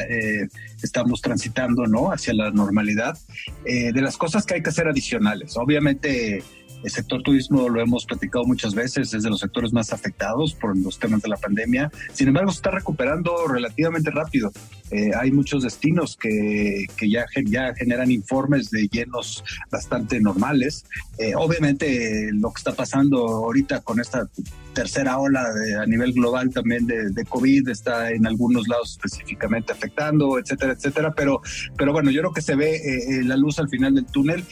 estamos 0.81 1.21
transitando 1.21 1.85
no 1.85 2.11
hacia 2.11 2.33
la 2.33 2.51
normalidad 2.51 3.17
de 3.65 4.01
las 4.01 4.17
cosas 4.17 4.45
que 4.45 4.55
hay 4.55 4.63
que 4.63 4.69
hacer 4.69 4.87
adicionales 4.87 5.57
obviamente 5.57 6.43
el 6.83 6.89
sector 6.89 7.21
turismo 7.21 7.69
lo 7.69 7.81
hemos 7.81 8.05
platicado 8.05 8.45
muchas 8.45 8.73
veces, 8.73 9.13
es 9.13 9.23
de 9.23 9.29
los 9.29 9.39
sectores 9.39 9.71
más 9.71 9.93
afectados 9.93 10.53
por 10.53 10.77
los 10.77 10.97
temas 10.97 11.21
de 11.21 11.29
la 11.29 11.37
pandemia. 11.37 11.91
Sin 12.13 12.27
embargo, 12.27 12.51
se 12.51 12.57
está 12.57 12.71
recuperando 12.71 13.47
relativamente 13.47 14.09
rápido. 14.09 14.51
Eh, 14.89 15.11
hay 15.17 15.31
muchos 15.31 15.63
destinos 15.63 16.17
que, 16.17 16.85
que 16.97 17.09
ya, 17.09 17.25
ya 17.45 17.73
generan 17.75 18.11
informes 18.11 18.71
de 18.71 18.87
llenos 18.87 19.43
bastante 19.69 20.19
normales. 20.19 20.85
Eh, 21.17 21.33
obviamente, 21.35 22.29
lo 22.33 22.51
que 22.51 22.59
está 22.59 22.73
pasando 22.73 23.27
ahorita 23.27 23.81
con 23.81 23.99
esta 23.99 24.27
tercera 24.73 25.17
ola 25.19 25.45
a 25.81 25.85
nivel 25.85 26.13
global 26.13 26.49
también 26.51 26.85
de, 26.85 27.09
de, 27.09 27.25
COVID 27.25 27.69
está 27.69 28.11
en 28.11 28.25
algunos 28.25 28.67
lados 28.67 28.91
específicamente 28.91 29.71
afectando, 29.71 30.39
etcétera, 30.39 30.73
etcétera. 30.73 31.13
Pero, 31.15 31.41
pero 31.77 31.93
bueno, 31.93 32.11
yo 32.11 32.21
creo 32.21 32.33
que 32.33 32.41
se 32.41 32.55
ve 32.55 32.75
eh, 32.75 33.23
la 33.23 33.37
luz 33.37 33.59
al 33.59 33.69
final 33.69 33.95
del 33.95 34.05
túnel 34.05 34.43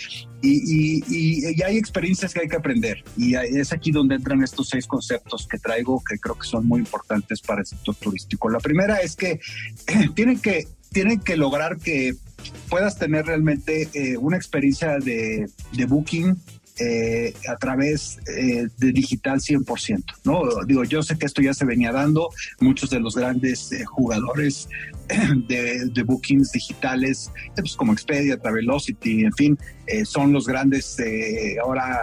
y, 0.41 1.03
y, 1.07 1.51
y, 1.53 1.61
hay 1.63 1.78
experiencias 1.78 2.34
que 2.34 2.41
hay 2.41 2.47
que 2.47 2.55
aprender. 2.55 3.03
Y 3.17 3.36
es 3.36 3.74
aquí 3.74 3.91
donde 3.91 4.15
entran 4.15 4.43
estos 4.43 4.70
seis 4.70 4.88
conceptos 4.88 5.47
que 5.47 5.57
traigo 5.57 6.01
que 6.07 6.17
creo 6.17 6.36
que 6.36 6.47
son 6.47 6.65
muy 6.67 6.80
importantes 6.80 7.41
para 7.41 7.61
el 7.61 7.67
sector 7.67 7.95
turístico. 7.95 8.49
La 8.49 8.59
primera 8.59 8.97
es 8.97 9.15
que 9.15 9.39
tienen 10.15 10.39
que, 10.39 10.67
tienen 10.91 11.20
que 11.20 11.38
lograr 11.38 11.78
que 11.78 12.15
puedas 12.70 12.97
tener 12.97 13.26
realmente 13.26 13.89
eh, 13.93 14.17
una 14.17 14.38
experiencia 14.38 14.97
de, 14.99 15.49
de 15.74 15.86
booking 15.86 16.38
eh, 16.80 17.34
a 17.47 17.55
través 17.57 18.19
eh, 18.27 18.67
de 18.77 18.91
digital 18.91 19.39
100%, 19.39 20.03
¿no? 20.23 20.43
Digo, 20.65 20.84
yo 20.84 21.03
sé 21.03 21.17
que 21.17 21.25
esto 21.25 21.41
ya 21.41 21.53
se 21.53 21.65
venía 21.65 21.91
dando, 21.91 22.30
muchos 22.59 22.89
de 22.89 22.99
los 22.99 23.15
grandes 23.15 23.71
eh, 23.71 23.84
jugadores 23.86 24.69
de, 25.47 25.86
de, 25.86 26.03
bookings 26.03 26.51
digitales, 26.51 27.32
pues 27.55 27.75
como 27.75 27.93
Expedia, 27.93 28.38
Travelocity, 28.38 29.25
en 29.25 29.34
fin, 29.34 29.59
son 30.06 30.34
los 30.34 30.46
grandes 30.48 30.98
ahora 31.64 32.00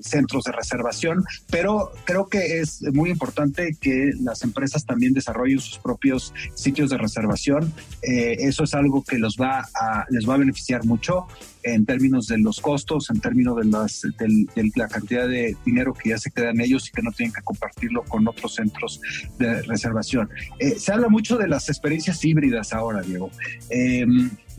centros 0.00 0.44
de 0.44 0.52
reservación, 0.52 1.24
pero 1.50 1.92
creo 2.04 2.28
que 2.28 2.60
es 2.60 2.82
muy 2.92 3.10
importante 3.10 3.76
que 3.80 4.12
las 4.20 4.42
empresas 4.42 4.84
también 4.84 5.12
desarrollen 5.12 5.60
sus 5.60 5.78
propios 5.78 6.32
sitios 6.54 6.90
de 6.90 6.98
reservación. 6.98 7.72
eso 8.02 8.64
es 8.64 8.74
algo 8.74 9.02
que 9.02 9.18
los 9.18 9.36
va 9.36 9.60
a, 9.74 10.06
les 10.10 10.28
va 10.28 10.34
a 10.34 10.38
beneficiar 10.38 10.84
mucho 10.84 11.26
en 11.64 11.86
términos 11.86 12.26
de 12.26 12.38
los 12.38 12.60
costos, 12.60 13.10
en 13.10 13.20
términos 13.20 13.56
de, 13.56 13.64
las, 13.64 14.02
de, 14.02 14.70
la 14.74 14.88
cantidad 14.88 15.28
de 15.28 15.56
dinero 15.64 15.94
que 15.94 16.10
ya 16.10 16.18
se 16.18 16.30
quedan 16.30 16.60
ellos 16.60 16.88
y 16.88 16.92
que 16.92 17.02
no 17.02 17.12
tienen 17.12 17.32
que 17.32 17.42
compartirlo 17.42 18.02
con 18.04 18.26
otros 18.26 18.54
centros 18.54 19.00
de 19.38 19.62
reservación. 19.62 20.28
Eh, 20.58 20.76
se 20.78 20.92
habla 20.92 21.08
mucho 21.08 21.36
de 21.36 21.48
las 21.48 21.68
experiencias 21.68 22.24
híbridas 22.24 22.72
ahora, 22.72 23.02
Diego. 23.02 23.30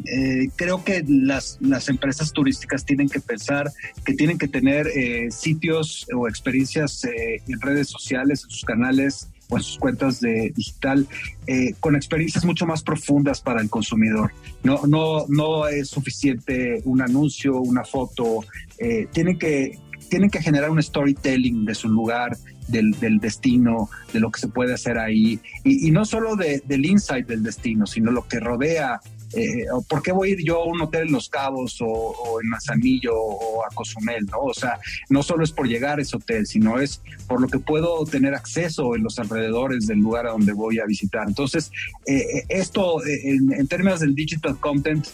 Eh, 0.05 0.49
creo 0.55 0.83
que 0.83 1.03
las, 1.07 1.57
las 1.61 1.89
empresas 1.89 2.31
turísticas 2.31 2.85
tienen 2.85 3.09
que 3.09 3.19
pensar 3.19 3.71
que 4.05 4.13
tienen 4.13 4.37
que 4.37 4.47
tener 4.47 4.87
eh, 4.87 5.29
sitios 5.31 6.05
o 6.15 6.27
experiencias 6.27 7.03
en 7.05 7.61
redes 7.61 7.89
sociales, 7.89 8.43
en 8.43 8.49
sus 8.49 8.63
canales 8.63 9.29
o 9.49 9.57
en 9.57 9.63
sus 9.63 9.77
cuentas 9.77 10.19
de 10.19 10.51
digital 10.55 11.07
eh, 11.47 11.73
con 11.79 11.95
experiencias 11.95 12.45
mucho 12.45 12.65
más 12.65 12.83
profundas 12.83 13.41
para 13.41 13.61
el 13.61 13.69
consumidor. 13.69 14.31
No, 14.63 14.81
no, 14.87 15.25
no 15.27 15.67
es 15.67 15.89
suficiente 15.89 16.81
un 16.85 17.01
anuncio, 17.01 17.59
una 17.59 17.83
foto. 17.83 18.41
Eh, 18.77 19.07
tienen, 19.11 19.37
que, 19.37 19.77
tienen 20.09 20.29
que 20.29 20.41
generar 20.41 20.69
un 20.69 20.81
storytelling 20.81 21.65
de 21.65 21.75
su 21.75 21.89
lugar, 21.89 22.37
del, 22.67 23.19
destino, 23.19 23.89
de 24.13 24.21
lo 24.21 24.31
que 24.31 24.39
se 24.39 24.47
puede 24.47 24.73
hacer 24.73 24.97
ahí, 24.97 25.39
y, 25.65 25.87
y 25.87 25.91
no 25.91 26.05
solo 26.05 26.37
de, 26.37 26.63
del 26.65 26.85
insight 26.85 27.27
del 27.27 27.43
destino, 27.43 27.85
sino 27.85 28.09
lo 28.09 28.25
que 28.25 28.39
rodea 28.39 29.01
eh, 29.35 29.65
¿por 29.87 30.03
qué 30.03 30.11
voy 30.11 30.29
a 30.29 30.31
ir 30.33 30.43
yo 30.43 30.61
a 30.61 30.65
un 30.65 30.81
hotel 30.81 31.07
en 31.07 31.13
Los 31.13 31.29
Cabos 31.29 31.77
o, 31.81 32.39
en 32.41 32.49
Manzanillo 32.49 33.15
o 33.15 33.65
a 33.65 33.69
Cozumel? 33.73 34.25
¿no? 34.25 34.39
O 34.39 34.53
sea, 34.53 34.79
no 35.09 35.23
solo 35.23 35.43
es 35.43 35.51
por 35.51 35.67
llegar 35.67 35.99
a 35.99 36.01
ese 36.01 36.17
hotel, 36.17 36.45
sino 36.45 36.79
es 36.79 37.01
por 37.27 37.41
lo 37.41 37.47
que 37.47 37.59
puedo 37.59 38.05
tener 38.05 38.35
acceso 38.35 38.95
en 38.95 39.03
los 39.03 39.17
alrededores 39.19 39.87
del 39.87 39.99
lugar 39.99 40.27
a 40.27 40.31
donde 40.31 40.53
voy 40.53 40.79
a 40.79 40.85
visitar. 40.85 41.27
Entonces, 41.27 41.71
eh, 42.05 42.17
eh, 42.17 42.45
esto 42.49 43.03
en, 43.05 43.67
términos 43.67 44.01
del 44.01 44.13
digital 44.13 44.59
content, 44.59 45.07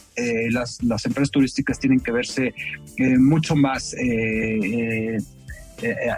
las, 0.51 0.80
empresas 1.05 1.32
turísticas 1.32 1.80
tienen 1.80 1.99
que 1.99 2.11
verse 2.11 2.53
mucho 3.17 3.55
más... 3.55 3.95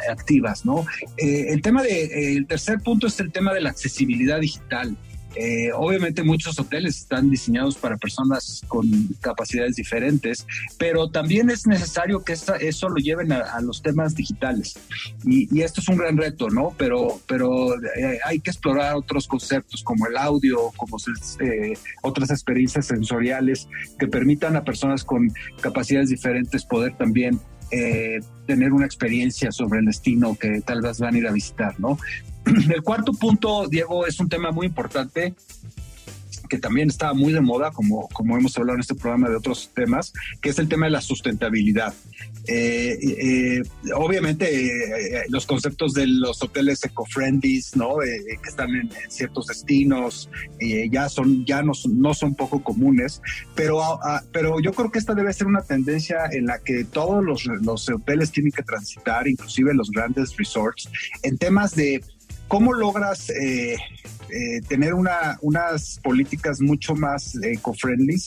activas, 0.10 0.66
¿no? 0.66 0.88
el 1.18 1.62
tema 1.62 1.84
de, 1.84 2.36
el 2.36 2.48
tercer 2.48 2.80
punto 2.80 3.06
es 3.06 3.20
el 3.20 3.32
tema 3.32 3.54
de 3.54 3.62
la 3.62 3.70
accesibilidad 3.70 4.40
digital. 4.40 4.98
Eh, 5.36 5.72
obviamente 5.74 6.24
muchos 6.24 6.60
hoteles 6.60 6.98
están 6.98 7.30
diseñados 7.30 7.78
para 7.78 7.98
personas 7.98 8.62
con 8.68 8.86
capacidades 9.22 9.76
diferentes, 9.76 10.46
pero 10.78 11.10
también 11.10 11.50
es 11.50 11.66
necesario 11.68 12.24
que 12.24 12.34
eso 12.34 12.90
lo 12.90 12.98
lleven 12.98 13.32
a, 13.32 13.60
los 13.62 13.82
temas 13.82 14.16
digitales. 14.16 14.78
Y, 15.24 15.62
esto 15.62 15.80
es 15.80 15.88
un 15.90 15.98
gran 15.98 16.18
reto, 16.18 16.50
¿no? 16.50 16.74
Pero, 16.78 17.22
pero 17.28 17.76
eh, 17.76 18.20
hay 18.26 18.40
que 18.40 18.50
explorar 18.50 18.96
otros 18.96 19.28
conceptos 19.28 19.84
como 19.84 20.08
el 20.08 20.18
audio, 20.18 20.72
como 20.76 20.98
eh, 21.40 21.74
otras 22.02 22.32
experiencias 22.32 22.88
sensoriales 22.88 23.68
que 24.00 24.08
permitan 24.08 24.56
a 24.56 24.64
personas 24.64 25.04
con 25.04 25.32
capacidades 25.62 26.10
diferentes 26.10 26.66
poder 26.66 26.98
también 26.98 27.40
tener 28.48 28.74
una 28.74 28.86
experiencia 28.86 29.50
sobre 29.50 29.80
el 29.80 29.86
destino 29.86 30.36
que 30.36 30.60
tal 30.60 30.82
vez 30.82 31.00
van 31.00 31.16
a 31.16 31.18
ir 31.18 31.26
a 31.26 31.32
visitar, 31.32 31.80
¿no? 31.80 31.98
El 32.74 32.82
cuarto 32.84 33.14
punto, 33.14 33.68
Diego, 33.68 34.06
es 34.06 34.20
un 34.20 34.30
tema 34.30 34.52
muy 34.52 34.68
importante 34.68 35.34
que 36.52 36.60
también 36.60 36.90
está 36.90 37.14
muy 37.14 37.32
de 37.32 37.40
moda, 37.40 37.72
como, 37.72 38.10
como 38.10 38.38
hemos 38.38 38.58
hablado 38.58 38.76
en 38.76 38.82
este 38.82 38.94
programa 38.94 39.30
de 39.30 39.38
otros 39.38 39.72
temas, 39.74 40.12
que 40.42 40.50
es 40.50 40.60
el 40.60 40.68
tema 40.68 40.88
de 40.88 40.92
la 40.92 41.00
sustentabilidad. 41.00 41.94
Eh, 42.46 42.98
eh, 43.02 43.62
obviamente 43.96 44.48
eh, 44.50 45.24
los 45.30 45.46
conceptos 45.46 45.94
de 45.94 46.08
los 46.08 46.44
hoteles 46.44 46.84
eco-friendly, 46.84 47.62
¿no? 47.76 48.00
que 48.00 48.50
están 48.50 48.76
en, 48.76 48.90
ciertos 49.08 49.48
destinos, 49.48 50.30
ya 50.90 51.08
son 51.08 51.46
ya 51.46 51.64
no, 51.64 51.72
no 51.90 52.14
son 52.14 52.36
poco 52.36 52.62
comunes, 52.62 53.22
pero, 53.56 53.82
ah, 53.82 54.00
ah, 54.04 54.22
pero 54.34 54.60
yo 54.60 54.74
creo 54.74 54.92
que 54.92 55.00
esta 55.00 55.14
debe 55.14 55.32
ser 55.32 55.48
una 55.48 55.62
tendencia 55.62 56.26
en 56.34 56.48
la 56.48 56.60
que 56.60 56.84
todos 56.84 57.24
los, 57.24 57.46
los 57.46 57.88
hoteles 57.88 58.30
tienen 58.32 58.52
que 58.52 58.64
transitar, 58.64 59.26
inclusive 59.26 59.74
los 59.74 59.90
grandes 59.90 60.36
resorts, 60.36 60.90
en 61.24 61.38
temas 61.38 61.76
de 61.76 62.04
¿Cómo 62.52 62.74
logras 62.74 63.30
eh, 63.30 63.78
eh, 64.30 64.62
tener 64.68 64.94
una, 64.94 65.38
unas 65.42 66.02
políticas 66.04 66.60
mucho 66.60 66.96
más 66.96 67.40
eco-friendly? 67.42 68.22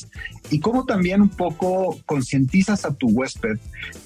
Y 0.49 0.61
cómo 0.61 0.87
también 0.87 1.21
un 1.21 1.29
poco 1.29 2.01
concientizas 2.07 2.87
a 2.87 2.95
tu 2.95 3.09
huésped 3.11 3.59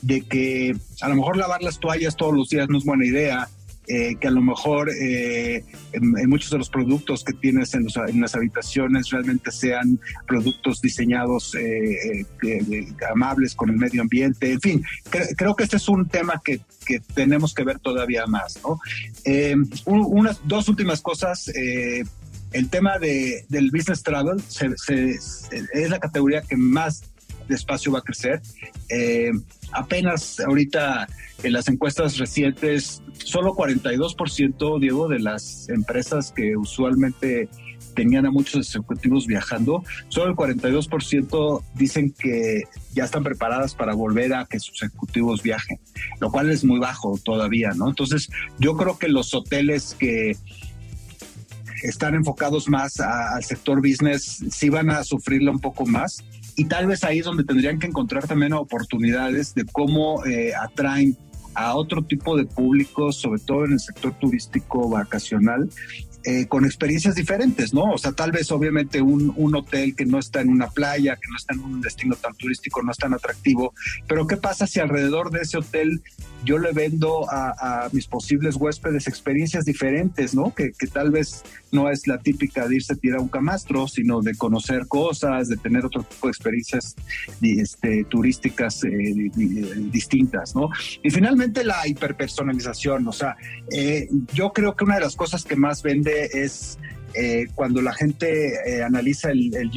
de 0.03 0.23
que 0.23 0.77
a 1.03 1.09
lo 1.09 1.15
mejor 1.15 1.37
lavar 1.37 1.63
las 1.63 1.79
toallas 1.79 2.17
todos 2.17 2.35
los 2.35 2.49
días 2.49 2.69
no 2.69 2.79
es 2.79 2.85
buena 2.85 3.07
idea, 3.07 3.49
eh, 3.89 4.17
que 4.21 4.29
a 4.29 4.31
lo 4.31 4.43
mejor 4.43 4.91
eh, 4.91 5.65
en, 5.93 6.29
muchos 6.29 6.51
de 6.51 6.59
los 6.59 6.69
productos 6.69 7.25
que 7.25 7.33
tienes 7.33 7.73
en, 7.73 7.87
las 8.21 8.35
habitaciones 8.35 9.09
realmente 9.11 9.51
sean 9.51 9.99
productos 10.27 10.83
diseñados 10.83 11.55
eh, 11.55 12.27
amables 13.11 13.55
con 13.55 13.71
el 13.71 13.77
medio 13.77 14.03
ambiente. 14.03 14.53
En 14.53 14.61
fin, 14.61 14.85
creo 15.37 15.57
que 15.57 15.65
este 15.65 15.79
es 15.79 15.89
un 15.89 16.07
tema 16.07 16.41
que, 16.45 16.61
tenemos 17.15 17.55
que 17.55 17.65
ver 17.65 17.79
todavía 17.79 18.27
más. 18.27 18.59
¿no? 18.63 18.79
unas 19.87 20.41
dos 20.45 20.69
últimas 20.69 21.01
cosas. 21.01 21.51
el 21.55 22.69
tema 22.71 22.99
de, 22.99 23.45
del 23.49 23.71
business 23.71 24.03
travel 24.03 24.39
es 24.39 25.91
la 25.91 25.99
categoría 25.99 26.43
que 26.43 26.57
más 26.57 27.05
despacio 27.49 27.93
va 27.93 28.01
a 28.01 28.03
crecer. 28.03 28.41
apenas 29.73 30.41
ahorita 30.41 31.09
en 31.43 31.53
las 31.53 31.69
encuestas 31.69 32.19
recientes, 32.19 33.03
solo 33.25 33.55
42%, 33.55 34.81
Diego, 34.81 35.09
de 35.09 35.21
las 35.21 35.69
empresas 35.69 36.33
que 36.35 36.57
usualmente 36.57 37.49
tenían 37.95 38.27
a 38.27 38.31
muchos 38.31 38.69
ejecutivos 38.69 39.27
viajando, 39.27 39.83
solo 40.09 40.31
el 40.31 40.37
42% 40.37 41.63
dicen 41.75 42.15
que 42.17 42.63
ya 42.95 43.05
están 43.05 43.25
preparadas 43.25 43.75
para 43.75 43.95
volver 43.95 44.35
a 44.35 44.47
que 44.47 44.61
sus 44.61 44.83
ejecutivos 44.83 45.43
viajen, 45.43 45.81
lo 46.21 46.31
cual 46.31 46.49
es 46.51 46.65
muy 46.65 46.79
bajo 46.79 47.19
todavía, 47.25 47.71
¿no? 47.75 47.89
Entonces, 47.89 48.31
yo 48.61 48.77
creo 48.77 48.99
que 48.99 49.09
los 49.09 49.35
hoteles 49.35 49.97
que 49.99 50.37
están 51.83 52.15
enfocados 52.15 52.69
más 52.69 53.01
al 53.01 53.43
sector 53.43 53.79
business 53.79 54.45
sí 54.51 54.69
van 54.69 54.91
a 54.91 55.03
sufrirlo 55.03 55.51
un 55.51 55.61
poco 55.61 55.85
más 55.85 56.25
y 56.59 56.65
tal 56.65 56.89
vez 56.89 57.05
ahí 57.05 57.21
es 57.21 57.25
donde 57.25 57.45
tendrían 57.45 57.79
que 57.79 57.87
encontrar 57.87 58.27
también 58.27 58.53
oportunidades 58.53 59.55
de 59.55 59.65
cómo 59.65 60.27
eh, 60.27 60.53
atraen 60.57 61.17
a 61.55 61.77
otro 61.77 62.03
tipo 62.03 62.37
de 62.37 62.47
público, 62.47 63.13
sobre 63.13 63.41
todo 63.41 63.65
en 63.65 63.75
el 63.75 63.81
sector 63.81 64.13
turístico 64.19 64.89
vacacional, 64.89 65.71
eh, 66.25 66.47
con 66.49 66.65
experiencias 66.65 67.15
diferentes, 67.15 67.73
¿no? 67.73 67.85
O 67.93 67.97
sea, 67.97 68.11
tal 68.11 68.33
vez 68.33 68.51
obviamente 68.51 69.01
un, 69.01 69.33
un, 69.37 69.55
hotel 69.55 69.95
que 69.95 70.05
no 70.05 70.19
está 70.19 70.41
en 70.41 70.49
una 70.49 70.69
playa, 70.69 71.15
que 71.15 71.29
no 71.31 71.37
está 71.37 71.55
en 71.55 71.61
un 71.61 71.81
destino 71.81 72.17
tan 72.17 72.35
turístico, 72.35 72.83
no 72.83 72.91
es 72.91 72.99
tan 72.99 73.15
atractivo, 73.15 73.73
pero 74.09 74.27
¿qué 74.27 74.37
pasa 74.37 74.67
si 74.67 74.81
alrededor 74.81 75.31
de 75.31 75.43
ese 75.43 75.59
hotel 75.59 76.03
yo 76.45 76.59
le 76.59 76.73
vendo 76.73 77.27
a, 77.31 77.89
mis 77.93 78.07
posibles 78.07 78.57
huéspedes 78.57 79.07
experiencias 79.07 79.65
diferentes, 79.65 80.35
¿no? 80.35 80.55
Que, 80.55 80.73
tal 80.93 81.11
vez 81.11 81.43
no 81.73 81.91
es 81.91 82.07
la 82.07 82.19
típica 82.19 82.67
de 82.67 82.77
irse 82.77 82.93
a 82.93 82.97
tirar 82.97 83.21
un 83.21 83.29
camastro, 83.29 83.89
sino 83.89 84.21
de 84.21 84.35
conocer 84.35 84.87
cosas, 84.87 85.49
de 85.49 85.57
tener 85.57 85.85
otro 85.85 86.03
tipo 86.03 86.27
de 86.27 86.31
experiencias 86.31 86.95
este, 87.43 88.05
turísticas 88.05 88.85
eh, 88.85 89.31
distintas, 89.91 90.55
¿no? 90.55 90.71
Y 91.03 91.11
finalmente 91.11 91.65
la 91.65 91.87
hiperpersonalización, 91.87 93.07
o 93.07 93.13
sea, 93.13 93.37
eh, 93.71 94.09
yo 94.33 94.53
creo 94.53 94.77
que 94.77 94.85
una 94.85 94.97
de 94.97 95.03
las 95.03 95.17
cosas 95.17 95.45
que 95.45 95.57
más 95.57 95.83
vende 95.83 96.31
es 96.33 96.79
eh, 97.15 97.47
cuando 97.55 97.81
la 97.83 97.93
gente 97.93 98.83
analiza 98.85 99.31
el, 99.31 99.55
el, 99.55 99.71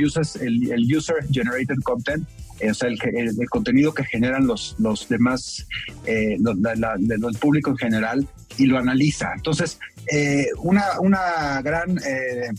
el 0.72 0.96
user 0.96 1.16
generated 1.32 1.78
content, 1.84 2.28
o 2.70 2.74
sea, 2.74 2.90
el, 2.90 3.50
contenido 3.50 3.94
que 3.94 4.04
generan 4.04 4.46
los, 4.46 4.76
los 4.80 5.08
demás, 5.10 5.68
eh, 6.06 6.38
el 6.38 7.38
público 7.40 7.72
en 7.72 7.78
general, 7.78 8.28
y 8.58 8.66
lo 8.66 8.78
analiza. 8.78 9.34
Entonces, 9.36 9.80
eh, 10.12 10.48
una, 10.58 11.00
una 11.00 11.62
gran 11.62 11.98
eh, 12.00 12.50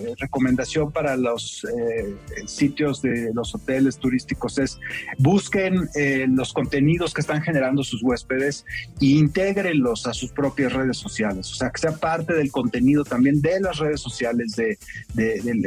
eh, 0.00 0.14
recomendación 0.18 0.92
para 0.92 1.16
los 1.16 1.64
eh, 1.64 2.14
sitios 2.46 3.02
de 3.02 3.30
los 3.34 3.54
hoteles 3.54 3.98
turísticos 3.98 4.58
es 4.58 4.78
busquen 5.18 5.88
eh, 5.94 6.26
los 6.28 6.52
contenidos 6.52 7.14
que 7.14 7.20
están 7.20 7.42
generando 7.42 7.82
sus 7.82 8.02
huéspedes 8.02 8.64
e 9.00 9.06
intégrenlos 9.06 10.06
a 10.06 10.12
sus 10.12 10.32
propias 10.32 10.72
redes 10.72 10.96
sociales. 10.96 11.50
O 11.52 11.54
sea, 11.54 11.70
que 11.70 11.80
sea 11.80 11.92
parte 11.92 12.34
del 12.34 12.50
contenido 12.50 13.04
también 13.04 13.40
de 13.40 13.60
las 13.60 13.78
redes 13.78 14.00
sociales, 14.00 14.56
de, 14.56 14.78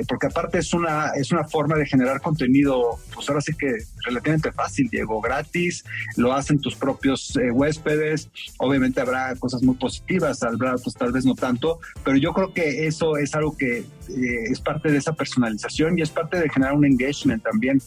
porque 0.07 0.27
aparte 0.27 0.59
es 0.59 0.73
una, 0.73 1.11
es 1.15 1.31
una 1.31 1.43
forma 1.43 1.75
de 1.75 1.85
generar 1.85 2.21
contenido, 2.21 2.99
pues 3.13 3.29
ahora 3.29 3.41
sí 3.41 3.53
que 3.57 3.73
relativamente 4.05 4.51
fácil, 4.51 4.87
Diego, 4.89 5.21
gratis, 5.21 5.83
lo 6.15 6.33
hacen 6.33 6.59
tus 6.59 6.75
propios 6.75 7.37
huéspedes. 7.53 8.29
Obviamente 8.57 9.01
habrá 9.01 9.35
cosas 9.35 9.61
muy 9.63 9.75
positivas, 9.75 10.43
habrá 10.43 10.75
pues 10.77 10.95
tal 10.95 11.11
vez 11.11 11.25
no 11.25 11.35
tanto, 11.35 11.79
pero 12.03 12.17
yo 12.17 12.33
creo 12.33 12.53
que 12.53 12.87
eso 12.87 13.17
es 13.17 13.33
algo 13.35 13.55
que 13.55 13.85
eh, 14.09 14.43
es 14.51 14.61
parte 14.61 14.91
de 14.91 14.97
esa 14.97 15.13
personalización 15.13 15.97
y 15.97 16.01
es 16.01 16.09
parte 16.09 16.39
de 16.39 16.49
generar 16.49 16.75
un 16.75 16.85
engagement 16.85 17.43
también 17.43 17.81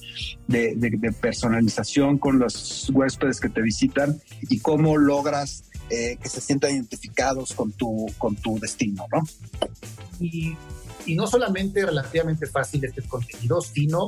de, 0.49 1.15
personalización 1.21 2.19
con 2.19 2.39
los 2.39 2.91
huéspedes 2.91 3.41
que 3.41 3.49
te 3.49 3.63
visitan 3.63 4.21
y 4.43 4.61
cómo 4.61 4.97
logras 4.97 5.65
eh, 5.91 6.17
que 6.23 6.29
se 6.29 6.41
sientan 6.41 6.73
identificados 6.73 7.53
con 7.53 7.73
tu, 7.73 8.07
con 8.19 8.37
tu 8.37 8.59
destino, 8.59 9.07
¿no? 9.13 9.23
Y, 10.21 10.57
y 11.07 11.15
no 11.15 11.27
solamente 11.27 11.85
relativamente 11.85 12.47
fácil 12.47 12.85
este 12.85 13.03
contenido, 13.03 13.61
sino 13.61 14.07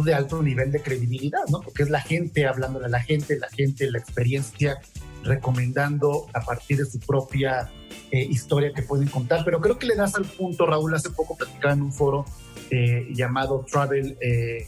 de 0.00 0.14
alto 0.14 0.42
nivel 0.42 0.72
de 0.72 0.80
credibilidad, 0.80 1.42
¿no? 1.50 1.60
Porque 1.60 1.82
es 1.82 1.90
la 1.90 2.00
gente 2.00 2.46
hablándole 2.46 2.86
a 2.86 2.88
la 2.88 3.00
gente, 3.00 3.38
la 3.38 3.48
gente, 3.50 3.90
la 3.90 3.98
experiencia, 3.98 4.80
recomendando 5.22 6.26
a 6.32 6.40
partir 6.40 6.78
de 6.78 6.86
su 6.86 6.98
propia 7.00 7.70
eh, 8.10 8.26
historia 8.28 8.72
que 8.72 8.82
pueden 8.82 9.08
contar. 9.08 9.44
Pero 9.44 9.60
creo 9.60 9.78
que 9.78 9.86
le 9.86 9.96
das 9.96 10.14
al 10.14 10.24
punto, 10.24 10.66
Raúl, 10.66 10.94
hace 10.94 11.10
poco 11.10 11.36
platicaba 11.36 11.74
en 11.74 11.82
un 11.82 11.92
foro 11.92 12.24
eh, 12.70 13.08
llamado 13.12 13.64
Travel 13.70 14.16
eh, 14.20 14.66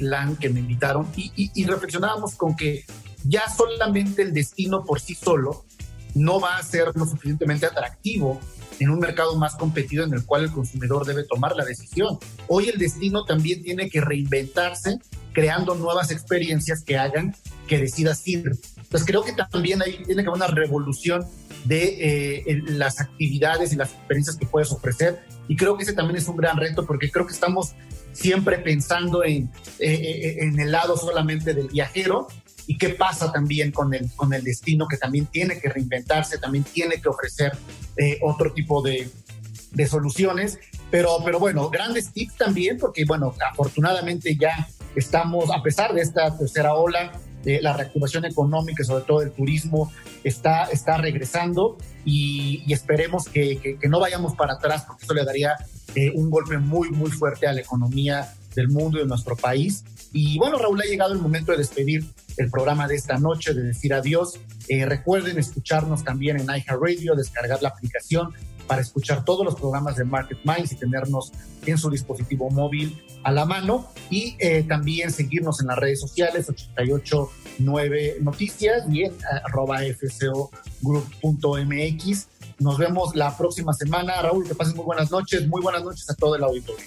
Land 0.00 0.38
que 0.38 0.48
me 0.48 0.60
invitaron 0.60 1.06
y, 1.16 1.32
y, 1.36 1.64
reflexionábamos 1.64 2.34
con 2.34 2.56
que 2.56 2.84
ya 3.24 3.48
solamente 3.48 4.22
el 4.22 4.34
destino 4.34 4.84
por 4.84 5.00
sí 5.00 5.14
solo 5.14 5.64
no 6.14 6.40
va 6.40 6.56
a 6.56 6.62
ser 6.64 6.88
lo 6.94 7.06
suficientemente 7.06 7.66
atractivo 7.66 8.40
en 8.80 8.90
un 8.90 8.98
mercado 8.98 9.36
más 9.36 9.54
competido 9.54 10.04
en 10.04 10.12
el 10.14 10.24
cual 10.24 10.44
el 10.44 10.50
consumidor 10.50 11.06
debe 11.06 11.22
tomar 11.24 11.54
la 11.54 11.64
decisión. 11.64 12.18
Hoy 12.48 12.68
el 12.68 12.78
destino 12.78 13.24
también 13.24 13.62
tiene 13.62 13.88
que 13.88 14.00
reinventarse 14.00 14.98
creando 15.32 15.74
nuevas 15.74 16.10
experiencias 16.10 16.82
que 16.82 16.98
hagan 16.98 17.34
que 17.66 17.78
decidas 17.78 18.26
ir. 18.26 18.52
Pues 18.90 19.04
creo 19.04 19.24
que 19.24 19.32
también 19.32 19.82
ahí 19.82 20.02
tiene 20.04 20.22
que 20.22 20.28
haber 20.28 20.42
una 20.42 20.46
revolución 20.46 21.26
de 21.64 22.40
eh, 22.48 22.62
las 22.66 23.00
actividades 23.00 23.72
y 23.72 23.76
las 23.76 23.92
experiencias 23.92 24.36
que 24.36 24.46
puedes 24.46 24.70
ofrecer. 24.72 25.20
Y 25.48 25.56
creo 25.56 25.76
que 25.76 25.84
ese 25.84 25.92
también 25.92 26.16
es 26.16 26.28
un 26.28 26.36
gran 26.36 26.56
reto 26.56 26.86
porque 26.86 27.10
creo 27.10 27.26
que 27.26 27.32
estamos 27.32 27.74
siempre 28.12 28.58
pensando 28.58 29.24
en, 29.24 29.50
eh, 29.78 29.92
eh, 29.92 30.36
en 30.40 30.58
el 30.60 30.72
lado 30.72 30.96
solamente 30.96 31.54
del 31.54 31.68
viajero 31.68 32.28
y 32.66 32.78
qué 32.78 32.90
pasa 32.90 33.32
también 33.32 33.72
con 33.72 33.94
el, 33.94 34.10
con 34.14 34.32
el 34.32 34.44
destino 34.44 34.86
que 34.86 34.96
también 34.96 35.26
tiene 35.26 35.60
que 35.60 35.68
reinventarse, 35.68 36.38
también 36.38 36.64
tiene 36.64 37.00
que 37.00 37.08
ofrecer 37.08 37.52
otro 38.22 38.52
tipo 38.52 38.82
de, 38.82 39.10
de 39.72 39.86
soluciones. 39.86 40.58
Pero, 40.90 41.18
pero 41.24 41.38
bueno, 41.38 41.70
grandes 41.70 42.12
tips 42.12 42.36
también 42.36 42.78
porque 42.78 43.04
bueno, 43.04 43.34
afortunadamente 43.50 44.36
ya 44.36 44.68
estamos, 44.94 45.50
a 45.50 45.62
pesar 45.62 45.94
de 45.94 46.02
esta 46.02 46.36
tercera 46.36 46.74
ola, 46.74 47.12
la 47.44 47.72
reactivación 47.72 48.24
económica 48.24 48.82
y 48.82 48.86
sobre 48.86 49.04
todo 49.04 49.22
el 49.22 49.32
turismo 49.32 49.92
está, 50.24 50.64
está 50.64 50.96
regresando 50.96 51.76
y, 52.04 52.72
esperemos 52.72 53.28
que, 53.28 53.78
que, 53.80 53.88
no 53.88 54.00
vayamos 54.00 54.34
para 54.34 54.54
atrás 54.54 54.84
porque 54.86 55.04
eso 55.04 55.14
le 55.14 55.24
daría 55.24 55.56
eh, 55.94 56.10
un 56.14 56.30
golpe 56.30 56.58
muy, 56.58 56.90
muy 56.90 57.10
fuerte 57.10 57.46
a 57.46 57.52
la 57.52 57.60
economía 57.60 58.32
del 58.54 58.68
mundo 58.68 58.98
y 58.98 59.02
de 59.02 59.06
nuestro 59.06 59.36
país. 59.36 59.84
Y 60.12 60.38
bueno, 60.38 60.58
Raúl, 60.58 60.80
ha 60.80 60.84
llegado 60.84 61.12
el 61.12 61.20
momento 61.20 61.52
de 61.52 61.58
despedir 61.58 62.04
el 62.36 62.50
programa 62.50 62.86
de 62.86 62.96
esta 62.96 63.18
noche, 63.18 63.54
de 63.54 63.62
decir 63.62 63.94
adiós. 63.94 64.38
Eh, 64.68 64.84
recuerden 64.86 65.38
escucharnos 65.38 66.04
también 66.04 66.38
en 66.38 66.46
iHeartRadio, 66.46 67.14
descargar 67.14 67.62
la 67.62 67.70
aplicación 67.70 68.32
para 68.66 68.82
escuchar 68.82 69.24
todos 69.24 69.44
los 69.44 69.54
programas 69.54 69.94
de 69.96 70.04
Market 70.04 70.38
Minds 70.44 70.72
y 70.72 70.76
tenernos 70.76 71.32
en 71.66 71.78
su 71.78 71.90
dispositivo 71.90 72.50
móvil 72.50 73.00
a 73.22 73.32
la 73.32 73.44
mano 73.44 73.86
y 74.10 74.36
eh, 74.38 74.62
también 74.64 75.12
seguirnos 75.12 75.60
en 75.60 75.66
las 75.68 75.78
redes 75.78 76.00
sociales 76.00 76.48
889 76.48 78.16
Noticias 78.20 78.84
y 78.90 79.04
en 79.04 79.14
arroba 79.44 79.80
fcogroup.mx. 79.80 82.28
Nos 82.58 82.78
vemos 82.78 83.14
la 83.16 83.36
próxima 83.36 83.72
semana. 83.72 84.20
Raúl, 84.22 84.46
que 84.46 84.54
pasen 84.54 84.76
muy 84.76 84.84
buenas 84.84 85.10
noches. 85.10 85.48
Muy 85.48 85.62
buenas 85.62 85.82
noches 85.82 86.08
a 86.10 86.14
todo 86.14 86.36
el 86.36 86.44
auditorio. 86.44 86.86